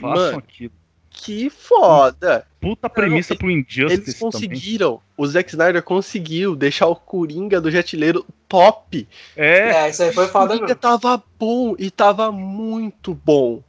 mano, 0.00 0.38
aquilo. 0.38 0.72
Que 1.18 1.48
foda. 1.48 2.46
Puta 2.60 2.90
premissa 2.90 3.32
não, 3.32 3.38
pro 3.38 3.50
Injustice 3.50 3.82
Eles 4.02 4.14
também. 4.18 4.32
conseguiram, 4.32 5.00
o 5.16 5.26
Zack 5.26 5.48
Snyder 5.50 5.82
conseguiu 5.82 6.54
deixar 6.54 6.86
o 6.88 6.94
Coringa 6.94 7.58
do 7.60 7.70
Jetileiro 7.70 8.24
top. 8.46 9.08
É, 9.34 9.70
É, 9.70 9.88
isso 9.90 10.02
aí 10.02 10.12
foi 10.12 10.26
O 10.26 10.28
foda 10.28 10.48
Coringa 10.48 10.66
mesmo. 10.66 10.80
tava 10.80 11.22
bom 11.38 11.74
e 11.78 11.90
tava 11.90 12.30
muito 12.30 13.14
bom. 13.14 13.62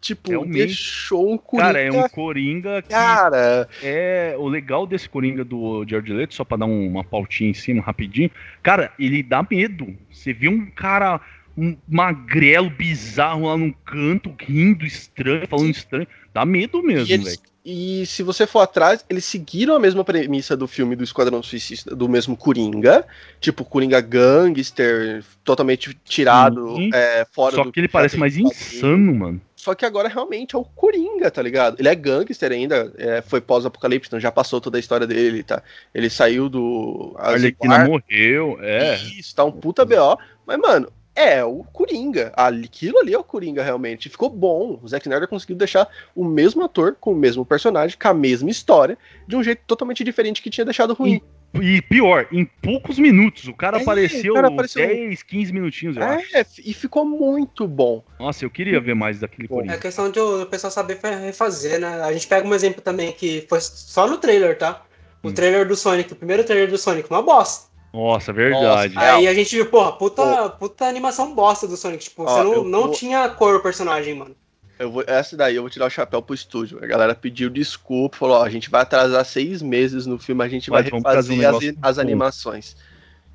Tipo, 0.00 0.30
Realmente. 0.30 0.66
deixou 0.66 1.32
um 1.32 1.36
Coringa. 1.38 1.66
cara, 1.66 1.80
é 1.80 1.90
um 1.90 2.08
Coringa 2.08 2.82
que 2.82 2.90
Cara, 2.90 3.68
é 3.82 4.36
o 4.38 4.46
legal 4.46 4.86
desse 4.86 5.08
Coringa 5.08 5.44
do 5.44 5.84
Jared 5.88 6.12
Leto, 6.12 6.34
só 6.34 6.44
pra 6.44 6.56
dar 6.58 6.66
um- 6.66 6.86
uma 6.86 7.02
pautinha 7.02 7.50
em 7.50 7.54
cima 7.54 7.82
rapidinho. 7.82 8.30
Cara, 8.62 8.92
ele 9.00 9.20
dá 9.22 9.44
medo. 9.50 9.96
Você 10.12 10.32
vê 10.32 10.48
um 10.48 10.66
cara 10.66 11.20
um 11.56 11.76
magrelo 11.88 12.68
bizarro 12.70 13.46
lá 13.46 13.56
num 13.56 13.72
canto, 13.72 14.34
rindo 14.38 14.84
estranho, 14.84 15.46
falando 15.48 15.70
estranho, 15.70 16.06
dá 16.34 16.44
medo 16.44 16.82
mesmo, 16.82 17.12
eles- 17.12 17.24
velho. 17.36 17.40
e 17.64 18.04
se 18.06 18.22
você 18.22 18.46
for 18.46 18.60
atrás, 18.60 19.04
eles 19.08 19.24
seguiram 19.24 19.74
a 19.74 19.80
mesma 19.80 20.04
premissa 20.04 20.56
do 20.56 20.68
filme 20.68 20.94
do 20.94 21.02
Esquadrão 21.02 21.42
Suicida, 21.42 21.96
do 21.96 22.08
mesmo 22.08 22.36
Coringa. 22.36 23.04
Tipo, 23.40 23.64
Coringa 23.64 24.00
gangster, 24.00 25.24
totalmente 25.42 25.96
tirado 26.04 26.76
Sim. 26.76 26.90
é, 26.92 27.26
fora 27.32 27.56
Só 27.56 27.64
do 27.64 27.72
que 27.72 27.80
ele 27.80 27.88
parece 27.88 28.16
mais 28.16 28.36
insano, 28.36 29.14
mano. 29.14 29.40
Só 29.56 29.74
que 29.74 29.84
agora 29.84 30.08
realmente 30.08 30.54
é 30.54 30.58
o 30.58 30.64
Coringa, 30.64 31.28
tá 31.28 31.42
ligado? 31.42 31.80
Ele 31.80 31.88
é 31.88 31.94
gangster 31.94 32.52
ainda, 32.52 32.92
é, 32.98 33.20
foi 33.20 33.40
pós-apocalipse, 33.40 34.08
então 34.08 34.20
já 34.20 34.30
passou 34.30 34.60
toda 34.60 34.78
a 34.78 34.80
história 34.80 35.06
dele, 35.08 35.42
tá? 35.42 35.60
Ele 35.92 36.08
saiu 36.08 36.48
do. 36.48 37.16
A 37.18 37.30
Arlequina 37.30 37.74
Asgard, 37.78 37.90
morreu, 37.90 38.58
é. 38.60 38.94
Isso, 38.96 39.34
tá 39.34 39.44
um 39.44 39.50
puta 39.50 39.84
BO. 39.84 40.16
Mas, 40.46 40.58
mano, 40.58 40.88
é 41.16 41.44
o 41.44 41.64
Coringa. 41.72 42.32
Aquilo 42.36 42.98
ali 42.98 43.12
é 43.14 43.18
o 43.18 43.24
Coringa, 43.24 43.62
realmente. 43.62 44.08
Ficou 44.08 44.28
bom. 44.30 44.78
O 44.82 44.86
Zack 44.88 45.06
Snyder 45.06 45.26
conseguiu 45.28 45.56
deixar 45.56 45.88
o 46.14 46.24
mesmo 46.24 46.62
ator 46.62 46.96
com 47.00 47.12
o 47.12 47.16
mesmo 47.16 47.44
personagem, 47.44 47.98
com 47.98 48.08
a 48.08 48.14
mesma 48.14 48.50
história, 48.50 48.96
de 49.26 49.34
um 49.34 49.42
jeito 49.42 49.62
totalmente 49.66 50.04
diferente 50.04 50.42
que 50.42 50.50
tinha 50.50 50.64
deixado 50.64 50.94
ruim. 50.94 51.20
E 51.62 51.80
pior, 51.80 52.26
em 52.30 52.44
poucos 52.44 52.98
minutos. 52.98 53.48
O 53.48 53.54
cara 53.54 53.78
É, 53.78 53.82
apareceu, 53.82 54.32
o 54.32 54.36
cara 54.36 54.48
apareceu- 54.48 54.86
10, 54.86 55.22
15 55.22 55.52
minutinhos, 55.52 55.96
eu 55.96 56.02
acho. 56.02 56.36
É, 56.36 56.44
e 56.62 56.74
ficou 56.74 57.04
muito 57.06 57.66
bom. 57.66 58.04
Nossa, 58.20 58.44
eu 58.44 58.50
queria 58.50 58.78
ver 58.78 58.94
mais 58.94 59.20
daquele 59.20 59.48
Bom. 59.48 59.54
É 59.54 59.58
Coringa. 59.60 59.78
questão 59.78 60.10
de 60.10 60.20
o 60.20 60.44
pessoal 60.46 60.70
saber 60.70 60.96
fa- 60.96 61.16
refazer, 61.16 61.80
né? 61.80 62.02
A 62.02 62.12
gente 62.12 62.26
pega 62.26 62.46
um 62.46 62.52
exemplo 62.54 62.82
também 62.82 63.10
que 63.12 63.46
foi 63.48 63.60
só 63.62 64.06
no 64.06 64.18
trailer, 64.18 64.58
tá? 64.58 64.82
O 65.22 65.28
Hum. 65.28 65.32
trailer 65.32 65.66
do 65.66 65.74
Sonic, 65.76 66.12
o 66.12 66.16
primeiro 66.16 66.44
trailer 66.44 66.68
do 66.68 66.76
Sonic, 66.76 67.08
uma 67.08 67.22
bosta. 67.22 67.74
Nossa, 67.92 68.32
verdade. 68.32 68.94
Nossa, 68.94 69.14
Aí 69.16 69.26
a 69.26 69.34
gente 69.34 69.54
viu, 69.54 69.66
porra, 69.66 69.92
puta, 69.92 70.50
puta 70.50 70.84
animação 70.84 71.34
bosta 71.34 71.66
do 71.66 71.76
Sonic. 71.76 72.04
Tipo, 72.04 72.24
Ó, 72.24 72.26
você 72.26 72.44
não, 72.44 72.52
eu 72.52 72.64
não 72.64 72.82
vou- 72.84 72.92
tinha 72.92 73.28
cor 73.30 73.54
o 73.56 73.60
personagem, 73.60 74.14
mano. 74.14 74.36
Eu 74.78 74.90
vou, 74.90 75.04
essa 75.06 75.34
daí 75.36 75.56
eu 75.56 75.62
vou 75.62 75.70
tirar 75.70 75.86
o 75.86 75.90
chapéu 75.90 76.20
pro 76.20 76.34
estúdio. 76.34 76.78
A 76.82 76.86
galera 76.86 77.14
pediu 77.14 77.48
desculpa, 77.48 78.18
falou: 78.18 78.36
ó, 78.36 78.44
a 78.44 78.50
gente 78.50 78.68
vai 78.68 78.82
atrasar 78.82 79.24
seis 79.24 79.62
meses 79.62 80.04
no 80.04 80.18
filme, 80.18 80.44
a 80.44 80.48
gente 80.48 80.70
Mas 80.70 80.90
vai 80.90 81.00
trazer 81.00 81.32
um 81.32 81.38
refazer 81.38 81.74
as, 81.82 81.92
as 81.92 81.98
animações. 81.98 82.76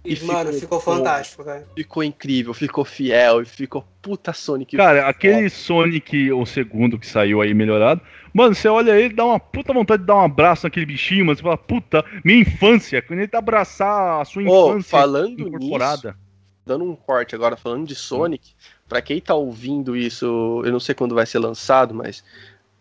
E, 0.04 0.20
mano, 0.26 0.52
ficou 0.52 0.80
ficou 0.80 0.80
fantástico, 0.80 1.44
cara. 1.44 1.68
Ficou 1.76 2.04
incrível, 2.04 2.54
ficou 2.54 2.84
fiel 2.84 3.42
e 3.42 3.46
ficou 3.46 3.86
puta 4.02 4.34
Sonic. 4.34 4.76
Cara, 4.76 5.08
aquele 5.08 5.48
Sonic, 5.48 6.32
o 6.32 6.44
segundo 6.44 6.98
que 6.98 7.06
saiu 7.06 7.40
aí 7.40 7.54
melhorado, 7.54 8.02
mano, 8.34 8.56
você 8.56 8.68
olha 8.68 9.00
ele, 9.00 9.14
dá 9.14 9.24
uma 9.24 9.40
puta 9.40 9.72
vontade 9.72 10.02
de 10.02 10.08
dar 10.08 10.16
um 10.16 10.22
abraço 10.22 10.66
naquele 10.66 10.88
bichinho, 10.88 11.26
mas 11.26 11.38
você 11.38 11.44
fala, 11.44 11.58
puta, 11.58 12.04
minha 12.26 12.40
infância, 12.40 13.00
quando 13.02 13.20
ele 13.20 13.28
tá 13.28 13.38
abraçar 13.38 14.22
a 14.22 14.26
sua 14.26 14.42
infância 14.42 14.90
falando 14.90 15.48
incorporada. 15.48 16.18
dando 16.66 16.84
um 16.84 16.96
corte 16.96 17.36
agora 17.36 17.56
falando 17.56 17.86
de 17.86 17.94
Sonic, 17.94 18.54
pra 18.90 19.04
quem 19.04 19.22
tá 19.22 19.36
ouvindo 19.36 19.96
isso, 19.96 20.64
eu 20.66 20.72
não 20.72 20.80
sei 20.80 20.96
quando 20.96 21.14
vai 21.14 21.28
ser 21.28 21.38
lançado, 21.38 21.94
mas 21.94 22.24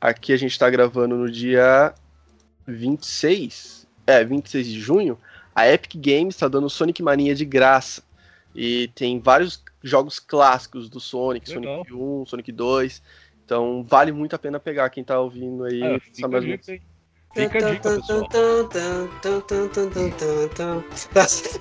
aqui 0.00 0.32
a 0.32 0.38
gente 0.38 0.58
tá 0.58 0.70
gravando 0.70 1.16
no 1.16 1.30
dia 1.30 1.92
26, 2.66 3.86
é, 4.06 4.24
26 4.24 4.66
de 4.66 4.80
junho, 4.80 5.18
a 5.60 5.72
Epic 5.72 5.94
Games 5.96 6.36
tá 6.36 6.48
dando 6.48 6.70
Sonic 6.70 7.02
Mania 7.02 7.34
de 7.34 7.44
graça. 7.44 8.02
E 8.54 8.88
tem 8.94 9.20
vários 9.20 9.62
jogos 9.82 10.18
clássicos 10.18 10.88
do 10.88 10.98
Sonic, 10.98 11.50
Legal. 11.54 11.84
Sonic 11.84 11.94
1, 11.94 12.26
Sonic 12.26 12.52
2. 12.52 13.02
Então 13.44 13.84
vale 13.84 14.12
muito 14.12 14.34
a 14.34 14.38
pena 14.38 14.58
pegar 14.58 14.90
quem 14.90 15.04
tá 15.04 15.20
ouvindo 15.20 15.64
aí. 15.64 15.82
Ah, 15.82 16.00
fica, 16.00 16.36
a 16.36 16.40
dica 16.40 16.72
aí. 16.72 16.82
Fica 17.34 17.58
a 17.58 17.72
dica, 17.72 17.90
pessoal. 17.96 18.28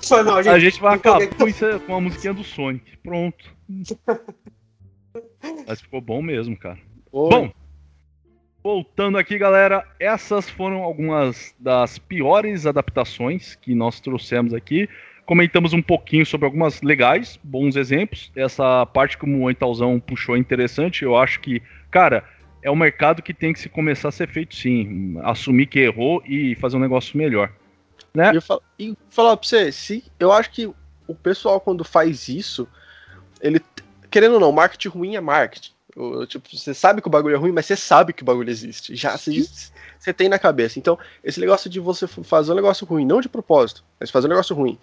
Foi 0.06 0.22
mal, 0.22 0.42
gente. 0.42 0.54
A 0.54 0.58
gente 0.58 0.80
vai 0.80 0.96
acabar 0.96 1.28
com, 1.28 1.46
isso, 1.46 1.80
com 1.86 1.94
a 1.94 2.00
musiquinha 2.00 2.34
do 2.34 2.42
Sonic. 2.42 2.96
Pronto. 2.98 3.56
Mas 5.66 5.80
ficou 5.80 6.00
bom 6.00 6.22
mesmo, 6.22 6.56
cara. 6.56 6.78
Ô, 7.12 7.28
Bom, 7.28 7.52
voltando 8.62 9.18
aqui, 9.18 9.38
galera, 9.38 9.86
essas 9.98 10.48
foram 10.48 10.82
algumas 10.82 11.54
das 11.58 11.98
piores 11.98 12.66
adaptações 12.66 13.54
que 13.54 13.74
nós 13.74 14.00
trouxemos 14.00 14.52
aqui. 14.54 14.88
Comentamos 15.24 15.72
um 15.72 15.82
pouquinho 15.82 16.26
sobre 16.26 16.44
algumas 16.46 16.82
legais, 16.82 17.38
bons 17.42 17.76
exemplos. 17.76 18.32
Essa 18.34 18.84
parte 18.86 19.16
que 19.16 19.24
o 19.24 19.28
Moentalzão 19.28 20.00
puxou 20.00 20.36
é 20.36 20.38
interessante. 20.38 21.04
Eu 21.04 21.16
acho 21.16 21.40
que, 21.40 21.62
cara, 21.90 22.24
é 22.62 22.70
um 22.70 22.76
mercado 22.76 23.22
que 23.22 23.32
tem 23.32 23.52
que 23.52 23.60
se 23.60 23.68
começar 23.68 24.08
a 24.08 24.12
ser 24.12 24.28
feito 24.28 24.54
sim. 24.56 25.16
Assumir 25.22 25.66
que 25.66 25.78
errou 25.78 26.22
e 26.26 26.54
fazer 26.56 26.76
um 26.76 26.80
negócio 26.80 27.16
melhor. 27.16 27.52
Né? 28.12 28.32
E, 28.34 28.40
falo- 28.40 28.62
e 28.78 28.96
falar 29.08 29.36
pra 29.36 29.46
você, 29.48 29.70
se, 29.70 30.04
eu 30.18 30.32
acho 30.32 30.50
que 30.50 30.66
o 31.06 31.14
pessoal, 31.14 31.60
quando 31.60 31.84
faz 31.84 32.28
isso, 32.28 32.68
ele. 33.40 33.60
Querendo 34.10 34.34
ou 34.34 34.40
não, 34.40 34.50
marketing 34.50 34.88
ruim 34.88 35.14
é 35.16 35.20
marketing. 35.20 35.70
Tipo, 36.26 36.48
você 36.56 36.72
sabe 36.72 37.00
que 37.00 37.08
o 37.08 37.10
bagulho 37.10 37.34
é 37.34 37.38
ruim, 37.38 37.52
mas 37.52 37.66
você 37.66 37.76
sabe 37.76 38.12
que 38.12 38.22
o 38.22 38.24
bagulho 38.24 38.50
existe. 38.50 38.94
Já 38.94 39.16
você, 39.16 40.12
tem 40.12 40.28
na 40.28 40.38
cabeça. 40.38 40.78
Então, 40.78 40.98
esse 41.22 41.40
negócio 41.40 41.68
de 41.68 41.78
você 41.78 42.06
fazer 42.06 42.52
um 42.52 42.54
negócio 42.54 42.86
ruim, 42.86 43.04
não 43.04 43.20
de 43.20 43.28
propósito, 43.28 43.84
mas 43.98 44.10
fazer 44.10 44.26
um 44.26 44.30
negócio 44.30 44.56
ruim, 44.56 44.78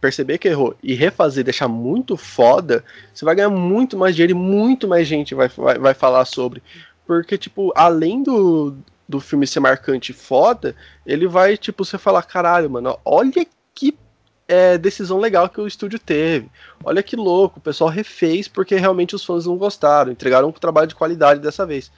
perceber 0.00 0.38
que 0.38 0.48
errou 0.48 0.76
e 0.82 0.94
refazer, 0.94 1.44
deixar 1.44 1.68
muito 1.68 2.16
foda, 2.16 2.84
você 3.12 3.24
vai 3.24 3.34
ganhar 3.34 3.50
muito 3.50 3.96
mais 3.96 4.14
dinheiro 4.14 4.32
e 4.32 4.34
muito 4.34 4.86
mais 4.86 5.06
gente 5.06 5.34
vai, 5.34 5.48
vai, 5.48 5.78
vai 5.78 5.94
falar 5.94 6.24
sobre. 6.24 6.62
Porque, 7.06 7.38
tipo, 7.38 7.72
além 7.74 8.22
do, 8.22 8.76
do 9.08 9.20
filme 9.20 9.46
ser 9.46 9.60
marcante 9.60 10.12
e 10.12 10.14
foda, 10.14 10.76
ele 11.06 11.26
vai, 11.26 11.56
tipo, 11.56 11.84
você 11.84 11.98
falar, 11.98 12.22
caralho, 12.22 12.70
mano, 12.70 12.98
olha 13.04 13.46
que 13.74 13.96
é, 14.50 14.76
decisão 14.76 15.18
legal 15.18 15.48
que 15.48 15.60
o 15.60 15.66
estúdio 15.66 15.98
teve. 15.98 16.48
Olha 16.82 17.04
que 17.04 17.14
louco, 17.14 17.60
o 17.60 17.62
pessoal 17.62 17.88
refez 17.88 18.48
porque 18.48 18.74
realmente 18.74 19.14
os 19.14 19.24
fãs 19.24 19.46
não 19.46 19.56
gostaram, 19.56 20.10
entregaram 20.10 20.48
um 20.48 20.52
trabalho 20.52 20.88
de 20.88 20.94
qualidade 20.96 21.40
dessa 21.40 21.64
vez. 21.64 21.92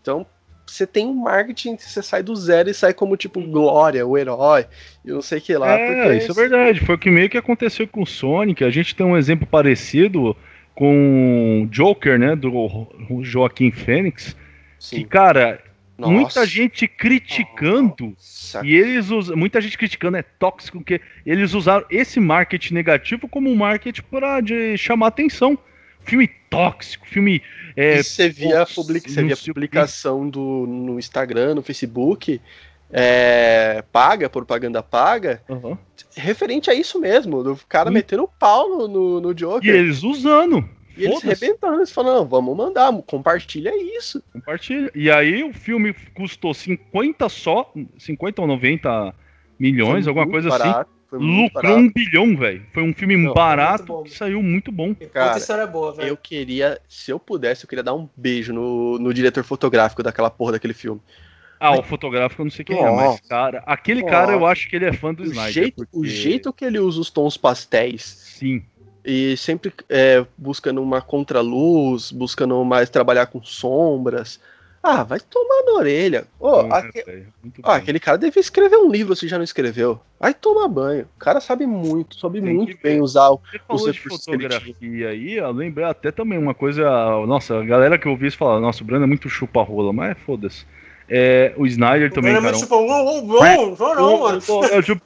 Então, 0.00 0.24
você 0.64 0.86
tem 0.86 1.04
um 1.04 1.14
marketing, 1.14 1.76
você 1.76 2.00
sai 2.02 2.22
do 2.22 2.34
zero 2.36 2.70
e 2.70 2.74
sai 2.74 2.94
como, 2.94 3.16
tipo, 3.16 3.40
glória, 3.40 4.06
o 4.06 4.16
herói, 4.16 4.66
e 5.04 5.10
não 5.10 5.20
sei 5.20 5.38
o 5.38 5.42
que 5.42 5.56
lá. 5.56 5.78
É, 5.78 6.16
isso 6.16 6.30
é 6.30 6.34
verdade. 6.34 6.80
Foi 6.80 6.94
o 6.94 6.98
que 6.98 7.10
meio 7.10 7.28
que 7.28 7.38
aconteceu 7.38 7.88
com 7.88 8.02
o 8.02 8.06
Sonic. 8.06 8.62
A 8.62 8.70
gente 8.70 8.94
tem 8.94 9.04
um 9.04 9.16
exemplo 9.16 9.46
parecido 9.46 10.36
com 10.76 11.62
o 11.64 11.66
Joker, 11.66 12.18
né? 12.18 12.36
Do 12.36 12.50
Joaquim 13.22 13.72
Fênix. 13.72 14.36
Que, 14.78 14.96
Sim, 14.96 15.04
cara, 15.04 15.60
nossa, 15.98 16.12
muita 16.12 16.46
gente 16.46 16.86
criticando. 16.86 18.10
nossa, 18.10 18.64
E 18.64 18.74
eles 18.74 19.10
usam. 19.10 19.36
Muita 19.36 19.60
gente 19.60 19.78
criticando, 19.78 20.16
é 20.16 20.22
tóxico, 20.22 20.78
porque 20.78 21.00
eles 21.24 21.54
usaram 21.54 21.86
esse 21.90 22.20
marketing 22.20 22.74
negativo 22.74 23.28
como 23.28 23.50
um 23.50 23.54
marketing 23.56 24.02
para 24.10 24.40
de 24.40 24.76
chamar 24.76 25.08
atenção. 25.08 25.58
Filme 26.00 26.28
tóxico, 26.50 27.06
filme. 27.06 27.42
É, 27.76 27.98
e 27.98 28.04
você 28.04 28.28
via, 28.28 28.62
a 28.62 28.66
publica, 28.66 29.08
você 29.08 29.22
via 29.24 29.36
publicação 29.36 30.28
do, 30.28 30.66
no 30.66 30.98
Instagram, 30.98 31.56
no 31.56 31.62
Facebook, 31.62 32.40
é, 32.92 33.82
paga, 33.92 34.30
propaganda 34.30 34.82
paga, 34.82 35.42
aham. 35.50 35.76
referente 36.16 36.70
a 36.70 36.74
isso 36.74 37.00
mesmo, 37.00 37.42
do 37.42 37.58
cara 37.68 37.90
Hum. 37.90 37.94
metendo 37.94 38.22
o 38.22 38.28
pau 38.28 38.68
no, 38.68 38.86
no, 38.88 39.20
no 39.20 39.30
E 39.32 39.34
Joker. 39.34 39.74
eles 39.74 40.02
usando. 40.04 40.68
E 40.96 41.04
eles 41.04 41.22
arrebentando, 41.24 41.76
eles 41.76 41.92
falando, 41.92 42.16
não, 42.18 42.26
vamos 42.26 42.56
mandar, 42.56 42.92
compartilha 43.02 43.70
isso. 43.98 44.22
Compartilha. 44.32 44.90
E 44.94 45.10
aí 45.10 45.42
o 45.44 45.52
filme 45.52 45.94
custou 46.14 46.54
50 46.54 47.28
só, 47.28 47.72
50 47.98 48.40
ou 48.42 48.48
90 48.48 49.14
milhões, 49.58 50.04
Foi 50.04 50.10
alguma 50.10 50.28
coisa 50.28 50.48
assim. 50.48 50.58
barato, 50.58 50.90
muito 51.12 51.24
Lucrou 51.42 51.62
barato. 51.62 51.80
um 51.80 51.92
bilhão, 51.92 52.36
velho. 52.36 52.62
Foi 52.72 52.82
um 52.82 52.94
filme 52.94 53.16
Não, 53.16 53.32
barato 53.34 53.84
bom. 53.86 54.02
que 54.02 54.10
saiu 54.10 54.42
muito 54.42 54.72
bom. 54.72 54.94
Cara, 55.12 55.38
história 55.38 55.66
boa, 55.66 55.92
velho. 55.94 56.08
Eu 56.08 56.16
queria, 56.16 56.80
se 56.88 57.10
eu 57.10 57.18
pudesse, 57.18 57.64
eu 57.64 57.68
queria 57.68 57.84
dar 57.84 57.94
um 57.94 58.08
beijo 58.16 58.52
no, 58.52 58.98
no 58.98 59.12
diretor 59.14 59.44
fotográfico 59.44 60.02
daquela 60.02 60.30
porra 60.30 60.52
daquele 60.52 60.74
filme. 60.74 61.00
Ah, 61.58 61.78
o 61.78 61.82
fotográfico 61.82 62.42
eu 62.42 62.44
não 62.44 62.50
sei 62.50 62.64
quem 62.66 62.78
é, 62.78 62.82
mas, 62.82 63.04
Nossa. 63.04 63.22
cara, 63.28 63.62
aquele 63.64 64.02
cara 64.04 64.32
eu 64.32 64.40
Nossa. 64.40 64.52
acho 64.52 64.68
que 64.68 64.76
ele 64.76 64.84
é 64.84 64.92
fã 64.92 65.14
do 65.14 65.22
O 65.22 65.26
Snyder. 65.26 65.52
jeito, 65.52 65.82
o 65.84 65.86
porque- 65.86 66.08
jeito 66.08 66.52
que 66.52 66.64
ele 66.66 66.78
usa 66.78 67.00
os 67.00 67.10
tons 67.10 67.38
pastéis 67.38 68.02
Sim. 68.02 68.62
E 69.06 69.36
sempre 69.36 69.72
é, 69.88 70.26
buscando 70.36 70.82
uma 70.82 71.00
contraluz, 71.00 72.10
buscando 72.10 72.62
mais 72.64 72.90
trabalhar 72.90 73.26
com 73.26 73.40
sombras. 73.42 74.40
Ah, 74.82 75.02
vai 75.02 75.18
tomar 75.18 75.64
na 75.64 75.72
orelha. 75.78 76.26
Ô, 76.38 76.50
Bom, 76.50 76.62
né, 76.64 76.76
aque- 76.76 77.02
velho? 77.04 77.26
Muito 77.42 77.60
ah, 77.64 77.74
aquele 77.76 77.98
cara 77.98 78.18
devia 78.18 78.40
escrever 78.40 78.76
um 78.76 78.88
livro 78.90 79.16
se 79.16 79.26
já 79.26 79.36
não 79.36 79.42
escreveu. 79.44 79.98
Vai 80.20 80.32
tomar 80.32 80.68
banho. 80.68 81.08
O 81.16 81.18
cara 81.18 81.40
sabe 81.40 81.66
muito, 81.66 82.16
sabe 82.16 82.40
Tem 82.40 82.54
muito 82.54 82.78
bem 82.80 83.00
usar 83.00 83.30
o. 83.30 83.40
Você 83.50 83.58
falou 83.66 83.90
de 83.90 83.98
fotografia 84.00 85.08
aí, 85.08 85.34
eu 85.38 85.50
lembrei 85.50 85.86
até 85.86 86.12
também 86.12 86.38
uma 86.38 86.54
coisa. 86.54 86.84
Nossa, 87.26 87.58
a 87.58 87.64
galera 87.64 87.98
que 87.98 88.06
eu 88.06 88.12
ouvi 88.12 88.28
isso 88.28 88.36
falar, 88.36 88.60
nossa, 88.60 88.82
o 88.82 88.86
Brando 88.86 89.04
é 89.04 89.08
muito 89.08 89.28
chupa-rola, 89.28 89.92
mas 89.92 90.16
foda-se. 90.18 90.64
É, 91.08 91.52
o 91.56 91.66
Snyder 91.66 92.12
também, 92.12 92.32
Cara, 92.32 92.42
cara. 92.44 92.52
mas, 92.52 92.62
tipo, 92.62 92.74
não, 92.86 93.04
não, 93.04 93.76
não, 93.76 94.40
não. 94.40 94.64
É, 94.64 94.82
tipo, 94.82 95.02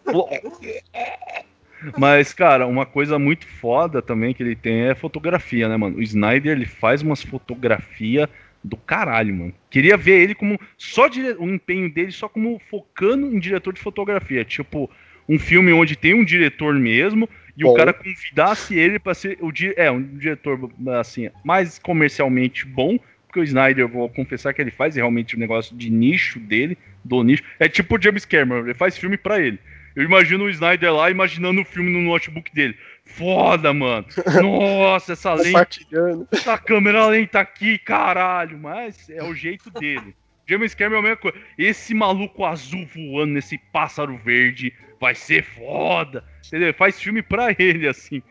Mas, 1.97 2.33
cara, 2.33 2.66
uma 2.66 2.87
coisa 2.87 3.18
muito 3.18 3.47
foda 3.47 4.03
também 4.03 4.35
que 4.35 4.43
ele 4.43 4.57
tem 4.57 4.89
é 4.89 4.95
fotografia, 4.95 5.68
né, 5.68 5.76
mano? 5.76 5.97
O 5.97 6.03
Snyder, 6.03 6.53
ele 6.53 6.66
faz 6.66 7.03
umas 7.03 7.22
fotografias 7.22 8.28
do 8.62 8.76
caralho, 8.76 9.35
mano. 9.35 9.55
Queria 9.70 9.97
ver 9.97 10.20
ele 10.20 10.35
como. 10.35 10.61
Só 10.76 11.09
dire... 11.09 11.35
o 11.39 11.49
empenho 11.49 11.93
dele 11.93 12.12
só 12.12 12.28
como 12.28 12.61
focando 12.70 13.35
em 13.35 13.39
diretor 13.39 13.72
de 13.72 13.81
fotografia. 13.81 14.45
Tipo, 14.45 14.91
um 15.28 15.39
filme 15.39 15.72
onde 15.72 15.97
tem 15.97 16.14
um 16.14 16.24
diretor 16.24 16.74
mesmo 16.74 17.28
e 17.57 17.64
o 17.64 17.68
Bom. 17.68 17.74
cara 17.74 17.93
convidasse 17.93 18.78
ele 18.78 18.99
pra 18.99 19.14
ser 19.14 19.39
o 19.41 19.51
di... 19.51 19.72
é, 19.76 19.91
um 19.91 20.03
diretor, 20.03 20.70
assim, 20.99 21.31
mais 21.45 21.78
comercialmente 21.78 22.66
bom. 22.66 22.99
Porque 23.26 23.41
o 23.41 23.45
Snyder, 23.45 23.85
eu 23.85 23.89
vou 23.89 24.09
confessar 24.09 24.53
que 24.53 24.61
ele 24.61 24.72
faz 24.72 24.97
realmente 24.97 25.37
um 25.37 25.39
negócio 25.39 25.76
de 25.76 25.89
nicho 25.89 26.41
dele, 26.41 26.76
do 27.05 27.22
nicho. 27.22 27.45
É 27.61 27.68
tipo 27.68 27.97
o 27.97 28.03
James 28.03 28.24
Cameron, 28.24 28.64
ele 28.64 28.74
faz 28.74 28.99
filme 28.99 29.16
pra 29.16 29.41
ele. 29.41 29.59
Eu 29.97 30.05
imagino 30.05 30.45
o 30.45 30.51
Snyder 30.51 30.93
lá 30.95 31.11
imaginando 31.11 31.61
o 31.61 31.64
filme 31.64 31.91
no 31.91 32.01
notebook 32.01 32.53
dele. 32.55 32.76
Foda, 33.05 33.72
mano. 33.74 34.07
Nossa, 34.43 35.12
essa 35.14 35.34
lente, 35.34 35.86
essa 36.30 36.57
câmera 36.59 37.07
lenta 37.07 37.41
aqui, 37.41 37.78
caralho. 37.78 38.59
Mas 38.59 39.09
é 39.11 39.22
o 39.22 39.34
jeito 39.34 39.70
dele. 39.70 40.14
James 40.49 40.74
Cameron 40.74 40.97
é 40.97 41.01
a 41.01 41.03
mesma 41.03 41.16
coisa. 41.16 41.38
Esse 41.59 41.95
maluco 41.95 42.45
azul 42.45 42.86
voando 42.95 43.32
nesse 43.34 43.59
pássaro 43.72 44.16
verde 44.16 44.72
vai 45.01 45.14
ser 45.14 45.43
foda. 45.45 46.24
Entendeu? 46.47 46.74
Faz 46.74 47.01
filme 47.01 47.22
pra 47.22 47.55
ele, 47.59 47.86
assim. 47.88 48.22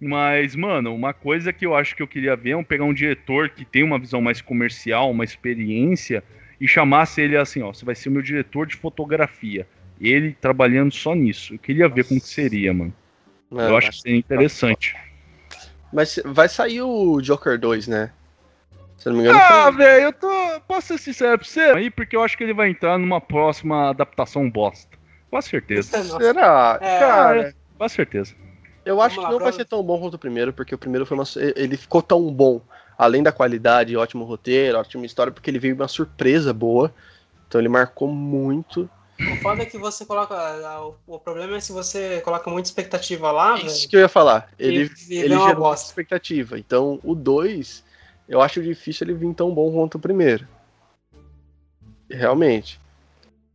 Mas, 0.00 0.54
mano, 0.54 0.94
uma 0.94 1.12
coisa 1.14 1.52
que 1.52 1.64
eu 1.64 1.74
acho 1.74 1.96
que 1.96 2.02
eu 2.02 2.06
queria 2.06 2.36
ver 2.36 2.50
é 2.50 2.56
um- 2.56 2.62
pegar 2.64 2.84
um 2.84 2.92
diretor 2.92 3.48
que 3.48 3.64
tem 3.64 3.82
uma 3.82 3.98
visão 3.98 4.20
mais 4.20 4.40
comercial, 4.42 5.10
uma 5.10 5.24
experiência, 5.24 6.22
e 6.60 6.68
chamasse 6.68 7.20
ele 7.20 7.36
assim, 7.36 7.62
ó, 7.62 7.72
você 7.72 7.84
vai 7.84 7.94
ser 7.94 8.08
o 8.10 8.12
meu 8.12 8.22
diretor 8.22 8.66
de 8.66 8.76
fotografia. 8.76 9.66
Ele 10.00 10.32
trabalhando 10.40 10.92
só 10.92 11.14
nisso. 11.14 11.54
Eu 11.54 11.58
queria 11.58 11.88
ver 11.88 12.04
como 12.04 12.20
que 12.20 12.28
seria, 12.28 12.72
mano. 12.72 12.92
É, 13.52 13.68
Eu 13.68 13.76
acho 13.76 13.90
que 13.92 14.00
seria 14.00 14.18
interessante. 14.18 14.94
Mas 15.92 16.20
vai 16.24 16.48
sair 16.48 16.82
o 16.82 17.20
Joker 17.20 17.58
2, 17.58 17.86
né? 17.88 18.12
Se 18.98 19.08
eu 19.08 19.12
não 19.12 19.20
me 19.20 19.28
engano. 19.28 19.40
Ah, 19.42 19.62
foi- 19.72 19.84
velho, 19.84 20.04
eu 20.04 20.12
tô. 20.12 20.60
Posso 20.66 20.88
ser 20.88 20.98
sincero 20.98 21.38
pra 21.38 21.46
você? 21.46 21.60
Aí, 21.60 21.90
porque 21.90 22.16
eu 22.16 22.22
acho 22.22 22.36
que 22.36 22.42
ele 22.44 22.52
vai 22.54 22.68
entrar 22.70 22.98
numa 22.98 23.20
próxima 23.20 23.90
adaptação 23.90 24.50
bosta. 24.50 24.96
Com 25.30 25.40
certeza. 25.40 25.96
Nossa. 26.02 26.20
Será? 26.20 26.78
É, 26.82 26.98
Cara, 26.98 27.54
Com 27.78 27.88
certeza. 27.88 28.34
eu 28.84 29.00
acho 29.00 29.16
Vamos 29.16 29.28
que 29.28 29.32
lá, 29.34 29.38
não 29.38 29.44
vai 29.44 29.52
ser 29.52 29.64
tão 29.64 29.82
bom 29.82 30.00
quanto 30.00 30.14
o 30.14 30.18
primeiro, 30.18 30.52
porque 30.52 30.74
o 30.74 30.78
primeiro 30.78 31.06
foi 31.06 31.16
uma. 31.16 31.24
Ele 31.54 31.76
ficou 31.76 32.02
tão 32.02 32.32
bom. 32.32 32.60
Além 32.98 33.22
da 33.22 33.30
qualidade, 33.30 33.96
ótimo 33.96 34.24
roteiro, 34.24 34.78
ótima 34.78 35.04
história, 35.04 35.30
porque 35.32 35.50
ele 35.50 35.58
veio 35.58 35.74
uma 35.74 35.88
surpresa 35.88 36.52
boa. 36.52 36.92
Então 37.46 37.60
ele 37.60 37.68
marcou 37.68 38.08
muito. 38.08 38.88
O 39.18 39.36
foda 39.36 39.62
é 39.62 39.66
que 39.66 39.78
você 39.78 40.04
coloca. 40.04 40.36
O, 41.06 41.18
problema 41.18 41.56
é 41.56 41.60
se 41.60 41.72
você 41.72 42.20
coloca 42.22 42.50
muita 42.50 42.68
expectativa 42.68 43.32
lá, 43.32 43.56
Isso 43.56 43.66
velho. 43.66 43.88
que 43.88 43.96
eu 43.96 44.00
ia 44.00 44.08
falar. 44.08 44.50
Ele, 44.58 44.90
ele 45.08 45.34
uma 45.34 45.48
gerou 45.48 45.66
muita 45.66 45.82
expectativa. 45.82 46.58
Então 46.58 47.00
o 47.02 47.14
2, 47.14 47.82
eu 48.28 48.42
acho 48.42 48.62
difícil 48.62 49.06
ele 49.06 49.14
vir 49.14 49.34
tão 49.34 49.54
bom 49.54 49.72
quanto 49.72 49.94
o 49.94 50.00
primeiro. 50.00 50.46
Realmente. 52.10 52.78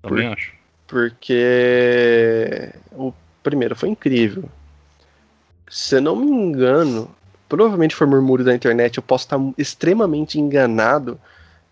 Também 0.02 0.28
acho. 0.28 0.54
Porque 0.88 2.74
o 2.92 3.14
primeiro 3.44 3.76
foi 3.76 3.90
incrível. 3.90 4.50
Se 5.70 5.96
eu 5.96 6.02
não 6.02 6.16
me 6.16 6.26
engano, 6.26 7.14
provavelmente 7.48 7.96
foi 7.96 8.08
murmúrio 8.08 8.44
da 8.44 8.56
internet, 8.56 8.98
eu 8.98 9.04
posso 9.04 9.26
estar 9.26 9.40
extremamente 9.58 10.40
enganado, 10.40 11.20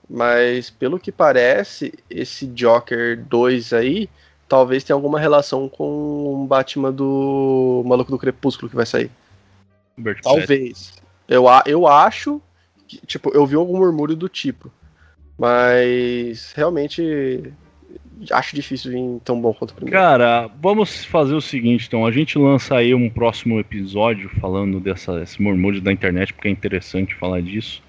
mas 0.09 0.69
pelo 0.69 0.99
que 0.99 1.11
parece, 1.11 1.93
esse 2.09 2.47
Joker 2.47 3.23
2 3.25 3.73
aí 3.73 4.09
talvez 4.47 4.83
tenha 4.83 4.95
alguma 4.95 5.19
relação 5.19 5.69
com 5.69 6.43
o 6.43 6.47
Batman 6.47 6.91
do 6.91 7.83
Maluco 7.85 8.11
do 8.11 8.17
Crepúsculo 8.17 8.69
que 8.69 8.75
vai 8.75 8.85
sair. 8.85 9.11
Bert. 9.95 10.21
Talvez. 10.23 10.93
Eu, 11.27 11.45
eu 11.67 11.87
acho 11.87 12.41
que, 12.87 13.05
tipo, 13.05 13.29
eu 13.29 13.45
vi 13.45 13.55
algum 13.55 13.77
murmúrio 13.77 14.15
do 14.15 14.27
tipo. 14.27 14.71
Mas 15.37 16.51
realmente 16.53 17.53
acho 18.31 18.55
difícil 18.55 18.91
vir 18.91 19.21
tão 19.23 19.39
bom 19.39 19.53
quanto 19.53 19.71
o 19.71 19.75
primeiro. 19.75 19.97
Cara, 19.97 20.49
vamos 20.61 21.05
fazer 21.05 21.33
o 21.33 21.41
seguinte, 21.41 21.85
então. 21.87 22.05
A 22.05 22.11
gente 22.11 22.37
lança 22.37 22.75
aí 22.75 22.93
um 22.93 23.09
próximo 23.09 23.59
episódio 23.59 24.29
falando 24.41 24.79
dessa, 24.79 25.17
desse 25.19 25.41
murmúrio 25.41 25.79
da 25.79 25.93
internet, 25.93 26.33
porque 26.33 26.47
é 26.47 26.51
interessante 26.51 27.15
falar 27.15 27.41
disso. 27.41 27.81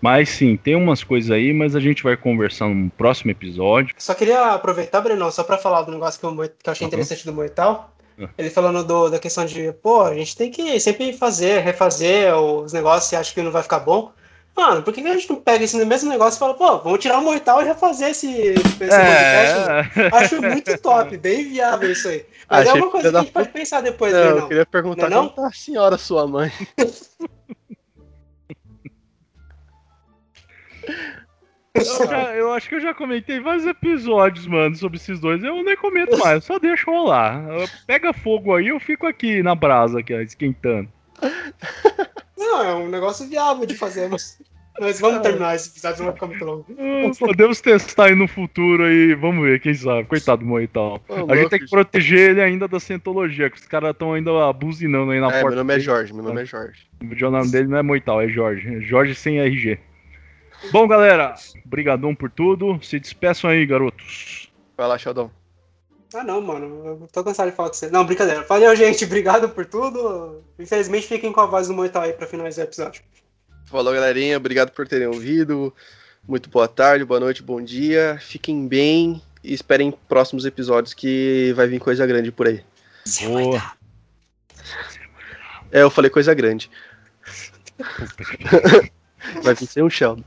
Mas 0.00 0.28
sim, 0.28 0.56
tem 0.56 0.76
umas 0.76 1.02
coisas 1.02 1.30
aí, 1.30 1.52
mas 1.52 1.74
a 1.74 1.80
gente 1.80 2.02
vai 2.04 2.16
conversar 2.16 2.68
num 2.68 2.88
próximo 2.88 3.30
episódio. 3.30 3.94
Só 3.98 4.14
queria 4.14 4.52
aproveitar, 4.52 5.00
Brenão, 5.00 5.30
só 5.30 5.42
pra 5.42 5.58
falar 5.58 5.82
do 5.82 5.90
negócio 5.92 6.20
que 6.20 6.26
eu, 6.26 6.32
que 6.36 6.68
eu 6.68 6.72
achei 6.72 6.84
Uhum. 6.84 6.88
interessante 6.88 7.24
do 7.26 7.32
Moital. 7.32 7.92
Ah. 8.20 8.28
Ele 8.38 8.50
falando 8.50 8.84
do- 8.84 9.08
da 9.10 9.18
questão 9.18 9.44
de, 9.44 9.72
pô, 9.82 10.02
a 10.02 10.14
gente 10.14 10.36
tem 10.36 10.50
que 10.50 10.78
sempre 10.80 11.12
fazer, 11.12 11.60
refazer 11.62 12.34
os 12.36 12.72
negócios 12.72 13.10
e 13.12 13.16
acha 13.16 13.32
que 13.34 13.42
não 13.42 13.50
vai 13.52 13.62
ficar 13.62 13.80
bom. 13.80 14.12
Mano, 14.56 14.82
por 14.82 14.92
que 14.92 15.00
a 15.06 15.12
gente 15.14 15.30
não 15.30 15.36
pega 15.36 15.62
esse 15.64 15.76
mesmo 15.84 16.10
negócio 16.10 16.36
e 16.36 16.40
fala, 16.40 16.52
pô, 16.54 16.78
vamos 16.78 16.98
tirar 16.98 17.18
o 17.18 17.22
Moital 17.22 17.62
e 17.62 17.64
refazer 17.64 18.08
esse, 18.10 18.26
esse 18.28 18.62
podcast? 18.74 19.68
mano? 19.68 20.16
Acho 20.16 20.42
muito 20.42 20.78
top, 20.78 21.16
bem 21.16 21.48
viável 21.48 21.92
isso 21.92 22.08
aí. 22.08 22.24
Mas 22.50 22.66
é 22.66 22.70
Achei 22.70 22.82
uma 22.82 22.90
coisa 22.90 23.02
que 23.02 23.08
a 23.08 23.18
da 23.18 23.20
gente 23.24 23.32
pode 23.32 23.48
pensar 23.50 23.80
depois, 23.82 24.12
Não, 24.12 24.18
eu 24.20 24.30
Brenão. 24.32 24.48
queria 24.48 24.66
perguntar 24.66 25.08
Não 25.10 25.16
é 25.16 25.20
não? 25.22 25.28
como 25.28 25.42
tá 25.42 25.46
a 25.46 25.56
senhora, 25.56 25.96
sua 25.96 26.26
mãe. 26.26 26.50
Eu, 31.78 32.06
já- 32.08 32.34
eu 32.34 32.52
acho 32.52 32.68
que 32.68 32.74
eu 32.76 32.80
já 32.80 32.92
comentei 32.94 33.40
vários 33.40 33.66
episódios, 33.66 34.46
mano, 34.46 34.74
sobre 34.76 34.96
esses 34.98 35.18
dois. 35.20 35.42
Eu 35.42 35.62
nem 35.62 35.76
comento 35.76 36.16
mais, 36.18 36.44
só 36.44 36.58
deixo 36.58 36.90
rolar. 36.90 37.44
Pega 37.86 38.12
fogo 38.12 38.54
aí, 38.54 38.68
eu 38.68 38.80
fico 38.80 39.06
aqui 39.06 39.42
na 39.42 39.54
brasa, 39.54 40.00
aqui, 40.00 40.14
ó, 40.14 40.20
esquentando. 40.20 40.88
Não, 42.36 42.62
é 42.62 42.74
um 42.74 42.88
negócio 42.88 43.26
viável 43.28 43.66
de 43.66 43.74
fazer, 43.74 44.08
mas, 44.08 44.40
mas 44.80 45.00
vamos 45.00 45.20
terminar 45.22 45.56
esse 45.56 45.70
episódio, 45.70 45.98
não 45.98 46.06
vai 46.06 46.14
ficar 46.14 46.26
muito 46.28 46.44
longo. 46.44 46.66
Ah, 46.78 47.10
Podemos 47.18 47.60
testar 47.60 48.04
aí 48.06 48.14
no 48.14 48.28
futuro 48.28 48.84
aí, 48.84 49.12
vamos 49.14 49.44
ver, 49.44 49.60
quem 49.60 49.74
sabe. 49.74 50.04
Coitado 50.04 50.42
do 50.42 50.46
Moital. 50.46 51.02
A 51.28 51.34
gente 51.36 51.50
tem 51.50 51.58
que 51.58 51.68
proteger 51.68 52.30
ele 52.30 52.40
ainda 52.40 52.68
da 52.68 52.78
cientologia, 52.78 53.50
que 53.50 53.56
os 53.58 53.66
caras 53.66 53.90
estão 53.90 54.12
ainda 54.14 54.30
buzinando 54.52 55.10
aí 55.10 55.20
na 55.20 55.26
É, 55.32 55.40
porta. 55.40 55.48
meu 55.48 55.56
nome 55.56 55.72
é 55.72 55.76
dele. 55.76 55.84
Jorge, 55.84 56.14
meu 56.14 56.22
nome 56.22 56.42
é 56.42 56.44
Jorge. 56.44 56.86
O 57.02 57.30
nome 57.30 57.50
dele 57.50 57.66
não 57.68 57.78
é 57.78 57.82
Moital, 57.82 58.20
é 58.22 58.28
Jorge. 58.28 58.76
É 58.76 58.80
Jorge 58.80 59.14
sem 59.16 59.40
RG. 59.40 59.80
Bom, 60.72 60.86
galera, 60.86 61.34
brigadão 61.64 62.14
por 62.14 62.30
tudo. 62.30 62.78
Se 62.82 62.98
despeçam 62.98 63.50
aí, 63.50 63.64
garotos. 63.64 64.50
Vai 64.76 64.88
lá, 64.88 64.98
Sheldon. 64.98 65.30
Ah, 66.14 66.24
não, 66.24 66.40
mano. 66.40 67.00
Eu 67.02 67.08
tô 67.12 67.22
cansado 67.22 67.50
de 67.50 67.56
falar 67.56 67.68
com 67.68 67.74
você. 67.74 67.90
Não, 67.90 68.04
brincadeira. 68.04 68.42
Valeu, 68.42 68.74
gente. 68.74 69.04
Obrigado 69.04 69.48
por 69.50 69.66
tudo. 69.66 70.42
Infelizmente, 70.58 71.06
fiquem 71.06 71.32
com 71.32 71.40
a 71.40 71.46
voz 71.46 71.68
do 71.68 71.74
Mortal 71.74 72.02
aí 72.02 72.12
pra 72.12 72.26
finalizar 72.26 72.64
o 72.64 72.68
episódio. 72.68 73.02
Falou, 73.66 73.92
galerinha. 73.92 74.36
Obrigado 74.36 74.70
por 74.72 74.88
terem 74.88 75.06
ouvido. 75.06 75.74
Muito 76.26 76.50
boa 76.50 76.68
tarde, 76.68 77.04
boa 77.04 77.20
noite, 77.20 77.42
bom 77.42 77.62
dia. 77.62 78.18
Fiquem 78.20 78.66
bem 78.66 79.22
e 79.42 79.54
esperem 79.54 79.92
próximos 80.08 80.44
episódios 80.44 80.92
que 80.94 81.52
vai 81.54 81.66
vir 81.66 81.78
coisa 81.78 82.06
grande 82.06 82.32
por 82.32 82.46
aí. 82.46 82.62
Boa. 83.24 83.72
É, 85.70 85.82
eu 85.82 85.90
falei 85.90 86.10
coisa 86.10 86.34
grande. 86.34 86.70
Vai 89.42 89.54
vir 89.54 89.66
sem 89.66 89.82
o 89.82 89.90
Sheldon. 89.90 90.24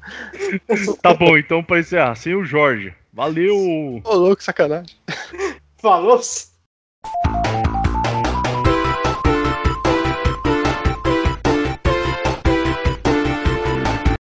Tá 1.02 1.14
bom, 1.14 1.38
então 1.38 1.64
pra 1.64 1.80
encerrar, 1.80 2.16
sem 2.16 2.36
o 2.36 2.44
Jorge. 2.44 2.94
Valeu! 3.14 4.02
Ô, 4.04 4.16
louco, 4.16 4.44
sacanagem. 4.44 4.96
Falou! 5.78 6.22